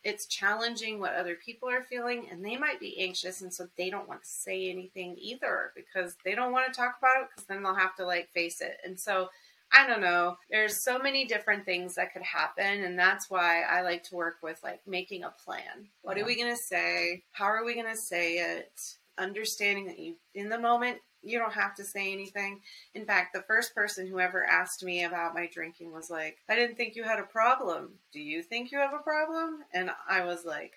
it's 0.07 0.25
challenging 0.25 0.99
what 1.01 1.15
other 1.15 1.35
people 1.35 1.69
are 1.69 1.83
feeling, 1.83 2.27
and 2.31 2.43
they 2.43 2.55
might 2.55 2.79
be 2.79 2.97
anxious, 2.97 3.41
and 3.41 3.53
so 3.53 3.67
they 3.77 3.89
don't 3.89 4.07
want 4.07 4.23
to 4.23 4.29
say 4.29 4.69
anything 4.69 5.17
either 5.19 5.73
because 5.75 6.15
they 6.23 6.33
don't 6.33 6.53
want 6.53 6.65
to 6.65 6.77
talk 6.79 6.95
about 6.97 7.23
it 7.23 7.27
because 7.29 7.43
then 7.45 7.61
they'll 7.61 7.75
have 7.75 7.93
to 7.97 8.05
like 8.05 8.29
face 8.33 8.61
it. 8.61 8.77
And 8.85 8.97
so, 8.97 9.27
I 9.73 9.85
don't 9.85 9.99
know. 9.99 10.37
There's 10.49 10.77
so 10.77 10.97
many 10.97 11.25
different 11.25 11.65
things 11.65 11.95
that 11.95 12.13
could 12.13 12.21
happen, 12.21 12.85
and 12.85 12.97
that's 12.97 13.29
why 13.29 13.63
I 13.63 13.81
like 13.81 14.03
to 14.03 14.15
work 14.15 14.37
with 14.41 14.63
like 14.63 14.79
making 14.87 15.25
a 15.25 15.33
plan. 15.43 15.89
What 16.03 16.15
Yeah. 16.15 16.23
are 16.23 16.27
we 16.27 16.41
going 16.41 16.55
to 16.55 16.61
say? 16.61 17.23
How 17.33 17.45
are 17.45 17.65
we 17.65 17.73
going 17.73 17.93
to 17.93 17.97
say 18.01 18.37
it? 18.37 18.95
Understanding 19.17 19.87
that 19.87 19.99
you, 19.99 20.15
in 20.35 20.47
the 20.47 20.57
moment, 20.59 20.99
you 21.23 21.39
don't 21.39 21.53
have 21.53 21.75
to 21.75 21.83
say 21.83 22.13
anything. 22.13 22.61
In 22.93 23.05
fact, 23.05 23.33
the 23.33 23.41
first 23.41 23.75
person 23.75 24.07
who 24.07 24.19
ever 24.19 24.45
asked 24.45 24.83
me 24.83 25.03
about 25.03 25.33
my 25.33 25.49
drinking 25.51 25.91
was 25.91 26.09
like, 26.09 26.37
I 26.49 26.55
didn't 26.55 26.75
think 26.75 26.95
you 26.95 27.03
had 27.03 27.19
a 27.19 27.23
problem. 27.23 27.91
Do 28.13 28.19
you 28.19 28.43
think 28.43 28.71
you 28.71 28.79
have 28.79 28.93
a 28.93 29.03
problem? 29.03 29.59
And 29.73 29.91
I 30.09 30.25
was 30.25 30.45
like, 30.45 30.73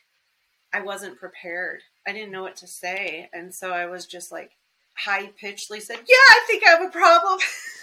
I 0.73 0.81
wasn't 0.81 1.19
prepared. 1.19 1.83
I 2.07 2.13
didn't 2.13 2.33
know 2.33 2.43
what 2.43 2.57
to 2.57 2.67
say. 2.67 3.29
And 3.33 3.55
so 3.55 3.73
I 3.73 3.87
was 3.87 4.07
just 4.07 4.33
like, 4.33 4.53
high 4.97 5.29
pitchedly 5.29 5.81
said, 5.81 5.99
Yeah, 5.99 6.15
I 6.31 6.45
think 6.47 6.63
I 6.67 6.71
have 6.71 6.83
a 6.83 6.91
problem. 6.91 7.39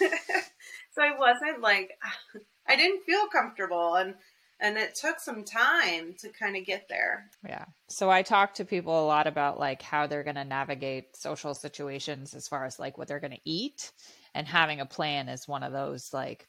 so 0.92 1.02
I 1.02 1.18
wasn't 1.18 1.60
like, 1.60 1.98
I 2.68 2.76
didn't 2.76 3.04
feel 3.04 3.26
comfortable. 3.28 3.94
And 3.94 4.14
and 4.60 4.76
it 4.76 4.94
took 4.94 5.20
some 5.20 5.44
time 5.44 6.14
to 6.18 6.28
kind 6.30 6.56
of 6.56 6.64
get 6.64 6.88
there. 6.88 7.30
Yeah. 7.46 7.64
So 7.88 8.10
I 8.10 8.22
talk 8.22 8.54
to 8.54 8.64
people 8.64 9.04
a 9.04 9.06
lot 9.06 9.26
about 9.26 9.58
like 9.58 9.82
how 9.82 10.06
they're 10.06 10.24
going 10.24 10.36
to 10.36 10.44
navigate 10.44 11.16
social 11.16 11.54
situations 11.54 12.34
as 12.34 12.48
far 12.48 12.64
as 12.64 12.78
like 12.78 12.98
what 12.98 13.08
they're 13.08 13.20
going 13.20 13.32
to 13.32 13.40
eat 13.50 13.92
and 14.34 14.46
having 14.46 14.80
a 14.80 14.86
plan 14.86 15.28
is 15.28 15.48
one 15.48 15.62
of 15.62 15.72
those 15.72 16.12
like 16.12 16.48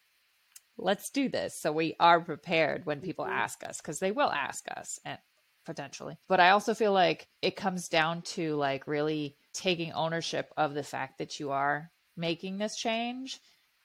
let's 0.77 1.09
do 1.09 1.29
this 1.29 1.55
so 1.55 1.71
we 1.71 1.95
are 1.99 2.21
prepared 2.21 2.85
when 2.85 3.01
people 3.01 3.25
Mhm. 3.25 3.31
ask 3.31 3.63
us 3.63 3.81
cuz 3.81 3.99
they 3.99 4.11
will 4.11 4.31
ask 4.31 4.65
us 4.71 4.99
and 5.05 5.19
potentially. 5.65 6.17
But 6.27 6.39
I 6.39 6.49
also 6.51 6.73
feel 6.73 6.93
like 6.93 7.27
it 7.41 7.55
comes 7.55 7.89
down 7.89 8.21
to 8.23 8.55
like 8.55 8.87
really 8.87 9.37
taking 9.53 9.91
ownership 9.93 10.51
of 10.57 10.73
the 10.73 10.83
fact 10.83 11.17
that 11.19 11.39
you 11.39 11.51
are 11.51 11.91
making 12.15 12.57
this 12.57 12.75
change 12.77 13.39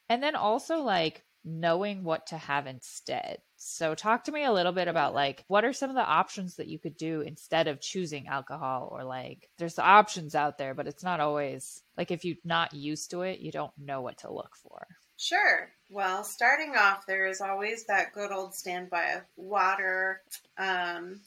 and 0.09 0.23
then 0.23 0.35
also 0.35 0.79
like 0.79 1.25
knowing 1.43 2.03
what 2.03 2.27
to 2.27 2.37
have 2.37 2.65
instead. 2.65 3.41
So 3.57 3.95
talk 3.95 4.25
to 4.25 4.31
me 4.31 4.43
a 4.43 4.51
little 4.51 4.71
bit 4.71 4.87
about 4.87 5.13
like 5.13 5.43
what 5.47 5.65
are 5.65 5.73
some 5.73 5.89
of 5.89 5.95
the 5.95 6.05
options 6.05 6.55
that 6.55 6.67
you 6.67 6.77
could 6.77 6.97
do 6.97 7.21
instead 7.21 7.67
of 7.67 7.81
choosing 7.81 8.27
alcohol 8.27 8.89
or 8.91 9.03
like 9.03 9.49
there's 9.57 9.75
the 9.75 9.83
options 9.83 10.35
out 10.35 10.57
there 10.57 10.73
but 10.73 10.87
it's 10.87 11.03
not 11.03 11.19
always 11.19 11.81
like 11.97 12.11
if 12.11 12.25
you're 12.25 12.35
not 12.43 12.73
used 12.73 13.11
to 13.11 13.21
it 13.21 13.39
you 13.39 13.51
don't 13.51 13.71
know 13.77 14.01
what 14.01 14.17
to 14.19 14.31
look 14.31 14.55
for. 14.55 14.85
Sure. 15.17 15.69
Well, 15.89 16.23
starting 16.23 16.75
off, 16.75 17.05
there 17.05 17.27
is 17.27 17.41
always 17.41 17.85
that 17.85 18.13
good 18.13 18.31
old 18.31 18.53
standby 18.53 19.11
of 19.11 19.21
water. 19.37 20.21
Um, 20.57 21.21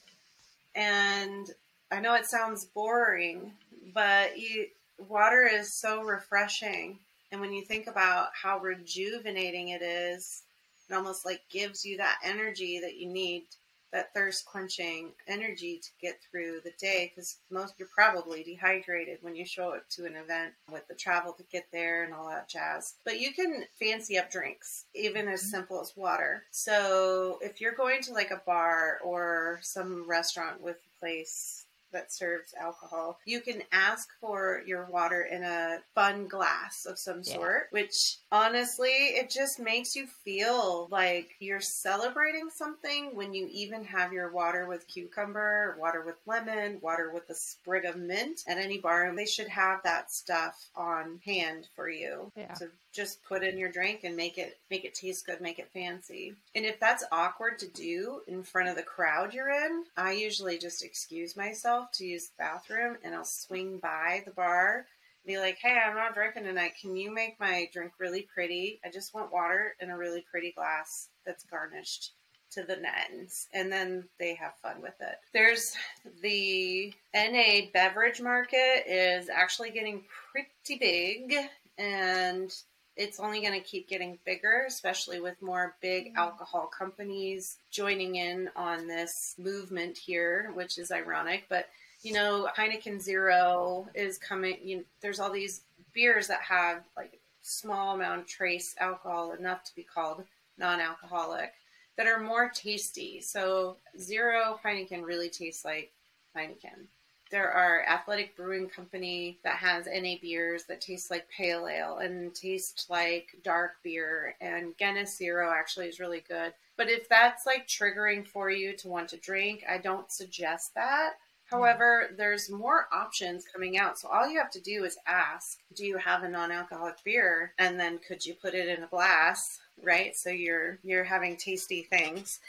and 0.74 1.46
I 1.90 2.00
know 2.00 2.14
it 2.14 2.26
sounds 2.26 2.66
boring, 2.66 3.52
but 3.94 4.38
you, 4.38 4.66
water 4.98 5.48
is 5.50 5.74
so 5.74 6.02
refreshing. 6.02 6.98
And 7.32 7.40
when 7.40 7.52
you 7.52 7.64
think 7.64 7.86
about 7.86 8.28
how 8.40 8.58
rejuvenating 8.58 9.68
it 9.68 9.82
is, 9.82 10.42
it 10.88 10.94
almost 10.94 11.24
like 11.24 11.42
gives 11.50 11.84
you 11.84 11.98
that 11.98 12.18
energy 12.24 12.80
that 12.80 12.96
you 12.96 13.08
need, 13.08 13.44
that 13.92 14.12
thirst 14.14 14.44
quenching 14.46 15.12
energy 15.26 15.80
to 15.82 15.88
get 16.00 16.18
through 16.22 16.60
the 16.64 16.72
day. 16.78 17.10
Because 17.14 17.38
most 17.50 17.74
you're 17.78 17.88
probably 17.94 18.42
dehydrated 18.42 19.18
when 19.20 19.34
you 19.34 19.44
show 19.44 19.74
up 19.74 19.88
to 19.90 20.06
an 20.06 20.16
event 20.16 20.52
with 20.70 20.86
the 20.88 20.94
travel 20.94 21.32
to 21.32 21.42
get 21.50 21.66
there 21.72 22.04
and 22.04 22.14
all 22.14 22.28
that 22.28 22.48
jazz. 22.48 22.94
But 23.04 23.20
you 23.20 23.32
can 23.32 23.64
fancy 23.78 24.18
up 24.18 24.30
drinks, 24.30 24.86
even 24.94 25.28
as 25.28 25.40
mm-hmm. 25.40 25.50
simple 25.50 25.80
as 25.80 25.92
water. 25.96 26.44
So 26.50 27.38
if 27.42 27.60
you're 27.60 27.72
going 27.72 28.02
to 28.02 28.12
like 28.12 28.30
a 28.30 28.42
bar 28.46 28.98
or 29.04 29.60
some 29.62 30.08
restaurant 30.08 30.60
with 30.60 30.76
a 30.76 30.98
place 30.98 31.64
that 31.92 32.12
serves 32.12 32.54
alcohol, 32.54 33.18
you 33.24 33.40
can 33.40 33.62
ask 33.72 34.08
for 34.20 34.62
your 34.66 34.86
water 34.86 35.22
in 35.22 35.42
a 35.42 35.78
fun 35.94 36.26
glass 36.26 36.86
of 36.86 36.98
some 36.98 37.22
Yeah. 37.24 37.34
sort, 37.34 37.68
which 37.70 38.16
honestly, 38.30 38.90
it 38.90 39.30
just 39.30 39.58
makes 39.58 39.96
you 39.96 40.06
feel 40.06 40.88
like 40.90 41.36
you're 41.40 41.60
celebrating 41.60 42.50
something 42.50 43.14
when 43.14 43.34
you 43.34 43.48
even 43.50 43.84
have 43.84 44.12
your 44.12 44.30
water 44.30 44.66
with 44.66 44.86
cucumber, 44.86 45.76
water 45.78 46.02
with 46.02 46.16
lemon, 46.26 46.80
water 46.80 47.10
with 47.10 47.28
a 47.30 47.34
sprig 47.34 47.84
of 47.84 47.96
mint 47.96 48.42
at 48.46 48.58
any 48.58 48.78
bar. 48.78 49.14
They 49.14 49.26
should 49.26 49.48
have 49.48 49.82
that 49.84 50.10
stuff 50.12 50.68
on 50.76 51.20
hand 51.24 51.68
for 51.74 51.88
you 51.88 52.30
Yeah. 52.36 52.54
Just 52.92 53.22
put 53.24 53.42
in 53.42 53.58
your 53.58 53.70
drink 53.70 54.04
and 54.04 54.16
make 54.16 54.38
it 54.38 54.58
make 54.70 54.84
it 54.84 54.94
taste 54.94 55.26
good, 55.26 55.40
make 55.40 55.58
it 55.58 55.70
fancy. 55.72 56.34
And 56.54 56.64
if 56.64 56.80
that's 56.80 57.04
awkward 57.12 57.58
to 57.60 57.68
do 57.68 58.22
in 58.26 58.42
front 58.42 58.68
of 58.68 58.76
the 58.76 58.82
crowd 58.82 59.34
you're 59.34 59.50
in, 59.50 59.84
I 59.96 60.12
usually 60.12 60.58
just 60.58 60.84
excuse 60.84 61.36
myself 61.36 61.92
to 61.92 62.06
use 62.06 62.28
the 62.28 62.38
bathroom 62.38 62.96
and 63.02 63.14
I'll 63.14 63.24
swing 63.24 63.78
by 63.78 64.22
the 64.24 64.32
bar 64.32 64.86
be 65.28 65.38
like, 65.38 65.58
hey, 65.60 65.78
I'm 65.78 65.94
not 65.94 66.14
drinking 66.14 66.44
tonight. 66.44 66.72
Can 66.80 66.96
you 66.96 67.12
make 67.12 67.38
my 67.38 67.68
drink 67.72 67.92
really 67.98 68.22
pretty? 68.22 68.80
I 68.82 68.90
just 68.90 69.12
want 69.12 69.30
water 69.30 69.76
in 69.78 69.90
a 69.90 69.96
really 69.96 70.24
pretty 70.30 70.52
glass 70.52 71.08
that's 71.26 71.44
garnished 71.44 72.12
to 72.52 72.62
the 72.62 72.78
ends. 73.10 73.46
And 73.52 73.70
then 73.70 74.04
they 74.18 74.34
have 74.34 74.54
fun 74.62 74.80
with 74.80 74.94
it. 75.00 75.18
There's 75.34 75.76
the 76.22 76.94
NA 77.14 77.66
beverage 77.74 78.22
market 78.22 78.84
is 78.86 79.28
actually 79.28 79.70
getting 79.70 80.02
pretty 80.32 80.78
big 80.80 81.34
and 81.76 82.54
it's 82.98 83.20
only 83.20 83.40
going 83.40 83.54
to 83.54 83.66
keep 83.66 83.88
getting 83.88 84.18
bigger, 84.26 84.64
especially 84.66 85.20
with 85.20 85.40
more 85.40 85.76
big 85.80 86.08
mm-hmm. 86.08 86.18
alcohol 86.18 86.66
companies 86.66 87.56
joining 87.70 88.16
in 88.16 88.50
on 88.56 88.88
this 88.88 89.36
movement 89.38 89.96
here, 89.96 90.50
which 90.54 90.78
is 90.78 90.90
ironic. 90.90 91.44
But, 91.48 91.68
you 92.02 92.12
know, 92.12 92.48
Heineken 92.56 93.00
Zero 93.00 93.88
is 93.94 94.18
coming. 94.18 94.58
You 94.62 94.78
know, 94.78 94.82
there's 95.00 95.20
all 95.20 95.30
these 95.30 95.62
beers 95.94 96.26
that 96.26 96.42
have 96.42 96.82
like 96.96 97.20
small 97.40 97.94
amount 97.94 98.22
of 98.22 98.26
trace 98.26 98.74
alcohol, 98.80 99.32
enough 99.32 99.62
to 99.64 99.74
be 99.76 99.84
called 99.84 100.24
non 100.58 100.80
alcoholic, 100.80 101.52
that 101.96 102.08
are 102.08 102.20
more 102.20 102.50
tasty. 102.52 103.20
So, 103.20 103.76
Zero 103.98 104.58
Heineken 104.64 105.04
really 105.04 105.30
tastes 105.30 105.64
like 105.64 105.92
Heineken. 106.36 106.88
There 107.30 107.50
are 107.50 107.84
Athletic 107.86 108.36
Brewing 108.36 108.68
Company 108.68 109.38
that 109.44 109.56
has 109.56 109.86
NA 109.86 110.14
beers 110.20 110.64
that 110.64 110.80
taste 110.80 111.10
like 111.10 111.28
pale 111.28 111.66
ale 111.66 111.98
and 111.98 112.34
taste 112.34 112.86
like 112.88 113.36
dark 113.42 113.76
beer. 113.82 114.34
And 114.40 114.76
Guinness 114.76 115.16
Zero 115.16 115.52
actually 115.52 115.86
is 115.86 116.00
really 116.00 116.24
good. 116.26 116.52
But 116.76 116.88
if 116.88 117.08
that's 117.08 117.44
like 117.44 117.66
triggering 117.66 118.26
for 118.26 118.50
you 118.50 118.76
to 118.78 118.88
want 118.88 119.08
to 119.10 119.16
drink, 119.16 119.64
I 119.68 119.78
don't 119.78 120.10
suggest 120.10 120.74
that. 120.74 121.14
Hmm. 121.50 121.56
However, 121.56 122.10
there's 122.16 122.50
more 122.50 122.88
options 122.92 123.44
coming 123.52 123.78
out. 123.78 123.98
So 123.98 124.08
all 124.08 124.28
you 124.28 124.38
have 124.38 124.50
to 124.52 124.60
do 124.60 124.84
is 124.84 124.98
ask, 125.06 125.58
do 125.74 125.84
you 125.84 125.98
have 125.98 126.22
a 126.22 126.28
non-alcoholic 126.28 127.02
beer? 127.04 127.52
And 127.58 127.78
then 127.78 127.98
could 127.98 128.24
you 128.24 128.34
put 128.34 128.54
it 128.54 128.68
in 128.68 128.84
a 128.84 128.88
glass, 128.88 129.58
right? 129.82 130.16
So 130.16 130.30
you're 130.30 130.78
you're 130.82 131.04
having 131.04 131.36
tasty 131.36 131.82
things. 131.82 132.40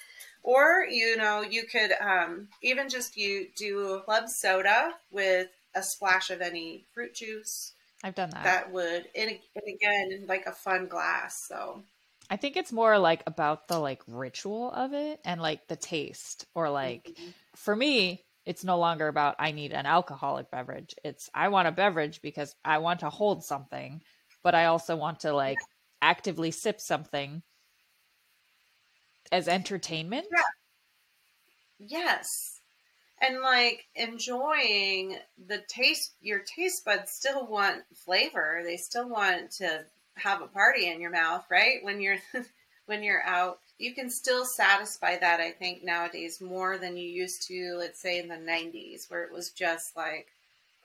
Or, 0.44 0.86
you 0.90 1.18
know, 1.18 1.42
you 1.42 1.64
could 1.64 1.92
um, 2.02 2.48
even 2.64 2.90
just 2.90 3.18
you 3.18 3.48
do 3.56 4.02
club 4.06 4.26
soda 4.28 4.94
with 5.12 5.48
a 5.76 5.84
splash 5.84 6.30
of 6.30 6.42
any 6.42 6.86
fruit 6.94 7.14
juice. 7.14 7.74
I've 8.04 8.16
done 8.16 8.30
that. 8.32 8.44
That 8.44 8.72
would, 8.72 9.06
and, 9.16 9.30
and 9.30 9.64
again, 9.68 10.26
like 10.28 10.46
a 10.46 10.54
fun 10.54 10.88
glass. 10.88 11.36
So 11.48 11.84
I 12.30 12.38
think 12.38 12.56
it's 12.56 12.72
more 12.72 12.98
like 12.98 13.24
about 13.28 13.68
the 13.68 13.80
like 13.80 14.02
ritual 14.08 14.72
of 14.72 14.94
it 14.94 15.20
and 15.26 15.42
like 15.42 15.68
the 15.68 15.76
taste, 15.76 16.46
or 16.54 16.70
like 16.70 17.06
mm-hmm. 17.06 17.30
for 17.56 17.76
me, 17.76 18.24
it's 18.46 18.64
no 18.64 18.78
longer 18.78 19.08
about 19.08 19.36
I 19.40 19.52
need 19.52 19.74
an 19.74 19.86
alcoholic 19.86 20.50
beverage. 20.52 20.96
It's 21.04 21.30
I 21.34 21.50
want 21.50 21.68
a 21.68 21.72
beverage 21.72 22.22
because 22.22 22.56
I 22.64 22.78
want 22.78 23.02
to 23.02 23.10
hold 23.10 23.44
something, 23.44 24.02
but 24.44 24.56
I 24.56 24.66
also 24.66 24.96
want 24.96 25.22
to 25.22 25.34
like 25.34 25.58
actively 26.02 26.52
sip 26.52 26.80
something 26.80 27.42
as 29.32 29.48
entertainment. 29.48 30.28
Yeah. 30.32 30.42
Yes. 31.80 32.60
And 33.22 33.42
like 33.42 33.86
enjoying 33.96 35.18
the 35.48 35.62
taste, 35.68 36.14
your 36.22 36.40
taste 36.40 36.86
buds 36.86 37.12
still 37.12 37.46
want 37.46 37.84
flavor. 37.94 38.62
They 38.64 38.78
still 38.78 39.10
want 39.10 39.52
to 39.58 39.86
have 40.16 40.42
a 40.42 40.48
party 40.48 40.90
in 40.90 41.02
your 41.02 41.12
mouth, 41.12 41.46
right? 41.50 41.84
When 41.84 42.00
you're 42.02 42.18
when 42.86 43.04
you're 43.04 43.24
out, 43.24 43.60
you 43.78 43.94
can 43.94 44.10
still 44.10 44.46
satisfy 44.46 45.18
that. 45.18 45.40
I 45.40 45.52
think 45.52 45.84
nowadays 45.84 46.42
more 46.42 46.78
than 46.78 46.98
you 46.98 47.08
used 47.10 47.46
to. 47.48 47.76
Let's 47.78 48.02
say 48.02 48.20
in 48.20 48.30
the 48.30 48.36
'90s, 48.36 49.10
where 49.10 49.24
it 49.24 49.34
was 49.34 49.52
just 49.52 49.96
like 49.98 50.28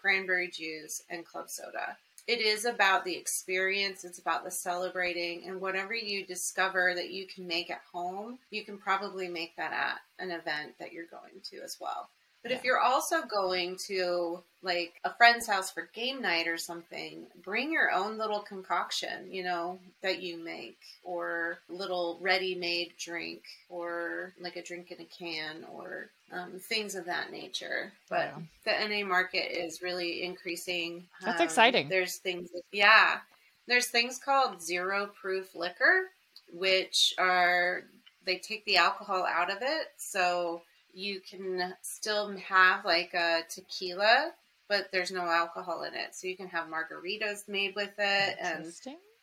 cranberry 0.01 0.51
juice 0.51 1.03
and 1.09 1.25
club 1.25 1.49
soda 1.49 1.97
it 2.27 2.41
is 2.41 2.65
about 2.65 3.05
the 3.05 3.15
experience 3.15 4.05
it's 4.05 4.19
about 4.19 4.45
the 4.45 4.51
celebrating 4.51 5.47
and 5.47 5.61
whatever 5.61 5.95
you 5.95 6.25
discover 6.25 6.93
that 6.95 7.11
you 7.11 7.27
can 7.27 7.47
make 7.47 7.71
at 7.71 7.83
home 7.93 8.39
you 8.51 8.65
can 8.65 8.79
probably 8.79 9.29
make 9.29 9.55
that 9.57 9.73
at 9.73 10.01
an 10.25 10.31
event 10.31 10.73
that 10.79 10.93
you're 10.93 11.07
going 11.07 11.41
to 11.43 11.61
as 11.63 11.77
well 11.81 12.09
but 12.45 12.51
yeah. 12.51 12.59
if 12.59 12.65
you're 12.65 12.79
also 12.79 13.23
going 13.23 13.79
to 13.87 14.43
like 14.63 15.01
a 15.05 15.15
friend's 15.15 15.47
house 15.47 15.71
for 15.71 15.89
game 15.95 16.21
night 16.21 16.47
or 16.47 16.59
something, 16.59 17.27
bring 17.43 17.73
your 17.73 17.91
own 17.91 18.19
little 18.19 18.41
concoction, 18.41 19.31
you 19.31 19.43
know, 19.43 19.79
that 20.03 20.23
you 20.23 20.37
make 20.37 20.77
or 21.03 21.59
little 21.71 22.19
ready-made 22.21 22.93
drink 22.99 23.45
or 23.71 24.35
like 24.39 24.57
a 24.57 24.63
drink 24.63 24.91
in 24.91 25.01
a 25.01 25.05
can 25.05 25.65
or 25.73 26.11
um, 26.33 26.53
things 26.59 26.95
of 26.95 27.07
that 27.07 27.33
nature. 27.33 27.91
But 28.11 28.35
yeah. 28.67 28.89
the 28.89 28.89
NA 28.89 29.07
market 29.07 29.51
is 29.51 29.81
really 29.81 30.23
increasing. 30.23 31.07
That's 31.25 31.41
um, 31.41 31.47
exciting. 31.47 31.89
There's 31.89 32.17
things, 32.17 32.51
yeah. 32.73 33.21
There's 33.67 33.87
things 33.87 34.19
called 34.19 34.63
zero 34.63 35.11
proof 35.19 35.55
liquor, 35.55 36.11
which 36.53 37.15
are, 37.19 37.85
they 38.27 38.37
take 38.37 38.67
the 38.67 38.77
alcohol 38.77 39.25
out 39.27 39.51
of 39.51 39.59
it. 39.63 39.89
So 39.97 40.61
you 40.95 41.21
can 41.21 41.75
still 41.83 42.37
have 42.37 42.85
like 42.85 43.15
a 43.15 43.41
tequila, 43.49 44.33
but 44.69 44.89
there's 44.93 45.11
no 45.11 45.23
alcohol 45.23 45.83
in 45.83 45.95
it. 45.95 46.15
So 46.15 46.27
you 46.27 46.37
can 46.37 46.49
have 46.49 46.69
margaritas 46.69 47.49
made 47.49 47.75
with 47.75 47.93
it 47.99 48.37
and 48.41 48.73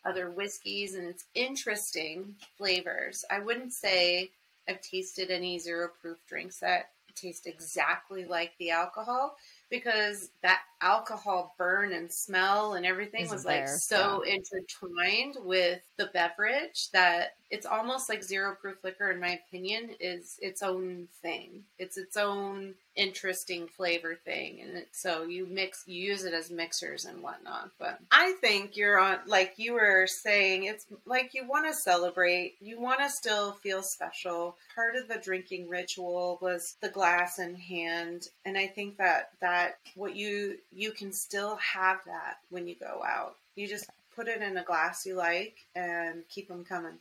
other 0.06 0.32
whiskeys, 0.32 0.96
and 0.96 1.08
it's 1.08 1.26
interesting 1.36 2.36
flavors. 2.58 3.24
I 3.30 3.40
wouldn't 3.40 3.74
say 3.74 4.32
I've 4.68 4.82
tasted 4.82 5.32
any 5.32 5.60
zero 5.60 5.90
proof 6.02 6.18
drinks 6.28 6.60
that 6.60 6.90
taste 7.16 7.46
exactly 7.46 8.26
like 8.26 8.54
the 8.58 8.72
alcohol 8.72 9.36
because 9.70 10.30
that 10.42 10.62
alcohol 10.82 11.54
burn 11.58 11.94
and 11.94 12.12
smell 12.12 12.74
and 12.74 12.86
everything 12.86 13.24
Isn't 13.24 13.36
was 13.36 13.46
like 13.46 13.66
there. 13.66 13.78
so 13.78 14.24
yeah. 14.26 14.36
intertwined 14.36 15.36
with 15.44 15.82
the 15.98 16.08
beverage 16.14 16.90
that 16.92 17.36
it's 17.52 17.66
almost 17.66 18.08
like 18.08 18.24
zero 18.24 18.56
proof 18.60 18.78
liquor 18.82 19.12
in 19.12 19.20
my 19.20 19.40
opinion 19.46 19.90
is 20.00 20.38
its 20.42 20.64
own 20.64 21.10
thing. 21.22 21.64
It's 21.78 21.98
its 21.98 22.16
own 22.16 22.76
interesting 22.96 23.68
flavor 23.68 24.16
thing 24.16 24.60
and 24.62 24.78
it, 24.78 24.90
so 24.92 25.24
you 25.24 25.46
mix 25.46 25.84
you 25.86 26.04
use 26.04 26.26
it 26.26 26.34
as 26.34 26.50
mixers 26.50 27.06
and 27.06 27.22
whatnot. 27.22 27.70
But 27.78 28.00
i 28.12 28.34
think 28.42 28.76
you're 28.76 29.00
on 29.00 29.20
like 29.28 29.54
you 29.58 29.74
were 29.74 30.08
saying 30.08 30.64
it's 30.64 30.86
like 31.06 31.34
you 31.34 31.48
want 31.48 31.68
to 31.68 31.74
celebrate 31.74 32.56
you 32.62 32.80
want 32.80 33.00
to 33.02 33.10
still 33.10 33.54
feel 33.54 33.84
special. 33.84 34.56
Part 34.74 34.96
of 34.96 35.10
the 35.10 35.22
drinking 35.22 35.68
ritual 35.68 36.40
was 36.42 36.76
the 36.82 36.90
glass 36.90 37.38
in 37.38 37.56
hand 37.56 38.30
and 38.46 38.58
i 38.58 38.68
think 38.68 38.98
that 38.98 39.32
that 39.42 39.78
what 39.96 40.16
you 40.16 40.58
you 40.72 40.92
can 40.92 41.12
still 41.12 41.58
have 41.58 42.00
that 42.06 42.38
when 42.50 42.66
you 42.68 42.76
go 42.76 43.02
out. 43.06 43.36
You 43.56 43.68
just 43.68 43.90
put 44.16 44.28
it 44.28 44.42
in 44.42 44.58
a 44.58 44.64
glass 44.64 45.06
you 45.06 45.16
like 45.16 45.56
and 45.76 46.24
keep 46.30 46.48
them 46.48 46.64
coming 46.64 46.98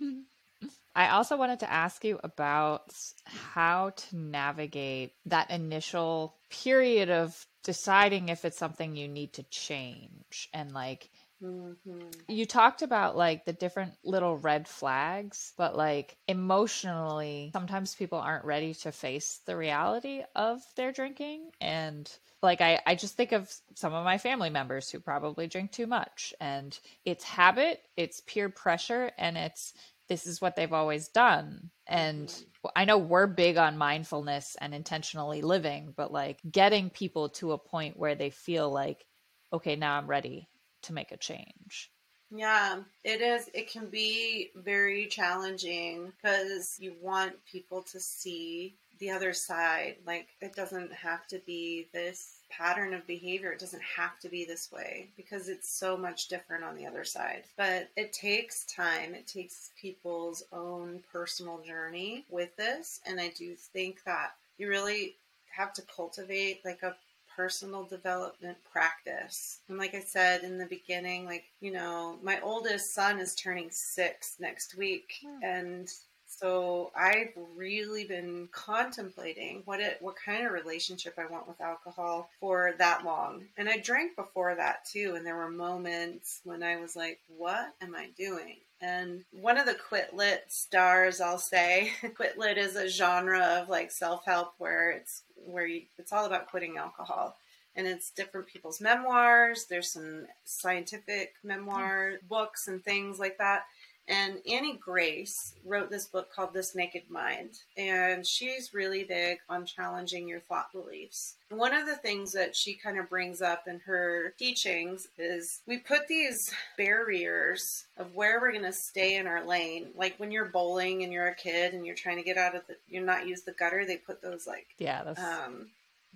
I 0.94 1.10
also 1.10 1.36
wanted 1.36 1.60
to 1.60 1.70
ask 1.70 2.04
you 2.04 2.18
about 2.24 2.94
how 3.24 3.90
to 3.90 4.16
navigate 4.16 5.12
that 5.26 5.50
initial 5.50 6.36
period 6.48 7.10
of 7.10 7.46
deciding 7.62 8.30
if 8.30 8.44
it's 8.46 8.56
something 8.56 8.96
you 8.96 9.06
need 9.06 9.34
to 9.34 9.42
change 9.44 10.48
and 10.54 10.72
like 10.72 11.10
Mm-hmm. 11.46 12.08
You 12.28 12.46
talked 12.46 12.82
about 12.82 13.16
like 13.16 13.44
the 13.44 13.52
different 13.52 13.94
little 14.04 14.36
red 14.36 14.66
flags, 14.66 15.52
but 15.56 15.76
like 15.76 16.16
emotionally, 16.26 17.50
sometimes 17.52 17.94
people 17.94 18.18
aren't 18.18 18.44
ready 18.44 18.74
to 18.74 18.92
face 18.92 19.40
the 19.46 19.56
reality 19.56 20.22
of 20.34 20.60
their 20.76 20.92
drinking. 20.92 21.50
And 21.60 22.10
like, 22.42 22.60
I, 22.60 22.80
I 22.86 22.94
just 22.94 23.16
think 23.16 23.32
of 23.32 23.52
some 23.74 23.94
of 23.94 24.04
my 24.04 24.18
family 24.18 24.50
members 24.50 24.90
who 24.90 25.00
probably 25.00 25.46
drink 25.46 25.72
too 25.72 25.86
much, 25.86 26.34
and 26.40 26.78
it's 27.04 27.24
habit, 27.24 27.80
it's 27.96 28.20
peer 28.20 28.48
pressure, 28.48 29.10
and 29.18 29.36
it's 29.36 29.72
this 30.08 30.26
is 30.26 30.40
what 30.40 30.54
they've 30.54 30.72
always 30.72 31.08
done. 31.08 31.70
And 31.86 32.32
I 32.76 32.84
know 32.84 32.98
we're 32.98 33.26
big 33.26 33.56
on 33.56 33.76
mindfulness 33.76 34.56
and 34.60 34.72
intentionally 34.72 35.42
living, 35.42 35.94
but 35.96 36.12
like 36.12 36.38
getting 36.48 36.90
people 36.90 37.30
to 37.30 37.52
a 37.52 37.58
point 37.58 37.98
where 37.98 38.14
they 38.14 38.30
feel 38.30 38.70
like, 38.70 39.04
okay, 39.52 39.74
now 39.74 39.98
I'm 39.98 40.06
ready 40.06 40.48
to 40.86 40.92
make 40.92 41.12
a 41.12 41.16
change. 41.16 41.90
Yeah, 42.30 42.80
it 43.04 43.20
is. 43.20 43.48
It 43.54 43.70
can 43.70 43.86
be 43.86 44.50
very 44.56 45.06
challenging 45.06 46.12
because 46.16 46.76
you 46.80 46.94
want 47.00 47.32
people 47.44 47.82
to 47.82 48.00
see 48.00 48.74
the 48.98 49.10
other 49.10 49.32
side. 49.32 49.96
Like, 50.04 50.28
it 50.40 50.54
doesn't 50.54 50.92
have 50.92 51.28
to 51.28 51.40
be 51.46 51.88
this 51.92 52.40
pattern 52.50 52.94
of 52.94 53.06
behavior. 53.06 53.52
It 53.52 53.60
doesn't 53.60 53.82
have 53.82 54.18
to 54.20 54.28
be 54.28 54.44
this 54.44 54.72
way 54.72 55.08
because 55.16 55.48
it's 55.48 55.68
so 55.68 55.96
much 55.96 56.28
different 56.28 56.64
on 56.64 56.76
the 56.76 56.86
other 56.86 57.04
side. 57.04 57.44
But 57.56 57.90
it 57.96 58.12
takes 58.12 58.64
time, 58.66 59.14
it 59.14 59.26
takes 59.26 59.70
people's 59.80 60.42
own 60.52 61.02
personal 61.12 61.60
journey 61.60 62.24
with 62.28 62.56
this. 62.56 63.00
And 63.06 63.20
I 63.20 63.28
do 63.36 63.54
think 63.54 64.02
that 64.04 64.32
you 64.58 64.68
really 64.68 65.14
have 65.54 65.72
to 65.74 65.82
cultivate 65.82 66.64
like 66.64 66.82
a 66.82 66.96
personal 67.36 67.84
development 67.84 68.56
practice. 68.72 69.60
And 69.68 69.78
like 69.78 69.94
I 69.94 70.00
said 70.00 70.42
in 70.42 70.58
the 70.58 70.66
beginning, 70.66 71.26
like, 71.26 71.44
you 71.60 71.70
know, 71.70 72.18
my 72.22 72.40
oldest 72.40 72.94
son 72.94 73.18
is 73.18 73.34
turning 73.34 73.70
six 73.70 74.36
next 74.40 74.76
week. 74.76 75.12
Hmm. 75.22 75.44
And 75.44 75.92
so 76.26 76.90
I've 76.96 77.32
really 77.54 78.04
been 78.04 78.48
contemplating 78.52 79.62
what 79.64 79.80
it 79.80 79.98
what 80.00 80.16
kind 80.16 80.44
of 80.44 80.52
relationship 80.52 81.14
I 81.18 81.26
want 81.26 81.48
with 81.48 81.60
alcohol 81.60 82.28
for 82.40 82.74
that 82.78 83.04
long. 83.04 83.44
And 83.56 83.68
I 83.68 83.78
drank 83.78 84.16
before 84.16 84.54
that 84.56 84.84
too 84.84 85.14
and 85.16 85.24
there 85.24 85.36
were 85.36 85.50
moments 85.50 86.40
when 86.44 86.62
I 86.62 86.76
was 86.76 86.96
like, 86.96 87.20
what 87.28 87.74
am 87.80 87.94
I 87.94 88.08
doing? 88.16 88.56
And 88.80 89.24
one 89.32 89.58
of 89.58 89.66
the 89.66 89.74
Quit 89.74 90.14
Lit 90.14 90.44
stars, 90.48 91.20
I'll 91.20 91.38
say, 91.38 91.92
Quit 92.14 92.38
Lit 92.38 92.58
is 92.58 92.76
a 92.76 92.88
genre 92.88 93.40
of 93.40 93.68
like 93.68 93.90
self-help 93.90 94.54
where 94.58 94.90
it's 94.90 95.22
where 95.34 95.66
you, 95.66 95.82
it's 95.98 96.12
all 96.12 96.26
about 96.26 96.48
quitting 96.48 96.76
alcohol 96.76 97.36
and 97.76 97.86
it's 97.86 98.10
different 98.10 98.46
people's 98.46 98.80
memoirs. 98.80 99.66
There's 99.68 99.92
some 99.92 100.26
scientific 100.44 101.34
memoir 101.44 102.12
hmm. 102.20 102.26
books 102.26 102.68
and 102.68 102.82
things 102.82 103.18
like 103.18 103.38
that. 103.38 103.64
And 104.08 104.38
Annie 104.48 104.76
Grace 104.76 105.54
wrote 105.64 105.90
this 105.90 106.06
book 106.06 106.32
called 106.32 106.54
This 106.54 106.76
Naked 106.76 107.10
Mind, 107.10 107.58
and 107.76 108.24
she's 108.24 108.72
really 108.72 109.02
big 109.02 109.38
on 109.48 109.66
challenging 109.66 110.28
your 110.28 110.38
thought 110.38 110.70
beliefs. 110.72 111.34
One 111.48 111.74
of 111.74 111.86
the 111.86 111.96
things 111.96 112.32
that 112.32 112.54
she 112.54 112.74
kind 112.74 113.00
of 113.00 113.08
brings 113.08 113.42
up 113.42 113.66
in 113.66 113.80
her 113.80 114.32
teachings 114.38 115.08
is 115.18 115.60
we 115.66 115.78
put 115.78 116.06
these 116.06 116.52
barriers 116.78 117.86
of 117.96 118.14
where 118.14 118.40
we're 118.40 118.52
going 118.52 118.62
to 118.62 118.72
stay 118.72 119.16
in 119.16 119.26
our 119.26 119.44
lane. 119.44 119.88
Like 119.96 120.14
when 120.18 120.30
you're 120.30 120.44
bowling 120.44 121.02
and 121.02 121.12
you're 121.12 121.28
a 121.28 121.34
kid 121.34 121.74
and 121.74 121.84
you're 121.84 121.96
trying 121.96 122.18
to 122.18 122.24
get 122.24 122.36
out 122.36 122.54
of 122.54 122.62
the, 122.68 122.76
you're 122.88 123.04
not 123.04 123.26
use 123.26 123.42
the 123.42 123.52
gutter, 123.52 123.84
they 123.84 123.96
put 123.96 124.22
those 124.22 124.46
like, 124.46 124.68
yeah, 124.78 125.02
um, 125.16 125.66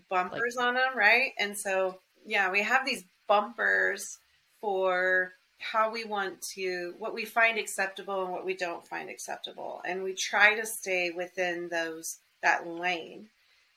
bumpers 0.09 0.55
like... 0.57 0.67
on 0.67 0.75
them, 0.75 0.97
right? 0.97 1.33
And 1.39 1.57
so, 1.57 1.99
yeah, 2.25 2.51
we 2.53 2.63
have 2.63 2.87
these 2.87 3.05
bumpers 3.27 4.19
for 4.61 5.33
how 5.61 5.91
we 5.91 6.05
want 6.05 6.41
to 6.41 6.95
what 6.99 7.15
we 7.15 7.25
find 7.25 7.59
acceptable 7.59 8.23
and 8.25 8.33
what 8.33 8.45
we 8.45 8.55
don't 8.55 8.87
find 8.87 9.09
acceptable. 9.09 9.83
And 9.87 10.03
we 10.03 10.15
try 10.15 10.55
to 10.55 10.67
stay 10.67 11.11
within 11.11 11.69
those 11.69 12.19
that 12.43 12.67
lane. 12.67 13.29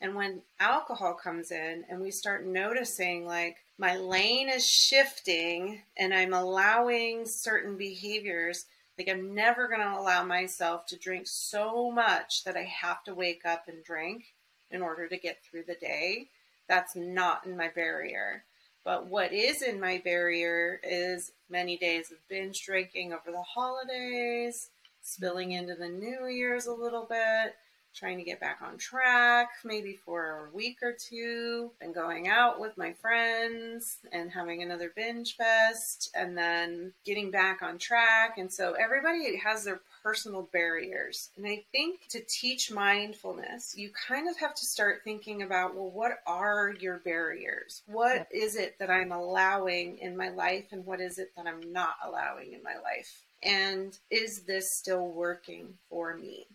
And 0.02 0.16
when 0.16 0.42
alcohol 0.60 1.14
comes 1.14 1.52
in 1.52 1.86
and 1.90 2.02
we 2.02 2.12
start 2.12 2.46
noticing 2.46 3.26
like 3.26 3.58
my 3.78 3.96
lane 3.96 4.50
is 4.50 4.70
shifting 4.70 5.82
and 5.98 6.14
i'm 6.14 6.34
allowing 6.34 7.26
certain 7.26 7.76
behaviors 7.76 8.66
like 8.98 9.10
i'm 9.10 9.34
never 9.34 9.68
going 9.68 9.82
to 9.82 9.98
allow 9.98 10.24
myself 10.24 10.86
to 10.86 10.98
drink 10.98 11.26
so 11.26 11.90
much 11.90 12.44
that 12.44 12.56
i 12.56 12.64
have 12.64 13.04
to 13.04 13.16
wake 13.16 13.42
up 13.46 13.68
and 13.68 13.84
drink 13.84 14.26
in 14.74 14.82
order 14.82 15.08
to 15.08 15.18
get 15.18 15.42
through 15.44 15.64
the 15.64 15.76
day. 15.76 16.28
That's 16.68 16.96
not 16.96 17.46
in 17.46 17.56
my 17.56 17.70
barrier 17.70 18.44
but 18.84 19.08
what 19.08 19.32
is 19.32 19.62
in 19.62 19.80
my 19.80 20.02
barrier 20.04 20.80
is 20.84 21.32
many 21.50 21.78
days 21.78 22.12
of 22.12 22.18
binge 22.28 22.66
drinking 22.66 23.14
over 23.14 23.32
the 23.32 23.42
holidays, 23.42 24.70
spilling 25.02 25.52
into 25.52 25.76
the 25.76 25.90
New 25.90 26.28
Year's 26.28 26.66
a 26.66 26.74
little 26.74 27.06
bit, 27.10 27.56
trying 27.94 28.18
to 28.18 28.24
get 28.24 28.40
back 28.40 28.60
on 28.62 28.78
track, 28.78 29.50
maybe 29.64 29.96
for 30.06 30.50
a 30.52 30.56
week 30.56 30.78
or 30.82 30.94
two, 30.94 31.72
and 31.82 31.94
going 31.94 32.28
out 32.28 32.60
with 32.60 32.78
my 32.78 32.94
friends 32.94 33.98
and 34.12 34.32
having 34.32 34.62
another 34.62 34.92
binge 34.96 35.36
fest, 35.36 36.12
and 36.16 36.38
then 36.38 36.94
getting 37.06 37.32
back 37.32 37.62
on 37.62 37.78
track. 37.78 38.38
And 38.38 38.52
so 38.52 38.74
everybody 38.74 39.38
has 39.38 39.64
their 39.64 39.82
personal 40.02 40.50
barriers. 40.52 41.30
And 41.38 41.46
I 41.46 41.64
think 41.72 42.08
to 42.10 42.22
teach 42.28 42.72
mindfulness, 42.72 43.76
you 43.78 43.90
kind 44.08 44.30
of 44.30 44.38
have 44.38 44.56
to 44.56 44.66
start 44.66 45.02
thinking 45.04 45.42
about 45.42 45.76
well, 45.76 45.90
what 45.90 46.20
are 46.28 46.74
your 46.80 46.98
barriers? 46.98 47.84
What 47.88 48.28
is 48.32 48.56
it 48.56 48.78
that 48.80 48.90
I'm 48.90 49.12
allowing 49.12 50.00
in 50.00 50.18
my 50.18 50.30
life, 50.30 50.66
and 50.72 50.86
what 50.86 51.00
is 51.00 51.20
it 51.20 51.32
that 51.38 51.48
I'm 51.48 51.72
not 51.72 51.96
allowing 52.04 52.54
in 52.54 52.64
my 52.64 52.76
life? 52.76 53.22
And 53.42 53.98
is 54.10 54.44
this 54.44 54.78
still 54.78 55.08
working 55.10 55.74
for 55.90 56.16
me? 56.16 56.48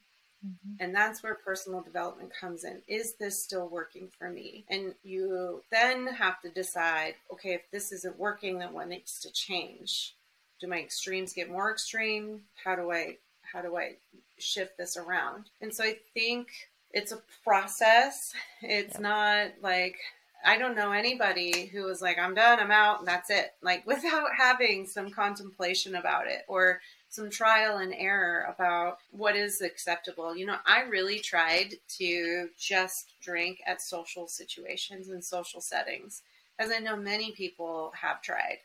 Mm-hmm. 0.48 0.82
And 0.84 0.94
that's 0.94 1.22
where 1.22 1.34
personal 1.34 1.82
development 1.82 2.30
comes 2.38 2.64
in. 2.64 2.82
Is 2.86 3.14
this 3.14 3.42
still 3.42 3.68
working 3.68 4.08
for 4.18 4.30
me? 4.30 4.64
And 4.68 4.94
you 5.02 5.62
then 5.70 6.06
have 6.08 6.40
to 6.42 6.50
decide 6.50 7.14
okay, 7.32 7.54
if 7.54 7.70
this 7.70 7.92
isn't 7.92 8.18
working, 8.18 8.58
then 8.58 8.72
what 8.72 8.88
needs 8.88 9.20
to 9.20 9.32
change? 9.32 10.14
Do 10.60 10.66
my 10.66 10.78
extremes 10.78 11.32
get 11.32 11.50
more 11.50 11.70
extreme? 11.70 12.42
How 12.64 12.76
do 12.76 12.90
I 12.90 13.16
how 13.52 13.62
do 13.62 13.76
I 13.76 13.96
shift 14.38 14.76
this 14.76 14.96
around? 14.96 15.46
And 15.60 15.74
so 15.74 15.84
I 15.84 15.96
think 16.14 16.48
it's 16.92 17.12
a 17.12 17.22
process. 17.44 18.32
It's 18.62 18.94
yep. 18.94 19.02
not 19.02 19.46
like 19.62 19.96
I 20.44 20.56
don't 20.56 20.76
know 20.76 20.92
anybody 20.92 21.66
who 21.66 21.84
was 21.84 22.00
like, 22.00 22.18
I'm 22.18 22.34
done, 22.34 22.60
I'm 22.60 22.70
out, 22.70 23.00
and 23.00 23.08
that's 23.08 23.30
it. 23.30 23.52
Like 23.62 23.86
without 23.86 24.28
having 24.36 24.86
some 24.86 25.10
contemplation 25.10 25.94
about 25.94 26.26
it 26.26 26.42
or 26.48 26.80
some 27.08 27.30
trial 27.30 27.78
and 27.78 27.94
error 27.94 28.46
about 28.54 28.98
what 29.12 29.36
is 29.36 29.60
acceptable. 29.60 30.36
You 30.36 30.46
know, 30.46 30.56
I 30.66 30.82
really 30.82 31.18
tried 31.18 31.74
to 31.96 32.48
just 32.58 33.12
drink 33.22 33.60
at 33.66 33.80
social 33.80 34.28
situations 34.28 35.08
and 35.08 35.24
social 35.24 35.60
settings, 35.60 36.22
as 36.58 36.70
I 36.70 36.78
know 36.78 36.96
many 36.96 37.32
people 37.32 37.92
have 38.00 38.22
tried. 38.22 38.58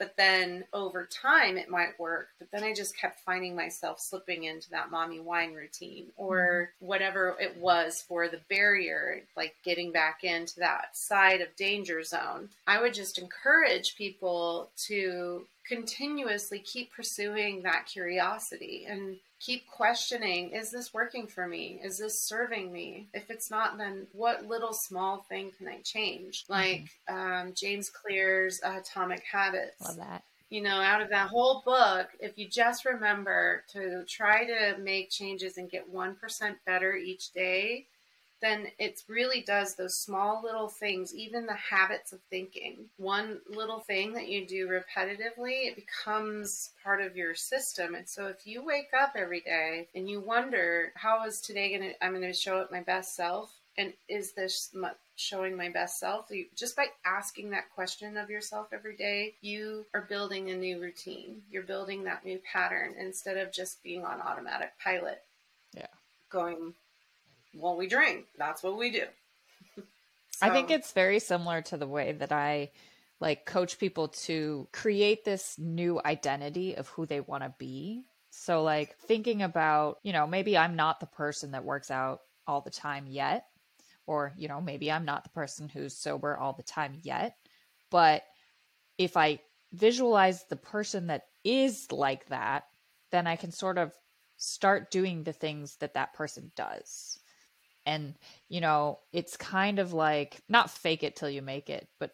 But 0.00 0.16
then 0.16 0.64
over 0.72 1.04
time, 1.04 1.58
it 1.58 1.68
might 1.68 2.00
work. 2.00 2.28
But 2.38 2.50
then 2.50 2.64
I 2.64 2.72
just 2.72 2.96
kept 2.96 3.20
finding 3.20 3.54
myself 3.54 4.00
slipping 4.00 4.44
into 4.44 4.70
that 4.70 4.90
mommy 4.90 5.20
wine 5.20 5.52
routine 5.52 6.06
or 6.16 6.70
mm-hmm. 6.72 6.86
whatever 6.86 7.36
it 7.38 7.54
was 7.58 8.02
for 8.08 8.26
the 8.26 8.40
barrier, 8.48 9.20
like 9.36 9.54
getting 9.62 9.92
back 9.92 10.24
into 10.24 10.58
that 10.60 10.96
side 10.96 11.42
of 11.42 11.54
danger 11.54 12.02
zone. 12.02 12.48
I 12.66 12.80
would 12.80 12.94
just 12.94 13.18
encourage 13.18 13.94
people 13.94 14.70
to 14.86 15.44
continuously 15.70 16.58
keep 16.58 16.92
pursuing 16.92 17.62
that 17.62 17.86
curiosity 17.86 18.86
and 18.88 19.16
keep 19.38 19.68
questioning 19.68 20.50
is 20.50 20.72
this 20.72 20.92
working 20.92 21.28
for 21.28 21.46
me? 21.46 21.80
Is 21.84 21.96
this 21.96 22.26
serving 22.26 22.72
me? 22.72 23.08
If 23.14 23.30
it's 23.30 23.52
not 23.52 23.78
then 23.78 24.08
what 24.12 24.46
little 24.46 24.72
small 24.72 25.24
thing 25.28 25.52
can 25.56 25.68
i 25.68 25.78
change? 25.82 26.44
Mm-hmm. 26.50 26.52
like 26.52 26.88
um, 27.08 27.52
james 27.54 27.88
clear's 27.88 28.60
atomic 28.64 29.22
habits. 29.30 29.80
Love 29.86 29.98
that. 29.98 30.24
You 30.48 30.60
know 30.60 30.80
out 30.80 31.02
of 31.02 31.10
that 31.10 31.28
whole 31.28 31.62
book 31.64 32.08
if 32.18 32.36
you 32.36 32.48
just 32.48 32.84
remember 32.84 33.62
to 33.72 34.04
try 34.08 34.44
to 34.44 34.76
make 34.78 35.08
changes 35.08 35.56
and 35.56 35.70
get 35.70 35.92
1% 35.92 36.16
better 36.66 36.96
each 36.96 37.30
day 37.30 37.86
then 38.40 38.68
it 38.78 39.02
really 39.08 39.42
does 39.42 39.74
those 39.74 39.96
small 39.96 40.42
little 40.42 40.68
things, 40.68 41.14
even 41.14 41.46
the 41.46 41.54
habits 41.54 42.12
of 42.12 42.20
thinking. 42.30 42.86
One 42.96 43.40
little 43.48 43.80
thing 43.80 44.14
that 44.14 44.28
you 44.28 44.46
do 44.46 44.68
repetitively, 44.68 45.68
it 45.68 45.76
becomes 45.76 46.70
part 46.82 47.00
of 47.00 47.16
your 47.16 47.34
system. 47.34 47.94
And 47.94 48.08
so 48.08 48.26
if 48.26 48.46
you 48.46 48.64
wake 48.64 48.90
up 48.98 49.12
every 49.14 49.40
day 49.40 49.88
and 49.94 50.08
you 50.08 50.20
wonder, 50.20 50.92
how 50.94 51.24
is 51.26 51.40
today 51.40 51.76
going 51.76 51.90
to, 51.90 52.04
I'm 52.04 52.12
going 52.12 52.22
to 52.22 52.32
show 52.32 52.58
up 52.58 52.72
my 52.72 52.80
best 52.80 53.14
self? 53.14 53.52
And 53.76 53.92
is 54.08 54.32
this 54.32 54.74
showing 55.16 55.56
my 55.56 55.68
best 55.68 56.00
self? 56.00 56.26
You, 56.30 56.46
just 56.56 56.76
by 56.76 56.86
asking 57.04 57.50
that 57.50 57.70
question 57.74 58.16
of 58.16 58.30
yourself 58.30 58.68
every 58.72 58.96
day, 58.96 59.34
you 59.42 59.86
are 59.94 60.06
building 60.08 60.50
a 60.50 60.56
new 60.56 60.80
routine. 60.80 61.42
You're 61.50 61.62
building 61.62 62.04
that 62.04 62.24
new 62.24 62.40
pattern 62.50 62.94
instead 62.98 63.36
of 63.36 63.52
just 63.52 63.82
being 63.82 64.04
on 64.04 64.20
automatic 64.20 64.72
pilot. 64.82 65.22
Yeah. 65.74 65.86
Going 66.30 66.74
well, 67.54 67.76
we 67.76 67.86
drink. 67.86 68.26
That's 68.38 68.62
what 68.62 68.76
we 68.78 68.90
do. 68.90 69.04
so. 69.76 69.82
I 70.42 70.50
think 70.50 70.70
it's 70.70 70.92
very 70.92 71.18
similar 71.18 71.62
to 71.62 71.76
the 71.76 71.86
way 71.86 72.12
that 72.12 72.32
I 72.32 72.70
like 73.20 73.44
coach 73.44 73.78
people 73.78 74.08
to 74.08 74.66
create 74.72 75.24
this 75.24 75.56
new 75.58 76.00
identity 76.04 76.74
of 76.74 76.88
who 76.88 77.06
they 77.06 77.20
want 77.20 77.42
to 77.42 77.54
be. 77.58 78.04
So 78.30 78.62
like 78.62 78.96
thinking 78.98 79.42
about, 79.42 79.98
you 80.02 80.12
know, 80.12 80.26
maybe 80.26 80.56
I'm 80.56 80.76
not 80.76 81.00
the 81.00 81.06
person 81.06 81.50
that 81.50 81.64
works 81.64 81.90
out 81.90 82.20
all 82.46 82.62
the 82.62 82.70
time 82.70 83.06
yet 83.06 83.44
or, 84.06 84.32
you 84.36 84.48
know, 84.48 84.60
maybe 84.60 84.90
I'm 84.90 85.04
not 85.04 85.24
the 85.24 85.30
person 85.30 85.68
who's 85.68 85.96
sober 85.96 86.36
all 86.36 86.52
the 86.52 86.62
time 86.62 86.94
yet, 87.02 87.36
but 87.90 88.22
if 88.98 89.16
I 89.16 89.40
visualize 89.72 90.44
the 90.44 90.56
person 90.56 91.08
that 91.08 91.24
is 91.44 91.92
like 91.92 92.26
that, 92.26 92.64
then 93.12 93.26
I 93.26 93.36
can 93.36 93.52
sort 93.52 93.78
of 93.78 93.92
start 94.36 94.90
doing 94.90 95.22
the 95.22 95.32
things 95.32 95.76
that 95.76 95.94
that 95.94 96.14
person 96.14 96.50
does 96.56 97.19
and 97.86 98.14
you 98.48 98.60
know 98.60 98.98
it's 99.12 99.36
kind 99.36 99.78
of 99.78 99.92
like 99.92 100.40
not 100.48 100.70
fake 100.70 101.02
it 101.02 101.16
till 101.16 101.30
you 101.30 101.42
make 101.42 101.70
it 101.70 101.88
but 101.98 102.12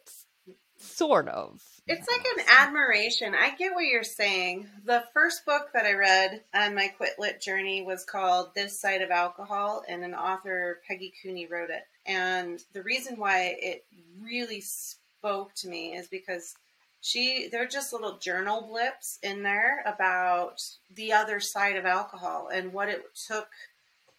sort 0.79 1.29
of 1.29 1.63
it's 1.89 2.09
like 2.09 2.27
an 2.37 2.45
admiration. 2.49 3.35
I 3.35 3.55
get 3.55 3.75
what 3.75 3.87
you're 3.87 4.03
saying. 4.03 4.67
The 4.85 5.05
first 5.15 5.47
book 5.47 5.69
that 5.73 5.87
i 5.87 5.93
read 5.93 6.43
on 6.53 6.75
my 6.75 6.89
quit 6.89 7.13
lit 7.19 7.41
journey 7.41 7.83
was 7.83 8.05
called 8.05 8.55
this 8.55 8.81
side 8.81 9.03
of 9.03 9.11
alcohol 9.13 9.85
and 9.89 10.03
an 10.03 10.15
author 10.15 10.81
peggy 10.87 11.13
cooney 11.23 11.47
wrote 11.47 11.71
it. 11.71 11.85
And 12.05 12.61
the 12.73 12.83
reason 12.83 13.17
why 13.19 13.57
it 13.61 13.85
really 14.21 14.61
spoke 14.61 15.55
to 15.57 15.69
me 15.69 15.95
is 15.95 16.09
because 16.09 16.57
she 17.01 17.49
there 17.53 17.63
are 17.63 17.69
just 17.69 17.93
little 17.93 18.19
journal 18.19 18.67
blips 18.69 19.21
in 19.23 19.45
there 19.45 19.85
about 19.87 20.61
the 20.93 21.13
other 21.13 21.39
side 21.39 21.77
of 21.77 21.87
alcohol 21.87 22.49
and 22.53 22.73
what 22.73 22.89
it 22.89 23.05
took 23.29 23.49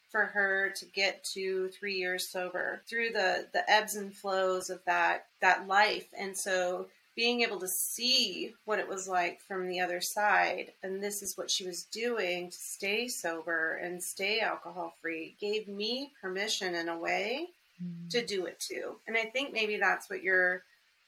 for 0.10 0.26
her 0.26 0.72
to 0.76 0.86
get 0.86 1.24
to 1.24 1.70
three 1.70 1.96
years 1.96 2.28
sober 2.28 2.82
through 2.88 3.10
the 3.10 3.48
the 3.54 3.70
ebbs 3.70 3.96
and 3.96 4.14
flows 4.14 4.70
of 4.70 4.84
that 4.86 5.28
that 5.42 5.68
life 5.68 6.08
and 6.18 6.36
so 6.36 6.88
being 7.16 7.42
able 7.42 7.60
to 7.60 7.68
see 7.68 8.54
what 8.66 8.78
it 8.78 8.88
was 8.88 9.08
like 9.08 9.42
from 9.42 9.68
the 9.68 9.80
other 9.80 10.00
side 10.00 10.72
and 10.84 11.04
this 11.04 11.22
is 11.22 11.38
what 11.38 11.50
she 11.50 11.66
was 11.66 11.84
doing 11.86 12.50
to 12.50 12.58
stay 12.58 13.08
sober 13.08 13.80
and 13.84 14.02
stay 14.02 14.40
alcohol 14.40 14.94
free 15.02 15.36
gave 15.40 15.68
me 15.68 16.12
permission 16.22 16.76
in 16.76 16.90
a 16.90 16.98
way 16.98 17.48
mm. 17.84 18.10
to 18.10 18.26
do 18.26 18.46
it 18.46 18.60
too 18.60 18.96
and 19.08 19.18
i 19.18 19.24
think 19.24 19.52
maybe 19.52 19.78
that's 19.78 20.10
what 20.10 20.22
you're 20.24 20.64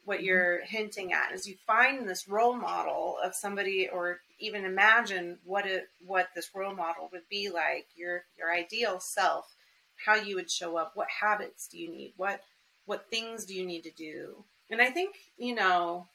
what 0.06 0.18
mm-hmm. 0.18 0.26
you're 0.26 0.66
hinting 0.66 1.14
at 1.14 1.32
is 1.32 1.48
you 1.48 1.56
find 1.68 2.08
this 2.08 2.28
role 2.28 2.56
model 2.56 3.18
of 3.24 3.36
somebody 3.36 3.88
or 3.88 4.20
even 4.40 4.66
imagine 4.66 5.38
what 5.44 5.66
it 5.66 5.90
what 6.06 6.30
this 6.36 6.50
role 6.54 6.74
model 6.74 7.10
would 7.12 7.28
be 7.30 7.50
like 7.50 7.88
your 7.96 8.24
your 8.38 8.52
ideal 8.52 9.00
self 9.00 9.56
how 10.06 10.16
you 10.16 10.36
would 10.36 10.50
show 10.50 10.78
up 10.78 10.92
what 10.96 11.08
habits 11.22 11.68
do 11.68 11.78
you 11.78 11.90
need 11.90 12.14
what 12.18 12.42
what 12.86 13.10
things 13.12 13.46
do 13.46 13.54
you 13.54 13.66
need 13.66 13.84
to 13.84 13.92
do? 13.92 14.44
And 14.70 14.82
i 14.82 14.90
think 14.90 15.16
you 15.38 15.56
know 15.56 16.08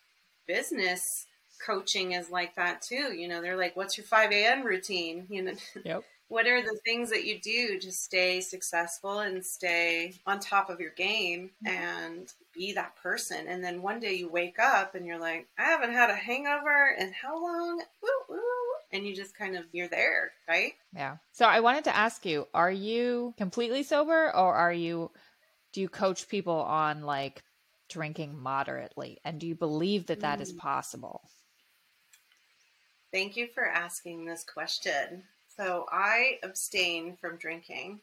business 0.47 1.27
coaching 1.64 2.12
is 2.12 2.31
like 2.31 2.55
that 2.57 2.83
too. 2.83 3.14
You 3.14 3.29
know 3.29 3.41
they're 3.41 3.57
like 3.57 3.77
what's 3.77 3.97
your 3.97 4.07
5 4.07 4.33
a.m 4.33 4.64
routine? 4.64 5.27
You 5.29 5.43
know 5.43 5.53
yep. 5.85 6.05
what 6.29 6.47
are 6.47 6.62
the 6.62 6.79
things 6.85 7.11
that 7.11 7.25
you 7.25 7.41
do 7.41 7.79
to 7.79 7.93
stay 7.93 8.41
successful 8.41 9.20
and 9.20 9.45
stay 9.45 10.14
on 10.27 10.41
top 10.41 10.68
of 10.70 10.81
your 10.81 10.91
game? 10.91 11.51
Mm-hmm. 11.66 11.77
And 11.77 12.33
be 12.55 12.73
that 12.73 12.97
person. 12.97 13.47
And 13.49 13.63
then 13.63 13.83
one 13.83 14.01
day 14.01 14.15
you 14.15 14.29
wake 14.29 14.59
up 14.59 14.95
and 14.95 15.07
you're 15.07 15.19
like 15.19 15.49
i 15.59 15.65
haven't 15.65 15.93
had 15.93 16.11
a 16.11 16.15
hangover 16.15 16.95
in 16.99 17.13
how 17.13 17.43
long? 17.43 17.83
Woo, 18.03 18.09
woo. 18.29 18.39
and 18.93 19.07
you 19.07 19.15
just 19.15 19.37
kind 19.37 19.57
of 19.57 19.65
you're 19.73 19.89
there 19.89 20.33
right? 20.49 20.75
Yeah. 20.95 21.17
So 21.33 21.47
i 21.47 21.61
wanted 21.61 21.85
to 21.85 21.97
ask 21.97 22.25
you 22.25 22.47
are 22.55 22.71
you 22.71 23.35
completely 23.37 23.83
sober 23.83 24.35
or 24.35 24.55
are 24.55 24.73
you 24.73 25.11
do 25.73 25.81
you 25.81 25.89
coach 25.89 26.29
people 26.29 26.55
on 26.55 27.03
like 27.03 27.43
drinking 27.89 28.39
moderately? 28.39 29.19
And 29.25 29.39
do 29.39 29.47
you 29.47 29.55
believe 29.55 30.07
that 30.07 30.21
that 30.21 30.39
mm. 30.39 30.43
is 30.43 30.53
possible? 30.53 31.23
Thank 33.13 33.37
you 33.37 33.49
for 33.55 33.65
asking 33.65 34.25
this 34.25 34.45
question. 34.45 35.23
So 35.57 35.87
I 35.91 36.39
abstain 36.43 37.17
from 37.21 37.37
drinking. 37.37 38.01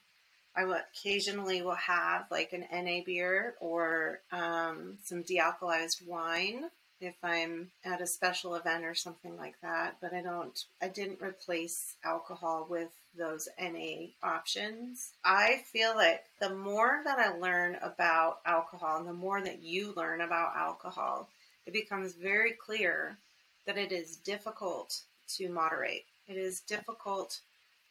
I 0.56 0.66
will 0.66 0.80
occasionally 0.94 1.62
will 1.62 1.76
have 1.76 2.26
like 2.30 2.54
an 2.54 2.66
NA 2.72 3.04
beer 3.06 3.56
or 3.60 4.20
um, 4.32 4.98
some 5.04 5.24
dealcoholized 5.24 6.06
wine 6.06 6.66
if 7.00 7.16
I'm 7.24 7.72
at 7.84 8.02
a 8.02 8.08
special 8.08 8.56
event 8.56 8.86
or 8.86 8.94
something 8.94 9.36
like 9.38 9.56
that. 9.62 9.98
But 10.02 10.14
I 10.14 10.22
don't. 10.22 10.64
I 10.82 10.88
didn't 10.88 11.22
replace 11.22 11.96
alcohol 12.04 12.68
with 12.70 12.90
those 13.18 13.50
NA 13.60 14.08
options. 14.24 15.12
I 15.26 15.64
feel 15.72 15.96
like 15.96 16.24
the 16.40 16.54
more 16.54 17.02
that 17.04 17.20
I 17.20 17.38
learn 17.38 17.78
about 17.82 18.40
alcohol 18.46 18.98
and 18.98 19.08
the 19.08 19.14
more 19.14 19.42
that 19.42 19.64
you 19.64 19.94
learn 19.96 20.22
about 20.22 20.56
alcohol, 20.56 21.28
it 21.66 21.74
becomes 21.74 22.14
very 22.14 22.52
clear 22.52 23.18
that 23.66 23.78
it 23.78 23.92
is 23.92 24.18
difficult 24.18 25.02
to 25.36 25.50
moderate. 25.50 26.06
It 26.28 26.38
is 26.38 26.62
difficult 26.62 27.40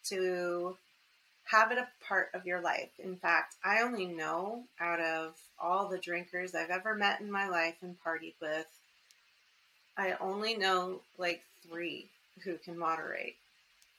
to 0.05 0.77
have 1.51 1.73
it 1.73 1.79
a 1.79 1.89
part 2.07 2.31
of 2.33 2.47
your 2.47 2.61
life. 2.61 2.91
In 2.99 3.17
fact, 3.17 3.57
I 3.65 3.81
only 3.83 4.07
know 4.07 4.65
out 4.79 5.01
of 5.01 5.35
all 5.61 5.89
the 5.89 5.99
drinkers 5.99 6.55
I've 6.55 6.71
ever 6.71 6.95
met 6.95 7.21
in 7.21 7.31
my 7.31 7.49
life 7.49 7.77
and 7.83 7.97
partied 8.07 8.35
with, 8.41 8.67
I 9.97 10.15
only 10.21 10.57
know 10.57 11.01
like 11.19 11.43
three 11.69 12.07
who 12.45 12.57
can 12.59 12.79
moderate. 12.79 13.37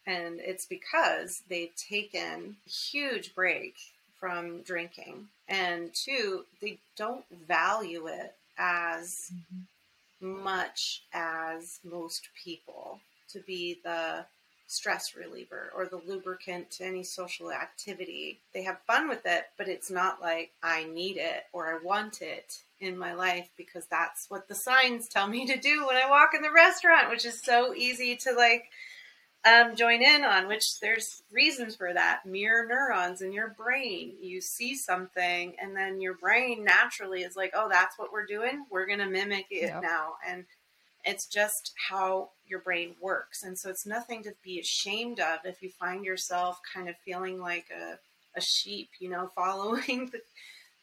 And 0.08 0.40
it's 0.40 0.66
because 0.66 1.44
they've 1.50 1.76
taken 1.76 2.56
a 2.66 2.70
huge 2.70 3.36
break 3.36 3.76
from 4.20 4.62
drinking. 4.62 5.28
And 5.48 5.94
two, 5.94 6.46
they 6.62 6.80
don't 6.96 7.26
value 7.48 8.08
it 8.08 8.34
as 8.58 9.32
mm-hmm. 9.34 10.44
much 10.44 11.04
as 11.14 11.80
most 11.84 12.30
people 12.42 13.00
to 13.30 13.40
be 13.40 13.80
the 13.84 14.26
stress 14.72 15.16
reliever 15.16 15.72
or 15.76 15.86
the 15.86 16.02
lubricant 16.08 16.72
to 16.72 16.86
any 16.86 17.04
social 17.04 17.52
activity. 17.52 18.40
They 18.54 18.64
have 18.64 18.80
fun 18.88 19.10
with 19.10 19.26
it, 19.26 19.46
but 19.58 19.68
it's 19.68 19.92
not 19.92 20.22
like 20.22 20.52
I 20.64 20.86
need 20.86 21.18
it 21.18 21.44
or 21.52 21.74
I 21.74 21.84
want 21.84 22.22
it 22.22 22.60
in 22.80 22.98
my 22.98 23.14
life 23.14 23.50
because 23.58 23.86
that's 23.92 24.28
what 24.30 24.48
the 24.48 24.56
signs 24.56 25.08
tell 25.08 25.28
me 25.28 25.46
to 25.46 25.58
do 25.58 25.86
when 25.86 25.98
I 25.98 26.10
walk 26.10 26.32
in 26.34 26.42
the 26.42 26.52
restaurant, 26.52 27.10
which 27.10 27.26
is 27.26 27.42
so 27.44 27.76
easy 27.76 28.16
to 28.18 28.32
like 28.34 28.66
um, 29.44 29.76
join 29.76 30.02
in 30.02 30.24
on, 30.24 30.48
which 30.48 30.80
there's 30.82 31.24
reasons 31.32 31.76
for 31.76 31.94
that. 31.94 32.26
Mirror 32.26 32.68
neurons 32.68 33.22
in 33.22 33.34
your 33.34 33.50
brain. 33.50 34.14
You 34.22 34.40
see 34.40 34.76
something, 34.76 35.56
and 35.60 35.76
then 35.76 36.00
your 36.00 36.14
brain 36.14 36.64
naturally 36.64 37.24
is 37.24 37.36
like, 37.36 37.52
oh, 37.56 37.68
that's 37.70 37.98
what 37.98 38.14
we're 38.14 38.26
doing. 38.26 38.66
We're 38.70 38.86
going 38.86 39.00
to 39.00 39.10
mimic 39.10 39.48
it 39.50 39.64
yep. 39.64 39.82
now. 39.82 40.14
And 40.28 40.46
it's 41.06 41.26
just 41.26 41.74
how 41.90 42.30
your 42.48 42.60
brain 42.60 42.96
works. 43.02 43.44
And 43.44 43.58
so 43.58 43.70
it's 43.70 43.86
nothing 43.86 44.24
to 44.24 44.34
be 44.44 44.60
ashamed 44.60 45.20
of 45.20 45.40
if 45.46 45.62
you 45.62 45.70
find 45.70 46.06
yourself 46.06 46.60
kind 46.74 46.90
of 46.90 46.96
feeling 47.06 47.40
like 47.40 47.66
a, 47.76 47.98
a 48.38 48.42
sheep, 48.42 48.90
you 49.00 49.10
know, 49.10 49.32
following 49.36 50.10
the, 50.12 50.22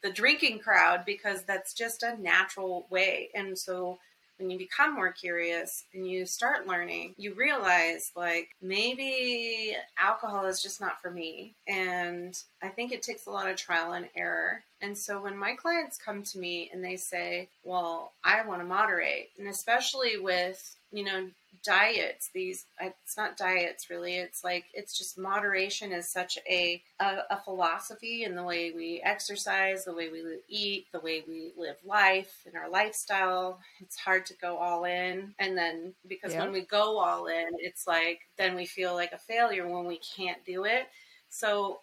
the 0.02 0.12
drinking 0.12 0.60
crowd 0.60 1.04
because 1.04 1.44
that's 1.44 1.74
just 1.74 2.02
a 2.02 2.20
natural 2.20 2.86
way. 2.90 3.30
And 3.34 3.58
so 3.58 3.98
when 4.38 4.50
you 4.50 4.58
become 4.58 4.94
more 4.94 5.12
curious 5.12 5.84
and 5.92 6.08
you 6.08 6.24
start 6.24 6.66
learning, 6.66 7.14
you 7.16 7.34
realize 7.34 8.12
like 8.16 8.50
maybe 8.62 9.76
alcohol 9.98 10.46
is 10.46 10.62
just 10.62 10.80
not 10.80 11.00
for 11.02 11.10
me. 11.10 11.54
And 11.66 12.40
I 12.62 12.68
think 12.68 12.92
it 12.92 13.02
takes 13.02 13.26
a 13.26 13.30
lot 13.30 13.50
of 13.50 13.56
trial 13.56 13.92
and 13.92 14.08
error. 14.16 14.62
And 14.80 14.96
so 14.96 15.22
when 15.22 15.36
my 15.36 15.54
clients 15.54 15.98
come 15.98 16.22
to 16.22 16.38
me 16.38 16.70
and 16.72 16.84
they 16.84 16.96
say, 16.96 17.48
Well, 17.64 18.12
I 18.24 18.46
want 18.46 18.60
to 18.60 18.66
moderate, 18.66 19.30
and 19.38 19.48
especially 19.48 20.18
with, 20.18 20.76
you 20.92 21.04
know, 21.04 21.28
diets 21.64 22.30
these 22.34 22.66
it's 22.80 23.16
not 23.16 23.36
diets 23.36 23.90
really 23.90 24.16
it's 24.16 24.44
like 24.44 24.64
it's 24.72 24.96
just 24.96 25.18
moderation 25.18 25.92
is 25.92 26.10
such 26.10 26.38
a, 26.48 26.82
a, 27.00 27.18
a 27.30 27.40
philosophy 27.44 28.24
in 28.24 28.34
the 28.34 28.42
way 28.42 28.70
we 28.70 29.00
exercise 29.04 29.84
the 29.84 29.92
way 29.92 30.08
we 30.08 30.22
eat 30.48 30.86
the 30.92 31.00
way 31.00 31.22
we 31.26 31.52
live 31.56 31.76
life 31.84 32.46
in 32.46 32.56
our 32.56 32.68
lifestyle. 32.70 33.60
It's 33.80 33.96
hard 33.96 34.26
to 34.26 34.34
go 34.40 34.56
all 34.56 34.84
in. 34.84 35.34
And 35.38 35.56
then 35.56 35.94
because 36.06 36.32
yeah. 36.32 36.40
when 36.40 36.52
we 36.52 36.62
go 36.62 36.98
all 36.98 37.26
in 37.26 37.48
it's 37.58 37.86
like 37.86 38.20
then 38.36 38.54
we 38.54 38.66
feel 38.66 38.94
like 38.94 39.12
a 39.12 39.18
failure 39.18 39.68
when 39.68 39.86
we 39.86 40.00
can't 40.16 40.44
do 40.44 40.64
it. 40.64 40.86
So 41.28 41.80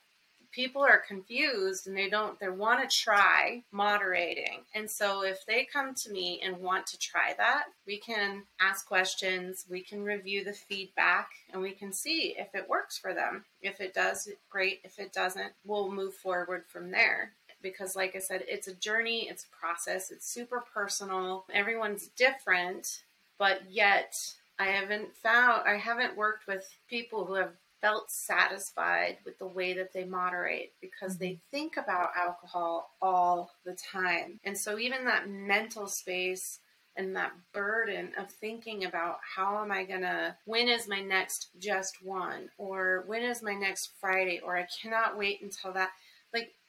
people 0.51 0.81
are 0.81 1.01
confused 1.07 1.87
and 1.87 1.97
they 1.97 2.09
don't 2.09 2.39
they 2.39 2.49
want 2.49 2.87
to 2.87 2.95
try 2.95 3.63
moderating. 3.71 4.63
And 4.73 4.89
so 4.89 5.23
if 5.23 5.45
they 5.45 5.67
come 5.71 5.93
to 5.95 6.11
me 6.11 6.41
and 6.43 6.57
want 6.57 6.87
to 6.87 6.97
try 6.97 7.33
that 7.37 7.65
we 7.85 7.97
can 7.97 8.43
ask 8.59 8.87
questions 8.87 9.65
we 9.69 9.81
can 9.81 10.03
review 10.03 10.43
the 10.43 10.53
feedback 10.53 11.29
and 11.51 11.61
we 11.61 11.71
can 11.71 11.91
see 11.93 12.35
if 12.37 12.53
it 12.53 12.69
works 12.69 12.97
for 12.97 13.13
them. 13.13 13.45
If 13.61 13.81
it 13.81 13.93
does 13.93 14.29
great. 14.49 14.81
If 14.83 14.99
it 14.99 15.13
doesn't 15.13 15.53
we'll 15.65 15.91
move 15.91 16.13
forward 16.13 16.63
from 16.67 16.91
there. 16.91 17.33
Because 17.61 17.95
like 17.95 18.15
i 18.15 18.19
said 18.19 18.43
it's 18.47 18.67
a 18.67 18.75
journey 18.75 19.27
it's 19.29 19.45
a 19.45 19.55
process 19.55 20.11
it's 20.11 20.27
super 20.27 20.63
personal. 20.73 21.45
Everyone's 21.53 22.07
different 22.09 23.03
but 23.37 23.61
yet 23.69 24.15
I 24.57 24.67
haven't 24.67 25.15
found 25.15 25.63
I 25.67 25.77
haven't 25.77 26.15
worked 26.15 26.47
with 26.47 26.65
people 26.89 27.25
who 27.25 27.33
have 27.33 27.53
felt 27.81 28.11
satisfied 28.11 29.17
with 29.25 29.37
the 29.39 29.47
way 29.47 29.73
that 29.73 29.93
they 29.93 30.03
moderate 30.03 30.73
because 30.81 31.17
they 31.17 31.31
mm-hmm. 31.31 31.49
think 31.51 31.77
about 31.77 32.09
alcohol 32.17 32.91
all 33.01 33.51
the 33.65 33.77
time. 33.91 34.39
And 34.43 34.57
so, 34.57 34.79
even 34.79 35.05
that 35.05 35.29
mental 35.29 35.87
space 35.87 36.59
and 36.97 37.15
that 37.15 37.33
burden 37.53 38.11
of 38.17 38.31
thinking 38.31 38.85
about 38.85 39.17
how 39.35 39.61
am 39.61 39.71
I 39.71 39.83
gonna, 39.83 40.37
when 40.45 40.69
is 40.69 40.87
my 40.87 41.01
next 41.01 41.49
just 41.59 42.01
one, 42.01 42.49
or 42.57 43.03
when 43.07 43.23
is 43.23 43.43
my 43.43 43.53
next 43.53 43.91
Friday, 43.99 44.39
or 44.43 44.57
I 44.57 44.67
cannot 44.81 45.17
wait 45.17 45.41
until 45.41 45.73
that. 45.73 45.91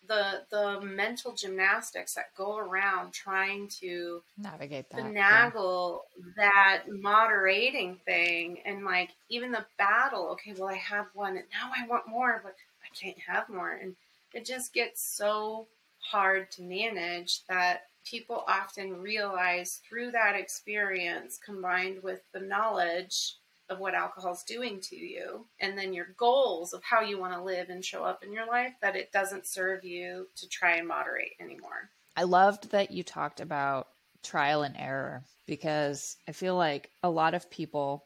The 0.08 0.42
the 0.50 0.80
mental 0.80 1.32
gymnastics 1.32 2.14
that 2.14 2.34
go 2.36 2.56
around 2.58 3.12
trying 3.12 3.68
to 3.80 4.22
navigate 4.38 4.90
that 4.90 5.00
finagle 5.00 6.00
yeah. 6.16 6.32
that 6.36 6.82
moderating 6.88 7.96
thing 8.04 8.58
and 8.64 8.84
like 8.84 9.10
even 9.28 9.50
the 9.50 9.64
battle 9.78 10.28
okay 10.28 10.54
well 10.56 10.68
i 10.68 10.76
have 10.76 11.06
one 11.14 11.36
and 11.36 11.46
now 11.52 11.70
i 11.76 11.86
want 11.86 12.08
more 12.08 12.40
but 12.44 12.54
i 12.82 12.94
can't 12.94 13.18
have 13.26 13.48
more 13.48 13.72
and 13.72 13.96
it 14.34 14.44
just 14.44 14.72
gets 14.72 15.02
so 15.02 15.66
hard 15.98 16.50
to 16.52 16.62
manage 16.62 17.44
that 17.48 17.86
people 18.04 18.44
often 18.46 19.00
realize 19.00 19.80
through 19.88 20.12
that 20.12 20.36
experience 20.36 21.38
combined 21.44 22.02
with 22.02 22.20
the 22.32 22.40
knowledge 22.40 23.34
of 23.68 23.78
what 23.78 23.94
alcohol 23.94 24.32
is 24.32 24.42
doing 24.42 24.80
to 24.80 24.96
you 24.96 25.46
and 25.60 25.76
then 25.76 25.92
your 25.92 26.08
goals 26.16 26.72
of 26.72 26.82
how 26.84 27.00
you 27.00 27.18
want 27.18 27.32
to 27.32 27.42
live 27.42 27.68
and 27.68 27.84
show 27.84 28.04
up 28.04 28.22
in 28.22 28.32
your 28.32 28.46
life 28.46 28.72
that 28.80 28.96
it 28.96 29.12
doesn't 29.12 29.46
serve 29.46 29.84
you 29.84 30.26
to 30.36 30.48
try 30.48 30.76
and 30.76 30.88
moderate 30.88 31.32
anymore. 31.40 31.90
I 32.16 32.24
loved 32.24 32.70
that 32.70 32.90
you 32.90 33.02
talked 33.02 33.40
about 33.40 33.88
trial 34.22 34.62
and 34.62 34.76
error 34.76 35.24
because 35.46 36.16
I 36.28 36.32
feel 36.32 36.56
like 36.56 36.90
a 37.02 37.10
lot 37.10 37.34
of 37.34 37.50
people, 37.50 38.04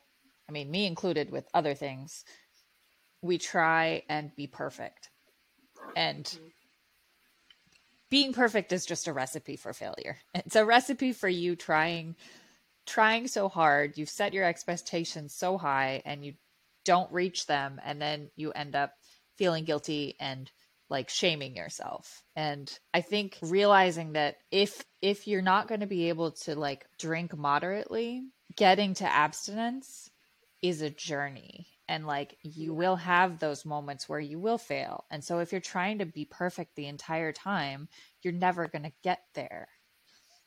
I 0.48 0.52
mean, 0.52 0.70
me 0.70 0.86
included 0.86 1.30
with 1.30 1.48
other 1.54 1.74
things, 1.74 2.24
we 3.22 3.38
try 3.38 4.02
and 4.08 4.34
be 4.36 4.46
perfect. 4.46 5.10
And 5.96 6.24
mm-hmm. 6.24 6.44
being 8.10 8.32
perfect 8.32 8.72
is 8.72 8.86
just 8.86 9.08
a 9.08 9.12
recipe 9.12 9.56
for 9.56 9.72
failure. 9.72 10.18
It's 10.34 10.56
a 10.56 10.64
recipe 10.64 11.12
for 11.12 11.28
you 11.28 11.56
trying 11.56 12.16
trying 12.90 13.28
so 13.28 13.48
hard, 13.48 13.96
you've 13.96 14.10
set 14.10 14.34
your 14.34 14.44
expectations 14.44 15.32
so 15.32 15.56
high 15.56 16.02
and 16.04 16.24
you 16.24 16.34
don't 16.84 17.12
reach 17.12 17.46
them 17.46 17.80
and 17.84 18.02
then 18.02 18.30
you 18.34 18.50
end 18.50 18.74
up 18.74 18.92
feeling 19.38 19.64
guilty 19.64 20.16
and 20.18 20.50
like 20.88 21.08
shaming 21.08 21.54
yourself. 21.54 22.24
And 22.34 22.70
I 22.92 23.00
think 23.00 23.38
realizing 23.42 24.14
that 24.14 24.38
if 24.50 24.84
if 25.00 25.28
you're 25.28 25.40
not 25.40 25.68
going 25.68 25.80
to 25.80 25.86
be 25.86 26.08
able 26.08 26.32
to 26.32 26.56
like 26.56 26.84
drink 26.98 27.36
moderately, 27.36 28.24
getting 28.56 28.94
to 28.94 29.04
abstinence 29.04 30.10
is 30.60 30.82
a 30.82 30.90
journey 30.90 31.68
and 31.88 32.06
like 32.06 32.36
you 32.42 32.74
will 32.74 32.96
have 32.96 33.38
those 33.38 33.64
moments 33.64 34.08
where 34.08 34.20
you 34.20 34.40
will 34.40 34.58
fail. 34.58 35.04
And 35.10 35.22
so 35.22 35.38
if 35.38 35.52
you're 35.52 35.60
trying 35.60 35.98
to 35.98 36.06
be 36.06 36.24
perfect 36.24 36.74
the 36.74 36.86
entire 36.86 37.32
time, 37.32 37.88
you're 38.22 38.32
never 38.32 38.66
going 38.66 38.82
to 38.82 38.92
get 39.02 39.20
there. 39.34 39.68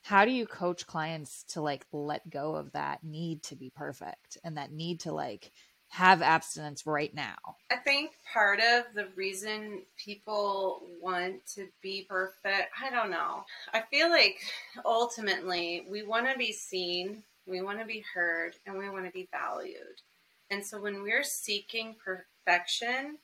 How 0.04 0.26
do 0.26 0.32
you 0.32 0.46
coach 0.46 0.86
clients 0.86 1.44
to 1.50 1.62
like 1.62 1.86
let 1.94 2.30
go 2.30 2.56
of 2.56 2.74
that 2.74 3.04
need 3.04 3.42
to 3.44 3.56
be 3.56 3.72
perfect 3.74 4.38
and 4.44 4.58
that 4.58 4.72
need 4.72 5.00
to 5.02 5.14
like 5.14 5.52
have 5.88 6.22
abstinence 6.22 6.86
right 6.86 7.14
now? 7.14 7.36
I 7.72 7.78
think 7.78 8.12
part 8.34 8.60
of 8.60 8.84
the 8.96 9.08
reason 9.16 9.84
people 9.96 10.82
want 11.02 11.46
to 11.56 11.68
be 11.82 12.06
perfect, 12.10 12.72
I 12.82 12.90
don't 12.90 13.12
know. 13.12 13.46
I 13.74 13.82
feel 13.90 14.10
like 14.10 14.40
ultimately 14.86 15.86
we 15.90 16.04
want 16.04 16.30
to 16.30 16.38
be 16.38 16.52
seen, 16.52 17.24
we 17.46 17.62
want 17.62 17.80
to 17.80 17.86
be 17.86 18.04
heard, 18.14 18.56
and 18.66 18.78
we 18.78 18.90
want 18.90 19.06
to 19.06 19.12
be 19.12 19.30
valued. 19.32 20.02
And 20.50 20.66
so 20.66 20.82
when 20.82 21.02
we're 21.02 21.24
seeking 21.24 21.96
perfection, 22.04 23.20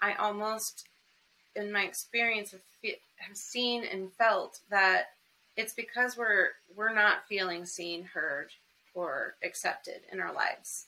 I 0.00 0.14
almost, 0.14 0.86
in 1.56 1.72
my 1.72 1.82
experience, 1.82 2.52
have, 2.52 2.60
seen 3.34 3.84
and 3.84 4.12
felt 4.12 4.60
that 4.70 5.08
it's 5.60 5.74
because 5.74 6.16
we're 6.16 6.48
we're 6.74 6.94
not 6.94 7.26
feeling 7.28 7.66
seen, 7.66 8.02
heard, 8.02 8.48
or 8.94 9.34
accepted 9.44 10.00
in 10.10 10.18
our 10.18 10.32
lives. 10.32 10.86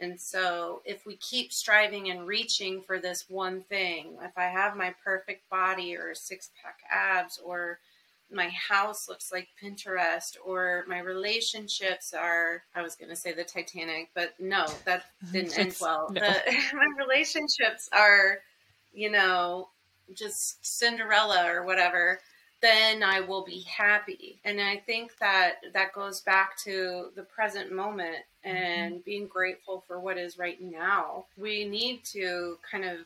And 0.00 0.20
so, 0.20 0.82
if 0.84 1.04
we 1.06 1.16
keep 1.16 1.52
striving 1.52 2.10
and 2.10 2.26
reaching 2.26 2.82
for 2.82 2.98
this 2.98 3.26
one 3.28 3.62
thing, 3.62 4.16
if 4.22 4.36
I 4.36 4.44
have 4.44 4.76
my 4.76 4.94
perfect 5.04 5.48
body 5.50 5.96
or 5.96 6.14
six 6.14 6.50
pack 6.62 6.78
abs, 6.90 7.40
or 7.44 7.78
my 8.32 8.48
house 8.48 9.08
looks 9.08 9.30
like 9.32 9.48
Pinterest, 9.62 10.36
or 10.44 10.84
my 10.88 11.00
relationships 11.00 12.14
are, 12.14 12.62
I 12.74 12.82
was 12.82 12.94
going 12.94 13.10
to 13.10 13.16
say 13.16 13.32
the 13.32 13.44
Titanic, 13.44 14.10
but 14.14 14.34
no, 14.40 14.66
that 14.84 15.04
didn't 15.32 15.58
end 15.58 15.76
well. 15.80 16.10
No. 16.10 16.20
The, 16.20 16.40
my 16.74 17.04
relationships 17.04 17.88
are, 17.92 18.38
you 18.92 19.10
know, 19.10 19.68
just 20.14 20.64
Cinderella 20.64 21.44
or 21.48 21.64
whatever 21.64 22.18
then 22.62 23.02
I 23.02 23.20
will 23.20 23.44
be 23.44 23.60
happy. 23.62 24.38
And 24.44 24.60
I 24.60 24.76
think 24.76 25.18
that 25.18 25.56
that 25.74 25.92
goes 25.92 26.20
back 26.20 26.56
to 26.58 27.10
the 27.16 27.24
present 27.24 27.72
moment 27.72 28.24
and 28.44 28.94
mm-hmm. 28.94 29.02
being 29.04 29.26
grateful 29.26 29.84
for 29.86 30.00
what 30.00 30.16
is 30.16 30.38
right 30.38 30.60
now. 30.62 31.26
We 31.36 31.64
need 31.64 32.04
to 32.12 32.58
kind 32.68 32.84
of, 32.84 32.98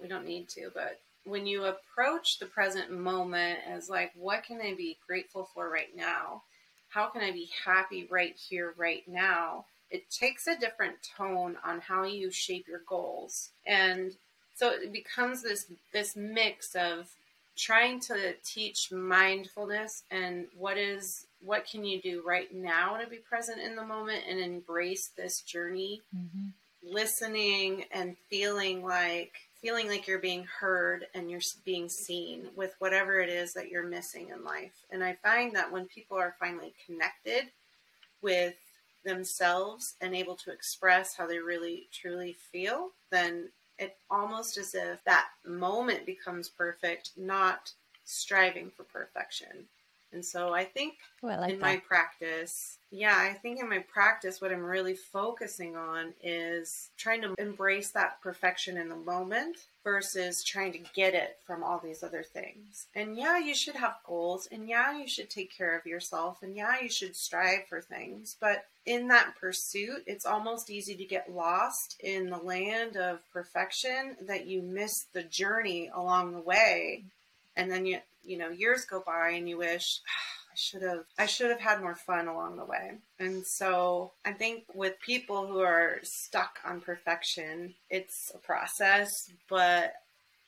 we 0.00 0.08
don't 0.08 0.26
need 0.26 0.48
to, 0.50 0.70
but 0.74 0.98
when 1.24 1.46
you 1.46 1.66
approach 1.66 2.38
the 2.38 2.46
present 2.46 2.90
moment 2.90 3.60
as 3.68 3.88
like, 3.88 4.12
what 4.16 4.44
can 4.44 4.60
I 4.60 4.74
be 4.74 4.98
grateful 5.06 5.48
for 5.54 5.70
right 5.70 5.94
now? 5.94 6.42
How 6.88 7.06
can 7.06 7.22
I 7.22 7.30
be 7.30 7.48
happy 7.64 8.08
right 8.10 8.34
here, 8.34 8.74
right 8.76 9.06
now? 9.06 9.66
It 9.90 10.10
takes 10.10 10.46
a 10.46 10.58
different 10.58 10.96
tone 11.16 11.56
on 11.64 11.80
how 11.80 12.04
you 12.04 12.30
shape 12.30 12.66
your 12.66 12.82
goals. 12.88 13.50
And 13.66 14.12
so 14.54 14.70
it 14.70 14.92
becomes 14.92 15.42
this 15.42 15.66
this 15.92 16.16
mix 16.16 16.74
of 16.74 17.08
trying 17.56 18.00
to 18.00 18.34
teach 18.44 18.90
mindfulness 18.90 20.04
and 20.10 20.46
what 20.56 20.78
is 20.78 21.26
what 21.40 21.66
can 21.68 21.84
you 21.84 22.00
do 22.00 22.22
right 22.26 22.54
now 22.54 22.96
to 22.96 23.06
be 23.06 23.16
present 23.16 23.60
in 23.60 23.76
the 23.76 23.84
moment 23.84 24.22
and 24.28 24.38
embrace 24.38 25.10
this 25.16 25.42
journey 25.42 26.00
mm-hmm. 26.16 26.48
listening 26.82 27.84
and 27.92 28.16
feeling 28.30 28.82
like 28.82 29.32
feeling 29.60 29.86
like 29.86 30.08
you're 30.08 30.18
being 30.18 30.46
heard 30.60 31.06
and 31.14 31.30
you're 31.30 31.40
being 31.64 31.88
seen 31.88 32.48
with 32.56 32.74
whatever 32.78 33.20
it 33.20 33.28
is 33.28 33.52
that 33.52 33.68
you're 33.68 33.86
missing 33.86 34.28
in 34.34 34.42
life 34.44 34.84
and 34.90 35.04
i 35.04 35.12
find 35.22 35.54
that 35.54 35.70
when 35.70 35.86
people 35.86 36.16
are 36.16 36.34
finally 36.40 36.72
connected 36.86 37.50
with 38.22 38.54
themselves 39.04 39.94
and 40.00 40.14
able 40.14 40.36
to 40.36 40.52
express 40.52 41.16
how 41.16 41.26
they 41.26 41.38
really 41.38 41.88
truly 41.92 42.36
feel 42.50 42.90
then 43.10 43.48
it 43.78 43.96
almost 44.10 44.56
as 44.58 44.74
if 44.74 45.02
that 45.04 45.28
moment 45.44 46.06
becomes 46.06 46.48
perfect, 46.48 47.10
not 47.16 47.72
striving 48.04 48.70
for 48.70 48.84
perfection. 48.84 49.66
And 50.12 50.24
so 50.24 50.52
I 50.52 50.64
think 50.64 50.94
oh, 51.22 51.28
like 51.28 51.52
in 51.52 51.58
that. 51.58 51.64
my 51.64 51.76
practice, 51.78 52.78
yeah, 52.90 53.16
I 53.16 53.32
think 53.32 53.60
in 53.60 53.68
my 53.68 53.78
practice, 53.78 54.40
what 54.40 54.52
I'm 54.52 54.62
really 54.62 54.94
focusing 54.94 55.76
on 55.76 56.12
is 56.22 56.90
trying 56.98 57.22
to 57.22 57.34
embrace 57.38 57.90
that 57.92 58.20
perfection 58.20 58.76
in 58.76 58.88
the 58.88 58.96
moment 58.96 59.56
versus 59.82 60.44
trying 60.44 60.72
to 60.72 60.78
get 60.94 61.14
it 61.14 61.38
from 61.46 61.64
all 61.64 61.80
these 61.82 62.02
other 62.02 62.22
things. 62.22 62.86
And 62.94 63.16
yeah, 63.16 63.38
you 63.38 63.54
should 63.54 63.76
have 63.76 63.96
goals, 64.06 64.46
and 64.52 64.68
yeah, 64.68 64.96
you 64.96 65.08
should 65.08 65.30
take 65.30 65.56
care 65.56 65.76
of 65.76 65.86
yourself, 65.86 66.42
and 66.42 66.54
yeah, 66.54 66.80
you 66.80 66.90
should 66.90 67.16
strive 67.16 67.66
for 67.68 67.80
things. 67.80 68.36
But 68.38 68.66
in 68.84 69.08
that 69.08 69.36
pursuit, 69.40 70.04
it's 70.06 70.26
almost 70.26 70.70
easy 70.70 70.94
to 70.96 71.04
get 71.04 71.32
lost 71.32 71.96
in 72.00 72.30
the 72.30 72.36
land 72.36 72.96
of 72.96 73.20
perfection 73.32 74.16
that 74.22 74.46
you 74.46 74.60
miss 74.62 75.06
the 75.12 75.22
journey 75.22 75.90
along 75.94 76.32
the 76.32 76.40
way. 76.40 77.04
And 77.56 77.70
then 77.70 77.86
you 77.86 77.98
you 78.24 78.38
know, 78.38 78.50
years 78.50 78.84
go 78.84 79.02
by 79.04 79.30
and 79.30 79.48
you 79.48 79.58
wish 79.58 80.00
ah, 80.06 80.42
I 80.52 80.54
should 80.54 80.82
have 80.82 81.04
I 81.18 81.26
should 81.26 81.50
have 81.50 81.60
had 81.60 81.80
more 81.80 81.94
fun 81.94 82.28
along 82.28 82.56
the 82.56 82.64
way. 82.64 82.92
And 83.18 83.46
so 83.46 84.12
I 84.24 84.32
think 84.32 84.64
with 84.74 85.00
people 85.00 85.46
who 85.46 85.60
are 85.60 85.98
stuck 86.02 86.58
on 86.64 86.80
perfection, 86.80 87.74
it's 87.90 88.30
a 88.34 88.38
process, 88.38 89.30
but 89.48 89.94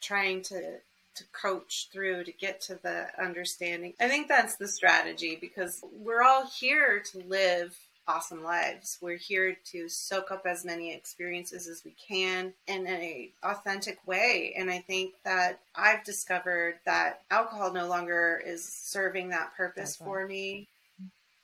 trying 0.01 0.43
to 0.43 0.79
to 1.15 1.25
coach 1.33 1.89
through 1.93 2.25
to 2.25 2.33
get 2.33 2.61
to 2.61 2.79
the 2.83 3.07
understanding. 3.23 3.95
I 4.01 4.09
think 4.09 4.29
that's 4.29 4.57
the 4.57 4.67
strategy 4.67 5.39
because 5.41 5.83
we're 5.97 6.23
all 6.23 6.47
here 6.47 7.01
to 7.13 7.19
live 7.29 7.79
awesome 8.07 8.43
lives. 8.43 8.99
We're 9.01 9.17
here 9.17 9.57
to 9.73 9.89
soak 9.89 10.31
up 10.31 10.47
as 10.47 10.65
many 10.65 10.93
experiences 10.93 11.69
as 11.69 11.85
we 11.85 11.93
can 11.93 12.53
in 12.67 12.87
a 12.87 13.31
authentic 13.43 13.99
way. 14.07 14.55
And 14.57 14.71
I 14.71 14.79
think 14.79 15.15
that 15.25 15.61
I've 15.75 16.05
discovered 16.05 16.77
that 16.85 17.23
alcohol 17.31 17.73
no 17.73 17.89
longer 17.89 18.43
is 18.45 18.65
serving 18.65 19.31
that 19.31 19.57
purpose 19.57 19.97
for 19.97 20.27
me. 20.27 20.69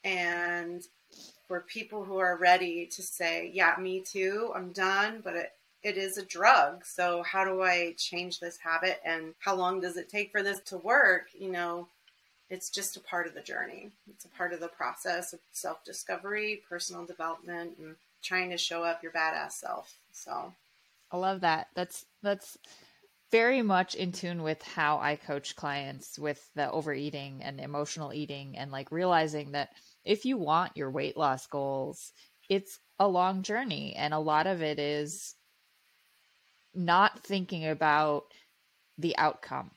And 0.03 0.83
for 1.47 1.61
people 1.61 2.03
who 2.03 2.17
are 2.17 2.37
ready 2.37 2.85
to 2.87 3.01
say, 3.01 3.51
yeah, 3.53 3.75
me 3.79 4.01
too, 4.01 4.51
I'm 4.55 4.71
done, 4.71 5.21
but 5.23 5.35
it, 5.35 5.51
it 5.83 5.97
is 5.97 6.17
a 6.17 6.25
drug. 6.25 6.85
So 6.85 7.23
how 7.23 7.43
do 7.43 7.61
I 7.61 7.95
change 7.97 8.39
this 8.39 8.57
habit 8.57 9.01
and 9.03 9.33
how 9.39 9.55
long 9.55 9.81
does 9.81 9.97
it 9.97 10.09
take 10.09 10.31
for 10.31 10.43
this 10.43 10.59
to 10.67 10.77
work? 10.77 11.27
You 11.37 11.51
know, 11.51 11.87
it's 12.51 12.69
just 12.69 12.97
a 12.97 12.99
part 12.99 13.25
of 13.25 13.33
the 13.33 13.41
journey. 13.41 13.91
It's 14.09 14.25
a 14.25 14.29
part 14.29 14.51
of 14.51 14.59
the 14.59 14.67
process 14.67 15.31
of 15.31 15.39
self 15.53 15.83
discovery, 15.85 16.61
personal 16.69 17.05
development, 17.05 17.77
and 17.79 17.95
trying 18.21 18.49
to 18.49 18.57
show 18.57 18.83
up 18.83 19.01
your 19.01 19.13
badass 19.13 19.53
self. 19.53 19.95
So 20.11 20.53
I 21.11 21.17
love 21.17 21.41
that. 21.41 21.67
That's 21.75 22.05
that's 22.21 22.57
very 23.31 23.61
much 23.61 23.95
in 23.95 24.11
tune 24.11 24.43
with 24.43 24.61
how 24.61 24.99
I 24.99 25.15
coach 25.15 25.55
clients 25.55 26.19
with 26.19 26.45
the 26.53 26.69
overeating 26.69 27.41
and 27.41 27.61
emotional 27.61 28.13
eating 28.13 28.57
and 28.57 28.69
like 28.69 28.91
realizing 28.91 29.53
that 29.53 29.69
if 30.03 30.25
you 30.25 30.37
want 30.37 30.75
your 30.75 30.91
weight 30.91 31.15
loss 31.15 31.47
goals, 31.47 32.11
it's 32.49 32.79
a 32.99 33.07
long 33.07 33.43
journey 33.43 33.95
and 33.95 34.13
a 34.13 34.19
lot 34.19 34.45
of 34.45 34.61
it 34.61 34.77
is 34.77 35.35
not 36.75 37.23
thinking 37.23 37.65
about 37.65 38.25
the 38.97 39.17
outcome 39.17 39.71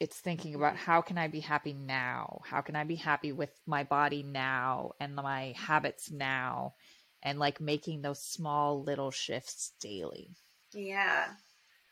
it's 0.00 0.16
thinking 0.16 0.54
about 0.54 0.74
mm-hmm. 0.74 0.84
how 0.84 1.02
can 1.02 1.18
I 1.18 1.28
be 1.28 1.40
happy 1.40 1.74
now? 1.74 2.40
How 2.46 2.62
can 2.62 2.74
I 2.74 2.84
be 2.84 2.96
happy 2.96 3.32
with 3.32 3.50
my 3.66 3.84
body 3.84 4.22
now 4.22 4.92
and 4.98 5.14
my 5.14 5.54
habits 5.56 6.10
now? 6.10 6.74
And 7.22 7.38
like 7.38 7.60
making 7.60 8.00
those 8.00 8.22
small 8.22 8.82
little 8.82 9.10
shifts 9.10 9.72
daily. 9.78 10.30
Yeah. 10.72 11.26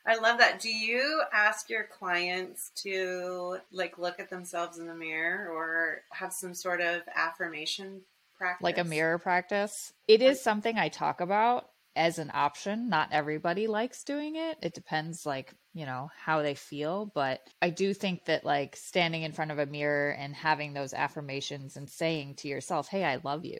I 0.07 0.17
love 0.17 0.39
that. 0.39 0.59
Do 0.59 0.71
you 0.71 1.23
ask 1.35 1.69
your 1.69 1.85
clients 1.85 2.71
to 2.77 3.59
like 3.71 3.99
look 3.99 4.19
at 4.19 4.31
themselves 4.31 4.79
in 4.79 4.87
the 4.87 4.95
mirror 4.95 5.51
or 5.53 6.01
have 6.13 6.33
some 6.33 6.55
sort 6.55 6.81
of 6.81 7.03
affirmation 7.15 8.01
practice? 8.39 8.65
Like 8.65 8.79
a 8.79 8.85
mirror 8.85 9.19
practice? 9.19 9.93
It 10.07 10.23
is 10.23 10.41
something 10.41 10.79
I 10.79 10.89
talk 10.89 11.21
about 11.21 11.69
as 11.99 12.19
an 12.19 12.31
option. 12.33 12.89
Not 12.89 13.11
everybody 13.13 13.67
likes 13.67 14.05
doing 14.05 14.37
it. 14.37 14.57
It 14.63 14.73
depends 14.73 15.27
like 15.27 15.53
you 15.75 15.85
know 15.87 16.11
how 16.17 16.43
they 16.43 16.55
feel 16.55 17.13
but 17.15 17.41
i 17.63 17.71
do 17.71 17.95
think 17.95 18.25
that 18.25 18.45
like 18.45 18.75
standing 18.75 19.23
in 19.23 19.31
front 19.31 19.53
of 19.53 19.61
a 19.61 19.67
mirror 19.67 20.11
and 20.11 20.35
having 20.35 20.73
those 20.73 20.93
affirmations 20.93 21.77
and 21.77 21.89
saying 21.89 22.35
to 22.35 22.49
yourself 22.49 22.89
hey 22.89 23.05
i 23.05 23.21
love 23.23 23.45
you 23.45 23.59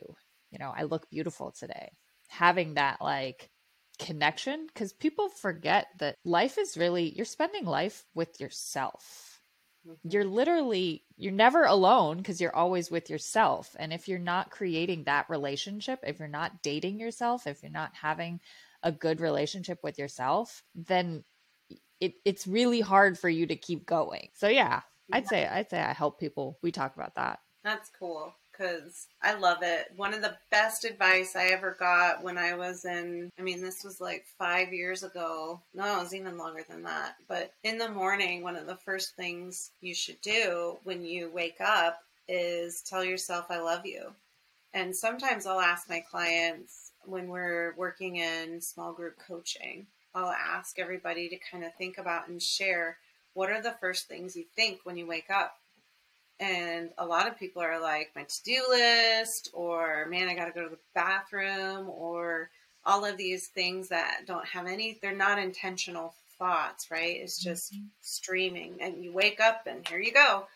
you 0.51 0.59
know 0.59 0.73
i 0.75 0.83
look 0.83 1.09
beautiful 1.09 1.53
today 1.57 1.89
having 2.27 2.73
that 2.73 2.97
like 2.99 3.49
connection 3.99 4.65
because 4.67 4.93
people 4.93 5.29
forget 5.29 5.87
that 5.99 6.15
life 6.23 6.57
is 6.57 6.77
really 6.77 7.13
you're 7.15 7.25
spending 7.25 7.65
life 7.65 8.05
with 8.15 8.39
yourself. 8.39 9.28
Mm-hmm. 9.87 10.09
you're 10.09 10.25
literally 10.25 11.03
you're 11.15 11.31
never 11.31 11.63
alone 11.63 12.17
because 12.17 12.41
you're 12.41 12.55
always 12.55 12.91
with 12.91 13.09
yourself. 13.09 13.75
And 13.79 13.93
if 13.93 14.09
you're 14.09 14.19
not 14.19 14.51
creating 14.51 15.05
that 15.05 15.29
relationship 15.29 15.99
if 16.03 16.19
you're 16.19 16.27
not 16.27 16.61
dating 16.61 16.99
yourself 16.99 17.47
if 17.47 17.63
you're 17.63 17.71
not 17.71 17.95
having 17.95 18.41
a 18.83 18.91
good 18.91 19.21
relationship 19.21 19.79
with 19.81 19.97
yourself 19.97 20.63
then 20.75 21.23
it, 22.01 22.15
it's 22.25 22.47
really 22.47 22.81
hard 22.81 23.17
for 23.17 23.29
you 23.29 23.45
to 23.47 23.55
keep 23.55 23.85
going. 23.85 24.29
So 24.33 24.47
yeah, 24.47 24.81
yeah. 25.07 25.15
i'd 25.15 25.27
say 25.27 25.47
i'd 25.47 25.69
say 25.69 25.79
i 25.81 25.93
help 25.93 26.19
people. 26.19 26.57
We 26.61 26.71
talk 26.71 26.95
about 26.95 27.15
that. 27.15 27.39
That's 27.63 27.89
cool 27.97 28.33
because 28.59 29.07
I 29.21 29.35
love 29.35 29.59
it. 29.61 29.91
One 29.95 30.13
of 30.13 30.21
the 30.21 30.35
best 30.51 30.83
advice 30.83 31.35
I 31.35 31.47
ever 31.47 31.75
got 31.79 32.23
when 32.23 32.37
I 32.37 32.55
was 32.55 32.85
in, 32.85 33.31
I 33.39 33.41
mean, 33.41 33.61
this 33.61 33.83
was 33.83 34.01
like 34.01 34.25
five 34.37 34.73
years 34.73 35.03
ago. 35.03 35.61
No, 35.73 35.99
it 35.99 36.03
was 36.03 36.13
even 36.13 36.37
longer 36.37 36.63
than 36.67 36.83
that. 36.83 37.15
But 37.27 37.53
in 37.63 37.77
the 37.77 37.89
morning, 37.89 38.43
one 38.43 38.55
of 38.55 38.67
the 38.67 38.75
first 38.75 39.15
things 39.15 39.71
you 39.81 39.93
should 39.95 40.19
do 40.21 40.77
when 40.83 41.03
you 41.03 41.31
wake 41.33 41.61
up 41.61 42.01
is 42.27 42.81
tell 42.81 43.03
yourself, 43.03 43.45
I 43.49 43.59
love 43.59 43.85
you. 43.85 44.11
And 44.73 44.95
sometimes 44.95 45.45
I'll 45.45 45.61
ask 45.61 45.89
my 45.89 46.01
clients 46.11 46.91
when 47.05 47.29
we're 47.29 47.73
working 47.77 48.17
in 48.17 48.61
small 48.61 48.93
group 48.93 49.15
coaching, 49.25 49.87
I'll 50.13 50.31
ask 50.31 50.77
everybody 50.77 51.29
to 51.29 51.37
kind 51.51 51.63
of 51.63 51.73
think 51.75 51.97
about 51.97 52.27
and 52.27 52.41
share 52.41 52.97
what 53.33 53.49
are 53.49 53.61
the 53.61 53.75
first 53.79 54.07
things 54.07 54.35
you 54.35 54.43
think 54.55 54.81
when 54.83 54.97
you 54.97 55.07
wake 55.07 55.29
up 55.29 55.55
and 56.39 56.89
a 56.97 57.05
lot 57.05 57.27
of 57.27 57.37
people 57.37 57.61
are 57.61 57.81
like, 57.81 58.11
my 58.15 58.23
to 58.23 58.43
do 58.43 58.63
list, 58.69 59.49
or 59.53 60.05
man, 60.09 60.29
I 60.29 60.35
got 60.35 60.45
to 60.45 60.51
go 60.51 60.63
to 60.63 60.69
the 60.69 60.79
bathroom, 60.95 61.89
or 61.89 62.49
all 62.85 63.05
of 63.05 63.17
these 63.17 63.47
things 63.47 63.89
that 63.89 64.21
don't 64.25 64.47
have 64.47 64.65
any, 64.65 64.97
they're 65.01 65.15
not 65.15 65.37
intentional 65.37 66.13
thoughts, 66.37 66.89
right? 66.89 67.17
It's 67.17 67.37
just 67.37 67.73
mm-hmm. 67.73 67.85
streaming. 68.01 68.77
And 68.81 69.03
you 69.03 69.11
wake 69.11 69.39
up 69.39 69.67
and 69.67 69.85
here 69.87 69.99
you 69.99 70.13
go. 70.13 70.47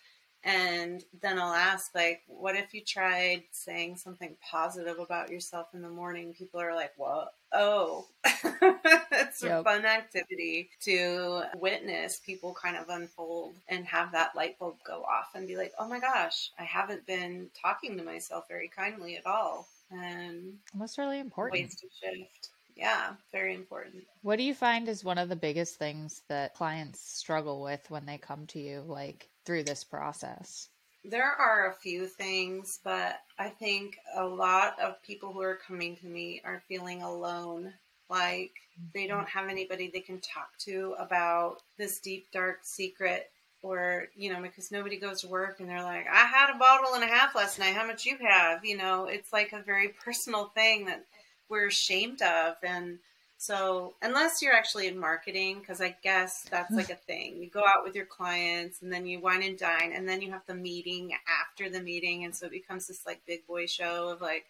And 0.45 1.03
then 1.21 1.39
I'll 1.39 1.53
ask, 1.53 1.95
like, 1.95 2.21
what 2.27 2.55
if 2.55 2.73
you 2.73 2.81
tried 2.81 3.43
saying 3.51 3.95
something 3.95 4.35
positive 4.41 4.99
about 4.99 5.29
yourself 5.29 5.67
in 5.73 5.81
the 5.81 5.89
morning? 5.89 6.33
People 6.33 6.59
are 6.59 6.75
like, 6.75 6.91
what? 6.97 7.33
Oh, 7.53 8.07
it's 8.25 9.41
yep. 9.41 9.61
a 9.61 9.63
fun 9.63 9.85
activity 9.85 10.69
to 10.81 11.43
witness 11.55 12.19
people 12.25 12.53
kind 12.61 12.75
of 12.75 12.89
unfold 12.89 13.53
and 13.69 13.85
have 13.85 14.11
that 14.11 14.35
light 14.35 14.59
bulb 14.59 14.75
go 14.85 15.03
off 15.03 15.29
and 15.33 15.47
be 15.47 15.55
like, 15.55 15.71
oh 15.79 15.87
my 15.87 15.99
gosh, 15.99 16.51
I 16.59 16.63
haven't 16.63 17.05
been 17.05 17.49
talking 17.59 17.95
to 17.97 18.03
myself 18.03 18.45
very 18.49 18.67
kindly 18.67 19.15
at 19.15 19.25
all. 19.25 19.67
And 19.91 20.57
that's 20.75 20.97
really 20.97 21.19
important. 21.19 21.61
Ways 21.61 21.75
to 21.75 21.87
shift. 22.01 22.49
Yeah, 22.75 23.13
very 23.31 23.53
important. 23.53 24.03
What 24.23 24.37
do 24.37 24.43
you 24.43 24.55
find 24.55 24.89
is 24.89 25.03
one 25.03 25.19
of 25.19 25.29
the 25.29 25.35
biggest 25.35 25.75
things 25.75 26.23
that 26.27 26.55
clients 26.55 26.99
struggle 26.99 27.61
with 27.61 27.89
when 27.89 28.05
they 28.05 28.17
come 28.17 28.47
to 28.47 28.59
you, 28.59 28.83
like 28.87 29.29
through 29.45 29.63
this 29.63 29.83
process? 29.83 30.69
There 31.05 31.31
are 31.31 31.69
a 31.69 31.75
few 31.75 32.07
things, 32.07 32.79
but 32.83 33.19
I 33.37 33.49
think 33.49 33.97
a 34.15 34.25
lot 34.25 34.79
of 34.79 35.01
people 35.03 35.33
who 35.33 35.41
are 35.41 35.59
coming 35.67 35.97
to 35.97 36.05
me 36.05 36.41
are 36.45 36.63
feeling 36.67 37.01
alone. 37.01 37.73
Like 38.09 38.53
they 38.93 39.07
don't 39.07 39.27
have 39.27 39.49
anybody 39.49 39.89
they 39.91 39.99
can 39.99 40.19
talk 40.19 40.57
to 40.59 40.95
about 40.97 41.61
this 41.77 41.99
deep, 41.99 42.27
dark 42.31 42.59
secret 42.63 43.29
or 43.63 44.09
you 44.15 44.31
know 44.31 44.41
because 44.41 44.71
nobody 44.71 44.97
goes 44.97 45.21
to 45.21 45.27
work 45.27 45.59
and 45.59 45.67
they're 45.69 45.81
like 45.81 46.05
i 46.11 46.25
had 46.25 46.53
a 46.53 46.59
bottle 46.59 46.93
and 46.93 47.03
a 47.03 47.07
half 47.07 47.33
last 47.33 47.57
night 47.57 47.73
how 47.73 47.87
much 47.87 48.05
you 48.05 48.17
have 48.17 48.63
you 48.63 48.77
know 48.77 49.05
it's 49.05 49.33
like 49.33 49.53
a 49.53 49.63
very 49.63 49.87
personal 50.05 50.45
thing 50.49 50.85
that 50.85 51.03
we're 51.49 51.67
ashamed 51.67 52.21
of 52.21 52.55
and 52.61 52.99
so 53.43 53.93
unless 54.01 54.41
you're 54.41 54.53
actually 54.53 54.87
in 54.87 54.97
marketing, 54.97 55.59
because 55.59 55.81
I 55.81 55.97
guess 56.01 56.45
that's 56.49 56.71
like 56.71 56.89
a 56.89 56.95
thing, 56.95 57.43
you 57.43 57.49
go 57.49 57.59
out 57.59 57.83
with 57.83 57.93
your 57.93 58.05
clients 58.05 58.81
and 58.81 58.89
then 58.89 59.05
you 59.05 59.19
wine 59.19 59.43
and 59.43 59.59
dine, 59.59 59.91
and 59.93 60.07
then 60.07 60.21
you 60.21 60.31
have 60.31 60.45
the 60.47 60.55
meeting 60.55 61.11
after 61.41 61.69
the 61.69 61.81
meeting, 61.81 62.23
and 62.23 62.33
so 62.33 62.45
it 62.45 62.53
becomes 62.53 62.87
this 62.87 63.05
like 63.05 63.19
big 63.27 63.45
boy 63.45 63.65
show 63.65 64.07
of 64.07 64.21
like 64.21 64.45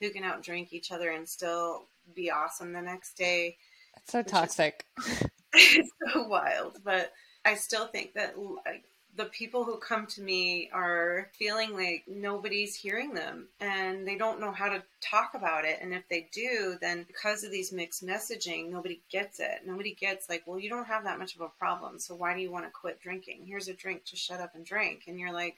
who 0.00 0.10
can 0.10 0.22
out 0.22 0.44
drink 0.44 0.72
each 0.72 0.92
other 0.92 1.10
and 1.10 1.28
still 1.28 1.86
be 2.14 2.30
awesome 2.30 2.72
the 2.72 2.80
next 2.80 3.16
day. 3.16 3.56
That's 3.96 4.12
so 4.12 4.22
toxic. 4.22 4.86
Is, 5.04 5.24
it's 5.52 5.90
so 6.12 6.28
wild, 6.28 6.78
but 6.84 7.12
I 7.44 7.56
still 7.56 7.88
think 7.88 8.14
that 8.14 8.38
like 8.38 8.84
the 9.16 9.24
people 9.26 9.64
who 9.64 9.78
come 9.78 10.06
to 10.06 10.20
me 10.20 10.68
are 10.72 11.30
feeling 11.38 11.72
like 11.72 12.04
nobody's 12.06 12.74
hearing 12.76 13.14
them 13.14 13.46
and 13.60 14.06
they 14.06 14.16
don't 14.16 14.40
know 14.40 14.52
how 14.52 14.68
to 14.68 14.82
talk 15.00 15.32
about 15.34 15.64
it. 15.64 15.78
And 15.80 15.94
if 15.94 16.06
they 16.08 16.28
do, 16.32 16.76
then 16.80 17.04
because 17.04 17.42
of 17.42 17.50
these 17.50 17.72
mixed 17.72 18.04
messaging, 18.04 18.70
nobody 18.70 19.00
gets 19.10 19.40
it. 19.40 19.62
Nobody 19.66 19.94
gets 19.94 20.28
like, 20.28 20.42
well, 20.46 20.58
you 20.58 20.68
don't 20.68 20.86
have 20.86 21.04
that 21.04 21.18
much 21.18 21.34
of 21.34 21.40
a 21.40 21.48
problem. 21.58 21.98
So 21.98 22.14
why 22.14 22.34
do 22.34 22.40
you 22.40 22.50
want 22.50 22.66
to 22.66 22.70
quit 22.70 23.00
drinking? 23.00 23.44
Here's 23.46 23.68
a 23.68 23.74
drink 23.74 24.04
to 24.06 24.16
shut 24.16 24.40
up 24.40 24.54
and 24.54 24.66
drink. 24.66 25.04
And 25.08 25.18
you're 25.18 25.32
like, 25.32 25.56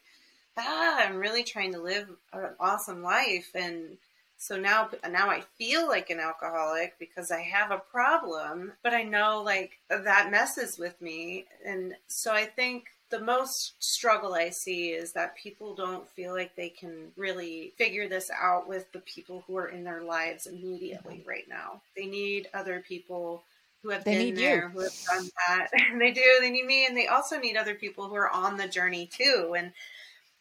ah, 0.57 1.05
I'm 1.05 1.17
really 1.17 1.43
trying 1.43 1.73
to 1.73 1.83
live 1.83 2.09
an 2.33 2.51
awesome 2.61 3.03
life. 3.03 3.51
And 3.55 3.99
so 4.37 4.57
now, 4.57 4.89
now 5.11 5.31
I 5.31 5.43
feel 5.57 5.89
like 5.89 6.11
an 6.11 6.21
alcoholic 6.21 6.97
because 7.01 7.33
I 7.33 7.41
have 7.41 7.73
a 7.73 7.79
problem, 7.79 8.73
but 8.85 8.95
I 8.95 9.03
know 9.03 9.43
like 9.45 9.81
that 9.91 10.31
messes 10.31 10.79
with 10.79 11.01
me. 11.03 11.47
And 11.67 11.95
so 12.07 12.33
I 12.33 12.45
think 12.45 12.85
the 13.11 13.21
most 13.21 13.75
struggle 13.79 14.35
I 14.35 14.51
see 14.51 14.91
is 14.91 15.13
that 15.13 15.37
people 15.37 15.75
don't 15.75 16.09
feel 16.11 16.35
like 16.35 16.55
they 16.55 16.69
can 16.69 17.11
really 17.17 17.73
figure 17.79 18.09
this 18.09 18.31
out 18.31 18.69
with 18.69 18.91
the 18.93 19.01
people 19.01 19.45
who 19.47 19.57
are 19.57 19.69
in 19.69 19.85
their 19.85 20.03
lives 20.03 20.47
immediately 20.47 21.17
mm-hmm. 21.17 21.29
right 21.29 21.49
now. 21.49 21.81
They 21.97 22.07
need 22.07 22.49
other 22.53 22.85
people 22.87 23.43
who 23.83 23.91
have 23.91 24.05
they 24.05 24.27
been 24.27 24.35
there, 24.35 24.65
you. 24.65 24.69
who 24.69 24.81
have 24.81 24.99
done 25.07 25.31
that. 25.49 25.69
they 25.99 26.11
do. 26.11 26.23
They 26.41 26.51
need 26.51 26.67
me, 26.67 26.87
and 26.87 26.97
they 26.97 27.07
also 27.07 27.39
need 27.39 27.57
other 27.57 27.75
people 27.75 28.09
who 28.09 28.15
are 28.17 28.31
on 28.31 28.57
the 28.57 28.69
journey 28.69 29.07
too. 29.07 29.55
And 29.57 29.73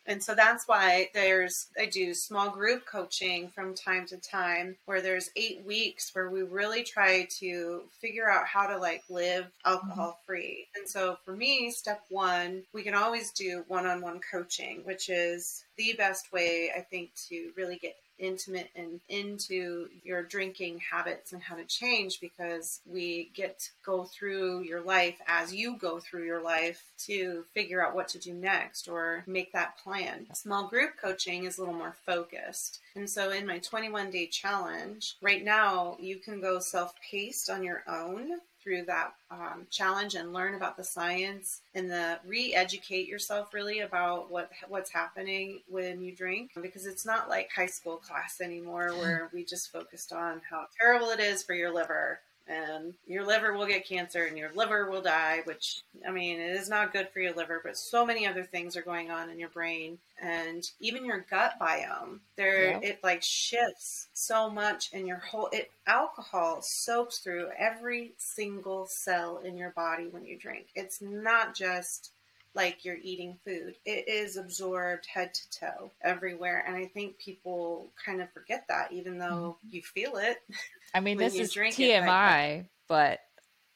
and 0.07 0.23
so 0.23 0.33
that's 0.33 0.67
why 0.67 1.09
there's, 1.13 1.67
I 1.77 1.85
do 1.85 2.13
small 2.13 2.49
group 2.49 2.85
coaching 2.85 3.49
from 3.49 3.75
time 3.75 4.05
to 4.07 4.17
time 4.17 4.77
where 4.85 5.01
there's 5.01 5.29
eight 5.35 5.63
weeks 5.65 6.11
where 6.13 6.29
we 6.29 6.43
really 6.43 6.83
try 6.83 7.27
to 7.39 7.83
figure 7.99 8.29
out 8.29 8.47
how 8.47 8.67
to 8.67 8.77
like 8.77 9.03
live 9.09 9.47
alcohol 9.65 10.11
mm-hmm. 10.11 10.25
free. 10.25 10.67
And 10.75 10.87
so 10.87 11.17
for 11.25 11.35
me, 11.35 11.71
step 11.71 12.01
one, 12.09 12.63
we 12.73 12.83
can 12.83 12.95
always 12.95 13.31
do 13.31 13.65
one 13.67 13.85
on 13.85 14.01
one 14.01 14.21
coaching, 14.31 14.81
which 14.85 15.09
is 15.09 15.65
the 15.77 15.93
best 15.97 16.31
way, 16.31 16.71
I 16.75 16.79
think, 16.79 17.11
to 17.27 17.51
really 17.57 17.77
get 17.77 17.95
intimate 18.19 18.69
and 18.75 18.99
into 19.09 19.89
your 20.03 20.23
drinking 20.23 20.81
habits 20.91 21.33
and 21.33 21.41
how 21.41 21.55
to 21.55 21.63
change 21.65 22.19
because 22.19 22.81
we 22.85 23.31
get 23.33 23.59
to 23.59 23.69
go 23.85 24.03
through 24.03 24.61
your 24.61 24.81
life 24.81 25.17
as 25.27 25.53
you 25.53 25.77
go 25.77 25.99
through 25.99 26.25
your 26.25 26.41
life 26.41 26.83
to 26.97 27.43
figure 27.53 27.85
out 27.85 27.95
what 27.95 28.07
to 28.09 28.19
do 28.19 28.33
next 28.33 28.87
or 28.87 29.23
make 29.27 29.51
that 29.53 29.77
plan. 29.77 30.27
Small 30.33 30.67
group 30.67 30.91
coaching 31.01 31.45
is 31.45 31.57
a 31.57 31.61
little 31.61 31.75
more 31.75 31.95
focused. 32.05 32.79
And 32.95 33.09
so 33.09 33.31
in 33.31 33.45
my 33.45 33.59
21 33.59 34.09
day 34.11 34.27
challenge, 34.27 35.15
right 35.21 35.43
now 35.43 35.97
you 35.99 36.17
can 36.17 36.41
go 36.41 36.59
self 36.59 36.93
paced 37.11 37.49
on 37.49 37.63
your 37.63 37.83
own 37.87 38.39
through 38.67 38.83
that 38.83 39.13
um, 39.31 39.65
challenge 39.69 40.15
and 40.15 40.33
learn 40.33 40.55
about 40.55 40.75
the 40.75 40.83
science 40.83 41.61
and 41.73 41.89
the 41.89 42.19
re-educate 42.25 43.07
yourself 43.07 43.53
really 43.53 43.79
about 43.79 44.29
what 44.29 44.51
what's 44.67 44.91
happening 44.91 45.61
when 45.69 46.01
you 46.01 46.13
drink. 46.13 46.51
Because 46.61 46.85
it's 46.85 47.05
not 47.05 47.29
like 47.29 47.49
high 47.55 47.67
school 47.67 47.95
class 47.95 48.41
anymore 48.41 48.89
where 48.89 49.29
we 49.33 49.45
just 49.45 49.71
focused 49.71 50.11
on 50.11 50.41
how 50.49 50.65
terrible 50.79 51.09
it 51.09 51.21
is 51.21 51.43
for 51.43 51.53
your 51.53 51.73
liver 51.73 52.19
and 52.47 52.93
your 53.05 53.25
liver 53.25 53.53
will 53.53 53.65
get 53.65 53.87
cancer 53.87 54.25
and 54.25 54.37
your 54.37 54.51
liver 54.53 54.89
will 54.89 55.01
die, 55.01 55.41
which 55.45 55.81
I 56.07 56.11
mean, 56.11 56.39
it 56.39 56.51
is 56.51 56.69
not 56.69 56.93
good 56.93 57.09
for 57.09 57.19
your 57.19 57.33
liver, 57.33 57.61
but 57.63 57.77
so 57.77 58.05
many 58.05 58.25
other 58.25 58.43
things 58.43 58.75
are 58.75 58.81
going 58.81 59.11
on 59.11 59.29
in 59.29 59.39
your 59.39 59.49
brain 59.49 59.97
and 60.21 60.69
even 60.79 61.05
your 61.05 61.25
gut 61.29 61.53
biome. 61.59 62.19
There, 62.35 62.71
yeah. 62.71 62.79
it 62.81 63.03
like 63.03 63.23
shifts 63.23 64.07
so 64.13 64.49
much, 64.49 64.89
and 64.93 65.07
your 65.07 65.17
whole 65.17 65.49
it 65.51 65.71
alcohol 65.85 66.61
soaks 66.61 67.19
through 67.19 67.49
every 67.57 68.13
single 68.17 68.87
cell 68.87 69.41
in 69.43 69.57
your 69.57 69.71
body 69.71 70.07
when 70.09 70.25
you 70.25 70.37
drink. 70.37 70.67
It's 70.75 71.01
not 71.01 71.55
just 71.55 72.11
like 72.57 72.83
you're 72.83 72.97
eating 73.01 73.37
food. 73.45 73.75
It 73.85 74.09
is 74.09 74.35
absorbed 74.35 75.05
head 75.05 75.33
to 75.33 75.49
toe 75.51 75.91
everywhere. 76.01 76.65
And 76.67 76.75
I 76.75 76.87
think 76.87 77.17
people 77.19 77.93
kind 78.03 78.21
of 78.21 78.29
forget 78.33 78.65
that, 78.67 78.91
even 78.91 79.17
though 79.17 79.57
mm-hmm. 79.65 79.67
you 79.69 79.81
feel 79.83 80.17
it. 80.17 80.39
I 80.93 80.99
mean, 80.99 81.17
this 81.17 81.35
is 81.35 81.53
TMI, 81.53 82.65
but 82.89 83.19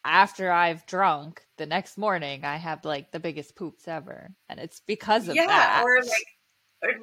after 0.03 0.51
I've 0.51 0.85
drunk 0.87 1.45
the 1.57 1.67
next 1.67 1.97
morning, 1.97 2.43
I 2.43 2.57
have 2.57 2.83
like 2.83 3.11
the 3.11 3.19
biggest 3.19 3.55
poops 3.55 3.87
ever. 3.87 4.31
And 4.49 4.59
it's 4.59 4.81
because 4.85 5.27
of 5.27 5.35
yeah, 5.35 5.47
that. 5.47 5.83
Or 5.85 6.01
like 6.01 6.27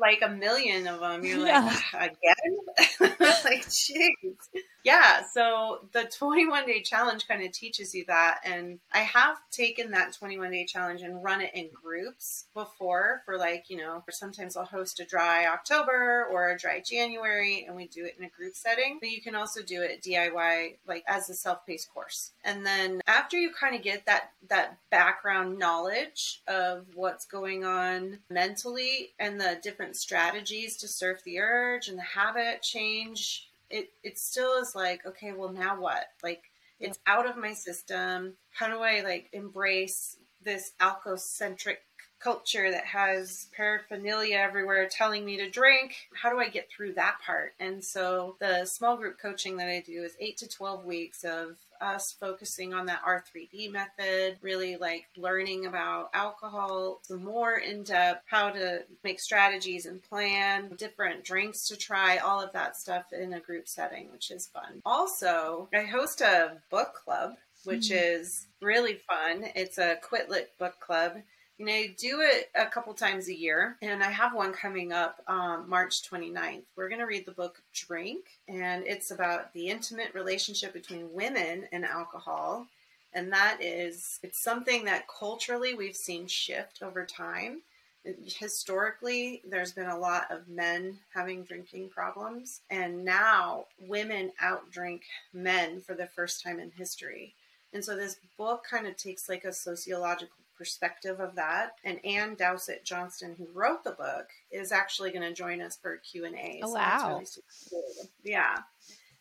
like 0.00 0.22
a 0.22 0.28
million 0.28 0.86
of 0.86 1.00
them. 1.00 1.24
You're 1.24 1.46
Yeah. 1.46 1.60
like, 1.64 1.84
"Ah, 1.94 2.04
again? 2.04 3.16
like, 3.44 3.66
jeez. 3.68 4.36
Yeah. 4.84 5.22
So 5.32 5.80
the 5.92 6.04
21 6.04 6.66
day 6.66 6.80
challenge 6.82 7.28
kind 7.28 7.42
of 7.42 7.52
teaches 7.52 7.94
you 7.94 8.04
that. 8.06 8.40
And 8.44 8.78
I 8.92 9.00
have 9.00 9.36
taken 9.50 9.90
that 9.90 10.14
21 10.14 10.50
day 10.50 10.64
challenge 10.64 11.02
and 11.02 11.22
run 11.22 11.40
it 11.40 11.50
in 11.54 11.68
groups 11.72 12.46
before 12.54 13.22
for 13.26 13.36
like, 13.36 13.68
you 13.68 13.76
know, 13.76 14.02
or 14.06 14.12
sometimes 14.12 14.56
I'll 14.56 14.64
host 14.64 15.00
a 15.00 15.04
dry 15.04 15.46
October 15.46 16.26
or 16.30 16.50
a 16.50 16.58
dry 16.58 16.80
January 16.80 17.64
and 17.66 17.76
we 17.76 17.86
do 17.86 18.04
it 18.04 18.14
in 18.18 18.24
a 18.24 18.28
group 18.30 18.54
setting. 18.56 18.98
But 19.00 19.10
you 19.10 19.20
can 19.20 19.34
also 19.34 19.62
do 19.62 19.82
it 19.82 20.02
DIY, 20.02 20.76
like 20.86 21.04
as 21.06 21.28
a 21.28 21.34
self 21.34 21.66
paced 21.66 21.92
course. 21.92 22.32
And 22.44 22.64
then 22.64 23.00
after 23.06 23.36
you 23.36 23.50
kind 23.52 23.74
of 23.74 23.82
get 23.82 24.06
that, 24.06 24.30
that 24.48 24.78
background 24.90 25.58
knowledge 25.58 26.40
of 26.48 26.86
what's 26.94 27.26
going 27.26 27.64
on 27.64 28.20
mentally 28.30 29.10
and 29.18 29.40
the 29.40 29.58
different 29.68 29.96
strategies 29.96 30.78
to 30.78 30.88
surf 30.88 31.22
the 31.24 31.38
urge 31.38 31.88
and 31.88 31.98
the 31.98 32.02
habit 32.02 32.62
change, 32.62 33.50
it, 33.68 33.90
it 34.02 34.18
still 34.18 34.56
is 34.56 34.74
like, 34.74 35.04
okay, 35.04 35.32
well, 35.32 35.52
now 35.52 35.78
what? 35.78 36.06
Like, 36.22 36.42
it's 36.80 36.98
out 37.06 37.28
of 37.28 37.36
my 37.36 37.52
system. 37.52 38.34
How 38.50 38.68
do 38.68 38.80
I 38.80 39.02
like 39.02 39.28
embrace 39.32 40.16
this 40.42 40.72
alcocentric 40.80 41.76
culture 42.20 42.70
that 42.70 42.84
has 42.84 43.46
paraphernalia 43.56 44.36
everywhere 44.36 44.88
telling 44.88 45.24
me 45.24 45.36
to 45.38 45.50
drink? 45.50 45.94
How 46.14 46.30
do 46.30 46.38
I 46.38 46.48
get 46.48 46.68
through 46.70 46.94
that 46.94 47.16
part? 47.24 47.54
And 47.60 47.84
so 47.84 48.36
the 48.40 48.64
small 48.64 48.96
group 48.96 49.18
coaching 49.20 49.56
that 49.58 49.68
I 49.68 49.82
do 49.86 50.02
is 50.02 50.16
eight 50.20 50.36
to 50.38 50.48
12 50.48 50.84
weeks 50.84 51.24
of 51.24 51.56
us 51.80 52.16
focusing 52.18 52.74
on 52.74 52.86
that 52.86 53.02
R3D 53.04 53.70
method, 53.70 54.38
really 54.42 54.76
like 54.76 55.06
learning 55.16 55.66
about 55.66 56.10
alcohol, 56.12 57.00
some 57.02 57.24
more 57.24 57.56
in 57.56 57.82
depth, 57.82 58.24
how 58.26 58.50
to 58.50 58.82
make 59.04 59.20
strategies 59.20 59.86
and 59.86 60.02
plan, 60.02 60.70
different 60.76 61.24
drinks 61.24 61.68
to 61.68 61.76
try, 61.76 62.18
all 62.18 62.40
of 62.40 62.52
that 62.52 62.76
stuff 62.76 63.12
in 63.12 63.32
a 63.32 63.40
group 63.40 63.68
setting, 63.68 64.10
which 64.10 64.30
is 64.30 64.48
fun. 64.48 64.82
Also, 64.84 65.68
I 65.72 65.82
host 65.82 66.20
a 66.20 66.56
book 66.70 66.94
club, 67.04 67.36
which 67.64 67.88
hmm. 67.88 67.96
is 67.96 68.46
really 68.60 68.94
fun. 68.94 69.44
It's 69.54 69.78
a 69.78 69.96
Quit 70.02 70.28
Lit 70.28 70.50
book 70.58 70.74
club. 70.80 71.18
Know, 71.60 71.72
I 71.72 71.92
do 71.98 72.20
it 72.20 72.50
a 72.54 72.66
couple 72.66 72.94
times 72.94 73.26
a 73.26 73.36
year, 73.36 73.76
and 73.82 74.00
I 74.00 74.12
have 74.12 74.32
one 74.32 74.52
coming 74.52 74.92
up 74.92 75.20
um, 75.26 75.68
March 75.68 76.08
29th. 76.08 76.62
We're 76.76 76.88
going 76.88 77.00
to 77.00 77.06
read 77.06 77.26
the 77.26 77.32
book 77.32 77.60
Drink, 77.72 78.26
and 78.46 78.86
it's 78.86 79.10
about 79.10 79.52
the 79.54 79.66
intimate 79.66 80.14
relationship 80.14 80.72
between 80.72 81.12
women 81.12 81.66
and 81.72 81.84
alcohol. 81.84 82.68
And 83.12 83.32
that 83.32 83.58
is, 83.60 84.20
it's 84.22 84.40
something 84.40 84.84
that 84.84 85.08
culturally 85.08 85.74
we've 85.74 85.96
seen 85.96 86.28
shift 86.28 86.80
over 86.80 87.04
time. 87.04 87.62
Historically, 88.04 89.42
there's 89.44 89.72
been 89.72 89.88
a 89.88 89.98
lot 89.98 90.30
of 90.30 90.46
men 90.46 91.00
having 91.12 91.42
drinking 91.42 91.88
problems, 91.88 92.60
and 92.70 93.04
now 93.04 93.66
women 93.80 94.30
outdrink 94.40 95.00
men 95.32 95.80
for 95.80 95.94
the 95.94 96.06
first 96.06 96.40
time 96.40 96.60
in 96.60 96.70
history. 96.70 97.34
And 97.72 97.84
so 97.84 97.96
this 97.96 98.16
book 98.36 98.64
kind 98.70 98.86
of 98.86 98.96
takes 98.96 99.28
like 99.28 99.44
a 99.44 99.52
sociological 99.52 100.36
perspective 100.58 101.20
of 101.20 101.36
that. 101.36 101.76
And 101.84 102.04
Anne 102.04 102.34
Dowsett 102.34 102.84
Johnston, 102.84 103.34
who 103.38 103.46
wrote 103.54 103.84
the 103.84 103.92
book, 103.92 104.26
is 104.50 104.72
actually 104.72 105.10
going 105.12 105.22
to 105.22 105.32
join 105.32 105.62
us 105.62 105.78
for 105.80 105.96
Q&A. 105.98 106.60
Oh, 106.62 106.68
So 106.68 106.74
that's 106.74 107.02
wow. 107.02 107.08
really 107.12 107.24
super 107.24 107.46
cool. 107.70 108.08
Yeah. 108.24 108.56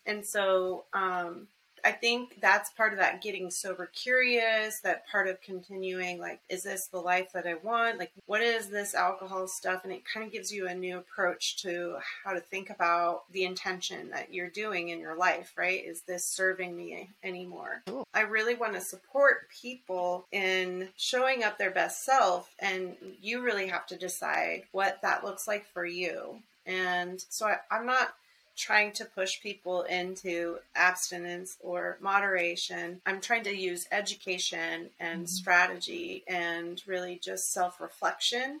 And 0.04 0.26
so 0.26 0.84
um, 0.92 1.46
I 1.88 1.92
think 1.92 2.38
that's 2.42 2.68
part 2.68 2.92
of 2.92 2.98
that 2.98 3.22
getting 3.22 3.50
sober 3.50 3.86
curious, 3.86 4.80
that 4.80 5.08
part 5.08 5.26
of 5.26 5.40
continuing, 5.40 6.20
like, 6.20 6.38
is 6.50 6.62
this 6.62 6.88
the 6.88 7.00
life 7.00 7.32
that 7.32 7.46
I 7.46 7.54
want? 7.54 7.98
Like, 7.98 8.12
what 8.26 8.42
is 8.42 8.68
this 8.68 8.94
alcohol 8.94 9.48
stuff? 9.48 9.84
And 9.84 9.92
it 9.94 10.02
kind 10.04 10.26
of 10.26 10.30
gives 10.30 10.52
you 10.52 10.68
a 10.68 10.74
new 10.74 10.98
approach 10.98 11.56
to 11.62 11.96
how 12.22 12.34
to 12.34 12.40
think 12.40 12.68
about 12.68 13.22
the 13.32 13.44
intention 13.44 14.10
that 14.10 14.34
you're 14.34 14.50
doing 14.50 14.90
in 14.90 15.00
your 15.00 15.16
life, 15.16 15.54
right? 15.56 15.82
Is 15.82 16.02
this 16.02 16.26
serving 16.26 16.76
me 16.76 17.08
anymore? 17.24 17.80
Cool. 17.86 18.06
I 18.12 18.20
really 18.20 18.54
want 18.54 18.74
to 18.74 18.82
support 18.82 19.48
people 19.48 20.26
in 20.30 20.90
showing 20.98 21.42
up 21.42 21.56
their 21.56 21.70
best 21.70 22.04
self, 22.04 22.50
and 22.58 22.96
you 23.22 23.40
really 23.40 23.68
have 23.68 23.86
to 23.86 23.96
decide 23.96 24.64
what 24.72 25.00
that 25.00 25.24
looks 25.24 25.48
like 25.48 25.64
for 25.72 25.86
you. 25.86 26.40
And 26.66 27.24
so 27.30 27.46
I, 27.46 27.56
I'm 27.70 27.86
not 27.86 28.12
trying 28.58 28.92
to 28.92 29.04
push 29.04 29.40
people 29.40 29.82
into 29.82 30.58
abstinence 30.74 31.56
or 31.60 31.96
moderation. 32.00 33.00
I'm 33.06 33.20
trying 33.20 33.44
to 33.44 33.56
use 33.56 33.86
education 33.92 34.90
and 34.98 35.24
Mhm. 35.24 35.28
strategy 35.28 36.24
and 36.26 36.82
really 36.86 37.18
just 37.18 37.52
self 37.52 37.80
reflection 37.80 38.60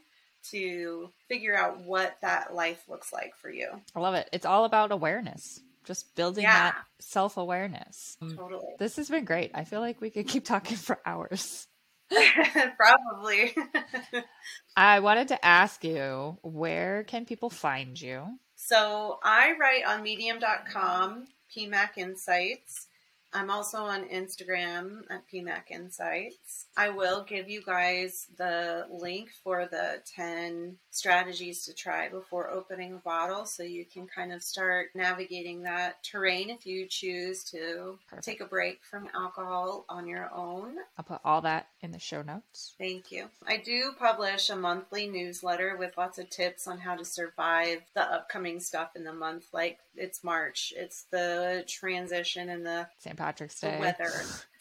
to 0.50 1.10
figure 1.26 1.56
out 1.56 1.78
what 1.78 2.16
that 2.20 2.54
life 2.54 2.88
looks 2.88 3.12
like 3.12 3.34
for 3.36 3.50
you. 3.50 3.82
I 3.94 4.00
love 4.00 4.14
it. 4.14 4.28
It's 4.32 4.46
all 4.46 4.64
about 4.64 4.92
awareness, 4.92 5.60
just 5.84 6.14
building 6.14 6.44
Yeah. 6.44 6.70
that 6.70 6.84
self 7.00 7.36
awareness. 7.36 8.16
Totally. 8.36 8.76
This 8.78 8.96
has 8.96 9.10
been 9.10 9.24
great. 9.24 9.50
I 9.54 9.64
feel 9.64 9.80
like 9.80 10.00
we 10.00 10.10
could 10.10 10.28
keep 10.28 10.44
talking 10.44 10.76
for 10.76 11.00
hours. 11.04 11.66
Probably. 12.76 13.54
I 14.76 15.00
wanted 15.00 15.28
to 15.28 15.44
ask 15.44 15.82
you, 15.84 16.38
where 16.42 17.02
can 17.04 17.26
people 17.26 17.50
find 17.50 18.00
you? 18.00 18.38
So 18.68 19.18
I 19.22 19.54
write 19.58 19.86
on 19.86 20.02
medium.com, 20.02 21.28
PMAC 21.50 21.96
Insights. 21.96 22.87
I'm 23.32 23.50
also 23.50 23.78
on 23.78 24.08
Instagram 24.08 25.02
at 25.10 25.28
PMAC 25.28 25.70
Insights. 25.70 26.66
I 26.76 26.88
will 26.88 27.24
give 27.24 27.48
you 27.48 27.62
guys 27.62 28.26
the 28.36 28.86
link 28.90 29.30
for 29.44 29.68
the 29.70 30.00
10 30.16 30.76
strategies 30.90 31.64
to 31.64 31.74
try 31.74 32.08
before 32.08 32.50
opening 32.50 32.94
a 32.94 32.98
bottle 32.98 33.44
so 33.44 33.62
you 33.62 33.84
can 33.84 34.06
kind 34.06 34.32
of 34.32 34.42
start 34.42 34.88
navigating 34.94 35.62
that 35.62 36.02
terrain 36.02 36.50
if 36.50 36.66
you 36.66 36.86
choose 36.88 37.44
to 37.44 37.98
Perfect. 38.08 38.24
take 38.24 38.40
a 38.40 38.46
break 38.46 38.80
from 38.82 39.08
alcohol 39.14 39.84
on 39.88 40.06
your 40.06 40.32
own. 40.34 40.76
I'll 40.96 41.04
put 41.04 41.20
all 41.24 41.42
that 41.42 41.68
in 41.82 41.92
the 41.92 41.98
show 41.98 42.22
notes. 42.22 42.74
Thank 42.78 43.12
you. 43.12 43.26
I 43.46 43.58
do 43.58 43.92
publish 43.98 44.50
a 44.50 44.56
monthly 44.56 45.06
newsletter 45.06 45.76
with 45.76 45.98
lots 45.98 46.18
of 46.18 46.30
tips 46.30 46.66
on 46.66 46.78
how 46.78 46.96
to 46.96 47.04
survive 47.04 47.82
the 47.94 48.02
upcoming 48.02 48.58
stuff 48.58 48.96
in 48.96 49.04
the 49.04 49.12
month. 49.12 49.46
Like 49.52 49.78
it's 49.94 50.24
March, 50.24 50.72
it's 50.76 51.04
the 51.10 51.64
transition 51.68 52.48
and 52.48 52.64
the, 52.64 52.88
St. 52.98 53.16
Patrick's 53.16 53.27
the 53.36 53.46
Day. 53.60 53.78
weather. 53.80 54.10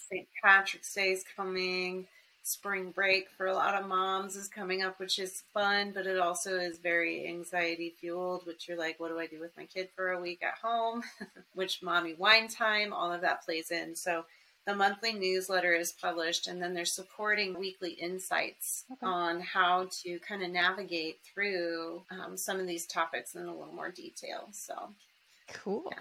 St. 0.09 0.27
Patrick's 0.43 0.93
Day 0.93 1.11
is 1.11 1.23
coming. 1.35 2.07
Spring 2.43 2.91
break 2.91 3.29
for 3.29 3.47
a 3.47 3.53
lot 3.53 3.75
of 3.75 3.87
moms 3.89 4.37
is 4.37 4.47
coming 4.47 4.81
up, 4.81 4.99
which 5.01 5.19
is 5.19 5.43
fun, 5.53 5.91
but 5.93 6.07
it 6.07 6.17
also 6.17 6.57
is 6.57 6.77
very 6.77 7.27
anxiety 7.27 7.93
fueled, 7.99 8.45
which 8.45 8.67
you're 8.69 8.77
like, 8.77 8.99
what 9.01 9.09
do 9.09 9.19
I 9.19 9.27
do 9.27 9.39
with 9.41 9.55
my 9.57 9.65
kid 9.65 9.89
for 9.97 10.11
a 10.11 10.21
week 10.21 10.41
at 10.43 10.53
home? 10.61 11.03
which 11.55 11.83
mommy 11.83 12.13
wine 12.13 12.47
time, 12.47 12.93
all 12.93 13.11
of 13.11 13.19
that 13.21 13.43
plays 13.43 13.69
in. 13.69 13.97
So 13.97 14.23
the 14.65 14.73
monthly 14.75 15.11
newsletter 15.11 15.73
is 15.73 15.91
published, 15.91 16.47
and 16.47 16.61
then 16.61 16.73
they're 16.73 16.85
supporting 16.85 17.57
weekly 17.59 17.91
insights 17.91 18.85
Okay. 18.93 19.05
on 19.05 19.41
how 19.41 19.89
to 20.03 20.17
kind 20.19 20.41
of 20.41 20.49
navigate 20.49 21.19
through 21.25 22.03
um, 22.11 22.37
some 22.37 22.61
of 22.61 22.67
these 22.67 22.85
topics 22.85 23.35
in 23.35 23.43
a 23.43 23.45
little 23.53 23.73
more 23.73 23.91
detail. 23.91 24.47
So 24.51 24.93
Cool. 25.51 25.91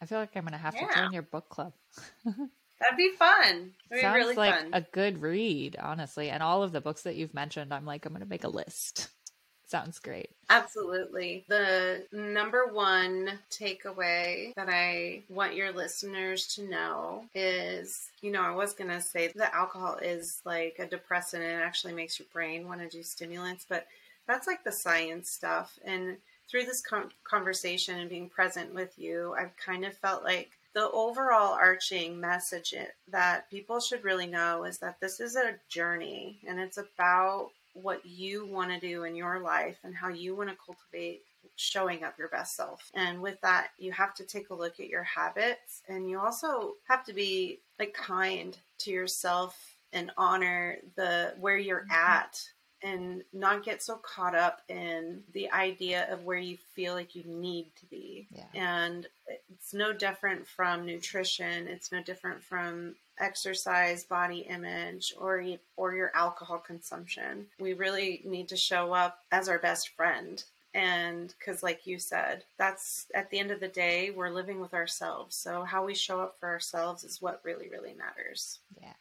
I 0.00 0.06
feel 0.06 0.18
like 0.18 0.36
I'm 0.36 0.42
going 0.42 0.52
to 0.52 0.58
have 0.58 0.74
to 0.74 0.94
join 0.94 1.12
your 1.12 1.22
book 1.22 1.48
club. 1.48 1.72
that'd 2.24 2.96
be 2.96 3.12
fun. 3.18 3.72
Be 3.90 4.00
Sounds 4.00 4.16
really 4.16 4.34
like 4.34 4.54
fun. 4.54 4.70
a 4.72 4.80
good 4.80 5.20
read, 5.20 5.76
honestly. 5.80 6.30
And 6.30 6.42
all 6.42 6.62
of 6.62 6.72
the 6.72 6.80
books 6.80 7.02
that 7.02 7.16
you've 7.16 7.34
mentioned, 7.34 7.74
I'm 7.74 7.84
like, 7.84 8.06
I'm 8.06 8.12
going 8.12 8.22
to 8.22 8.28
make 8.28 8.44
a 8.44 8.48
list. 8.48 9.08
Sounds 9.66 9.98
great. 9.98 10.30
Absolutely. 10.48 11.44
The 11.48 12.06
number 12.10 12.68
one 12.72 13.38
takeaway 13.50 14.54
that 14.54 14.70
I 14.70 15.24
want 15.28 15.56
your 15.56 15.72
listeners 15.72 16.46
to 16.54 16.62
know 16.62 17.24
is 17.34 18.08
you 18.22 18.30
know, 18.30 18.42
I 18.42 18.54
was 18.54 18.72
going 18.72 18.90
to 18.90 19.00
say 19.00 19.30
that 19.34 19.54
alcohol 19.54 19.96
is 19.96 20.40
like 20.44 20.76
a 20.78 20.86
depressant 20.86 21.42
and 21.42 21.52
it 21.52 21.62
actually 21.62 21.92
makes 21.92 22.18
your 22.18 22.26
brain 22.32 22.66
want 22.66 22.80
to 22.80 22.88
do 22.88 23.02
stimulants, 23.02 23.66
but 23.68 23.86
that's 24.26 24.46
like 24.46 24.64
the 24.64 24.72
science 24.72 25.30
stuff. 25.30 25.78
And 25.84 26.16
through 26.50 26.64
this 26.64 26.80
con 26.80 27.10
conversation 27.24 27.98
and 27.98 28.10
being 28.10 28.28
present 28.28 28.74
with 28.74 28.98
you, 28.98 29.34
I've 29.38 29.56
kind 29.56 29.84
of 29.84 29.96
felt 29.96 30.24
like 30.24 30.50
the 30.74 30.90
overall 30.90 31.54
arching 31.54 32.20
message 32.20 32.74
that 33.08 33.50
people 33.50 33.80
should 33.80 34.04
really 34.04 34.26
know 34.26 34.64
is 34.64 34.78
that 34.78 35.00
this 35.00 35.20
is 35.20 35.36
a 35.36 35.54
journey 35.68 36.38
and 36.46 36.60
it's 36.60 36.78
about 36.78 37.50
what 37.74 38.04
you 38.04 38.46
want 38.46 38.70
to 38.70 38.80
do 38.80 39.04
in 39.04 39.14
your 39.14 39.40
life 39.40 39.78
and 39.84 39.94
how 39.94 40.08
you 40.08 40.34
want 40.34 40.50
to 40.50 40.56
cultivate 40.64 41.22
showing 41.56 42.04
up 42.04 42.18
your 42.18 42.28
best 42.28 42.56
self. 42.56 42.90
And 42.94 43.20
with 43.20 43.40
that, 43.40 43.70
you 43.78 43.92
have 43.92 44.14
to 44.14 44.24
take 44.24 44.50
a 44.50 44.54
look 44.54 44.80
at 44.80 44.88
your 44.88 45.02
habits 45.02 45.82
and 45.88 46.08
you 46.08 46.18
also 46.18 46.74
have 46.86 47.04
to 47.06 47.12
be 47.12 47.60
like 47.78 47.94
kind 47.94 48.56
to 48.78 48.90
yourself 48.90 49.74
and 49.92 50.10
honor 50.16 50.78
the 50.96 51.34
where 51.40 51.56
you're 51.56 51.80
mm-hmm. 51.80 51.90
at 51.92 52.42
and 52.82 53.22
not 53.32 53.64
get 53.64 53.82
so 53.82 53.96
caught 53.96 54.34
up 54.34 54.62
in 54.68 55.22
the 55.32 55.50
idea 55.50 56.06
of 56.12 56.24
where 56.24 56.38
you 56.38 56.56
feel 56.74 56.94
like 56.94 57.14
you 57.14 57.24
need 57.24 57.66
to 57.76 57.86
be. 57.86 58.26
Yeah. 58.30 58.44
And 58.54 59.06
it's 59.52 59.74
no 59.74 59.92
different 59.92 60.46
from 60.46 60.86
nutrition, 60.86 61.66
it's 61.66 61.92
no 61.92 62.02
different 62.02 62.42
from 62.42 62.94
exercise, 63.20 64.04
body 64.04 64.40
image, 64.48 65.12
or 65.18 65.44
or 65.76 65.94
your 65.94 66.12
alcohol 66.14 66.58
consumption. 66.58 67.46
We 67.58 67.72
really 67.72 68.22
need 68.24 68.48
to 68.48 68.56
show 68.56 68.92
up 68.92 69.24
as 69.32 69.48
our 69.48 69.58
best 69.58 69.90
friend. 69.90 70.42
And 70.74 71.34
because, 71.38 71.62
like 71.62 71.86
you 71.86 71.98
said, 71.98 72.44
that's 72.58 73.06
at 73.14 73.30
the 73.30 73.38
end 73.38 73.50
of 73.50 73.58
the 73.58 73.68
day, 73.68 74.10
we're 74.10 74.30
living 74.30 74.60
with 74.60 74.74
ourselves. 74.74 75.34
So, 75.34 75.64
how 75.64 75.84
we 75.84 75.94
show 75.94 76.20
up 76.20 76.36
for 76.38 76.48
ourselves 76.48 77.04
is 77.04 77.22
what 77.22 77.40
really, 77.42 77.68
really 77.68 77.94
matters. 77.94 78.58
Yeah, 78.80 78.92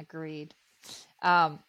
agreed. 0.00 0.54
Um, 1.22 1.60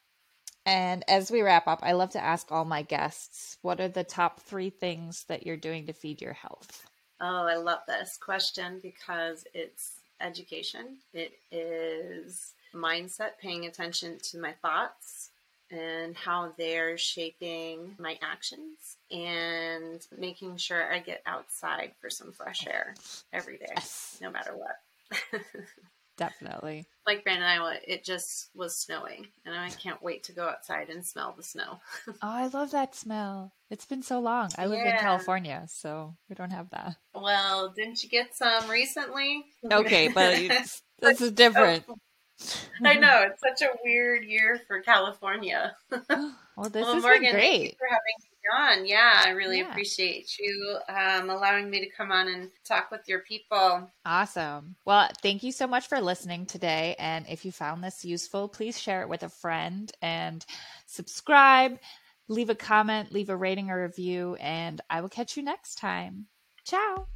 and 0.65 1.03
as 1.07 1.31
we 1.31 1.41
wrap 1.41 1.67
up, 1.67 1.79
I 1.83 1.93
love 1.93 2.11
to 2.11 2.23
ask 2.23 2.51
all 2.51 2.65
my 2.65 2.81
guests 2.81 3.57
what 3.61 3.79
are 3.79 3.87
the 3.87 4.03
top 4.03 4.39
three 4.41 4.69
things 4.69 5.25
that 5.27 5.45
you're 5.45 5.57
doing 5.57 5.87
to 5.87 5.93
feed 5.93 6.21
your 6.21 6.33
health? 6.33 6.85
Oh, 7.21 7.47
I 7.47 7.55
love 7.55 7.79
this 7.87 8.17
question 8.17 8.79
because 8.81 9.45
it's 9.53 9.99
education, 10.21 10.97
it 11.13 11.33
is 11.51 12.53
mindset, 12.73 13.37
paying 13.41 13.65
attention 13.65 14.17
to 14.31 14.37
my 14.37 14.53
thoughts 14.61 15.29
and 15.71 16.15
how 16.15 16.51
they're 16.57 16.97
shaping 16.97 17.95
my 17.97 18.17
actions 18.21 18.97
and 19.11 20.05
making 20.17 20.57
sure 20.57 20.91
I 20.91 20.99
get 20.99 21.21
outside 21.25 21.91
for 21.99 22.09
some 22.09 22.31
fresh 22.31 22.67
air 22.67 22.95
every 23.33 23.57
day, 23.57 23.73
yes. 23.75 24.17
no 24.21 24.29
matter 24.29 24.55
what. 24.55 25.41
Definitely. 26.17 26.85
Like 27.05 27.23
Brandon 27.23 27.47
Iowa, 27.47 27.75
it 27.85 28.03
just 28.03 28.49
was 28.55 28.77
snowing, 28.77 29.27
and 29.45 29.53
I 29.53 29.69
can't 29.69 30.01
wait 30.01 30.23
to 30.23 30.31
go 30.31 30.47
outside 30.47 30.89
and 30.89 31.05
smell 31.05 31.33
the 31.35 31.43
snow. 31.43 31.79
oh, 32.07 32.13
I 32.21 32.47
love 32.47 32.71
that 32.71 32.95
smell. 32.95 33.53
It's 33.69 33.85
been 33.85 34.01
so 34.01 34.19
long. 34.19 34.49
I 34.57 34.65
live 34.65 34.79
yeah. 34.79 34.93
in 34.93 34.99
California, 34.99 35.65
so 35.67 36.15
we 36.29 36.35
don't 36.35 36.51
have 36.51 36.69
that. 36.69 36.95
Well, 37.13 37.73
didn't 37.75 38.01
you 38.01 38.09
get 38.09 38.35
some 38.35 38.69
recently? 38.69 39.45
Okay, 39.69 40.07
but 40.07 40.37
this 41.01 41.21
is 41.21 41.31
different. 41.31 41.83
Oh, 41.89 41.95
I 42.83 42.95
know 42.95 43.27
it's 43.27 43.41
such 43.41 43.67
a 43.67 43.73
weird 43.83 44.25
year 44.25 44.61
for 44.67 44.81
California. 44.81 45.75
well, 46.09 46.69
this 46.69 46.85
well, 46.85 47.01
Morgan, 47.01 47.31
great. 47.31 47.77
for 47.77 47.87
having 47.89 48.34
on. 48.57 48.85
Yeah, 48.85 49.21
I 49.25 49.29
really 49.29 49.59
yeah. 49.59 49.69
appreciate 49.69 50.37
you 50.37 50.77
um, 50.89 51.29
allowing 51.29 51.69
me 51.69 51.79
to 51.79 51.89
come 51.89 52.11
on 52.11 52.27
and 52.27 52.49
talk 52.63 52.91
with 52.91 53.01
your 53.07 53.19
people. 53.19 53.89
Awesome. 54.05 54.75
Well, 54.85 55.09
thank 55.21 55.43
you 55.43 55.51
so 55.51 55.67
much 55.67 55.87
for 55.87 55.99
listening 55.99 56.45
today. 56.45 56.95
And 56.99 57.25
if 57.29 57.45
you 57.45 57.51
found 57.51 57.83
this 57.83 58.05
useful, 58.05 58.47
please 58.47 58.79
share 58.79 59.01
it 59.01 59.09
with 59.09 59.23
a 59.23 59.29
friend 59.29 59.91
and 60.01 60.45
subscribe, 60.85 61.79
leave 62.27 62.49
a 62.49 62.55
comment, 62.55 63.11
leave 63.11 63.29
a 63.29 63.35
rating 63.35 63.69
or 63.69 63.83
review, 63.83 64.35
and 64.39 64.81
I 64.89 65.01
will 65.01 65.09
catch 65.09 65.37
you 65.37 65.43
next 65.43 65.75
time. 65.75 66.27
Ciao. 66.65 67.07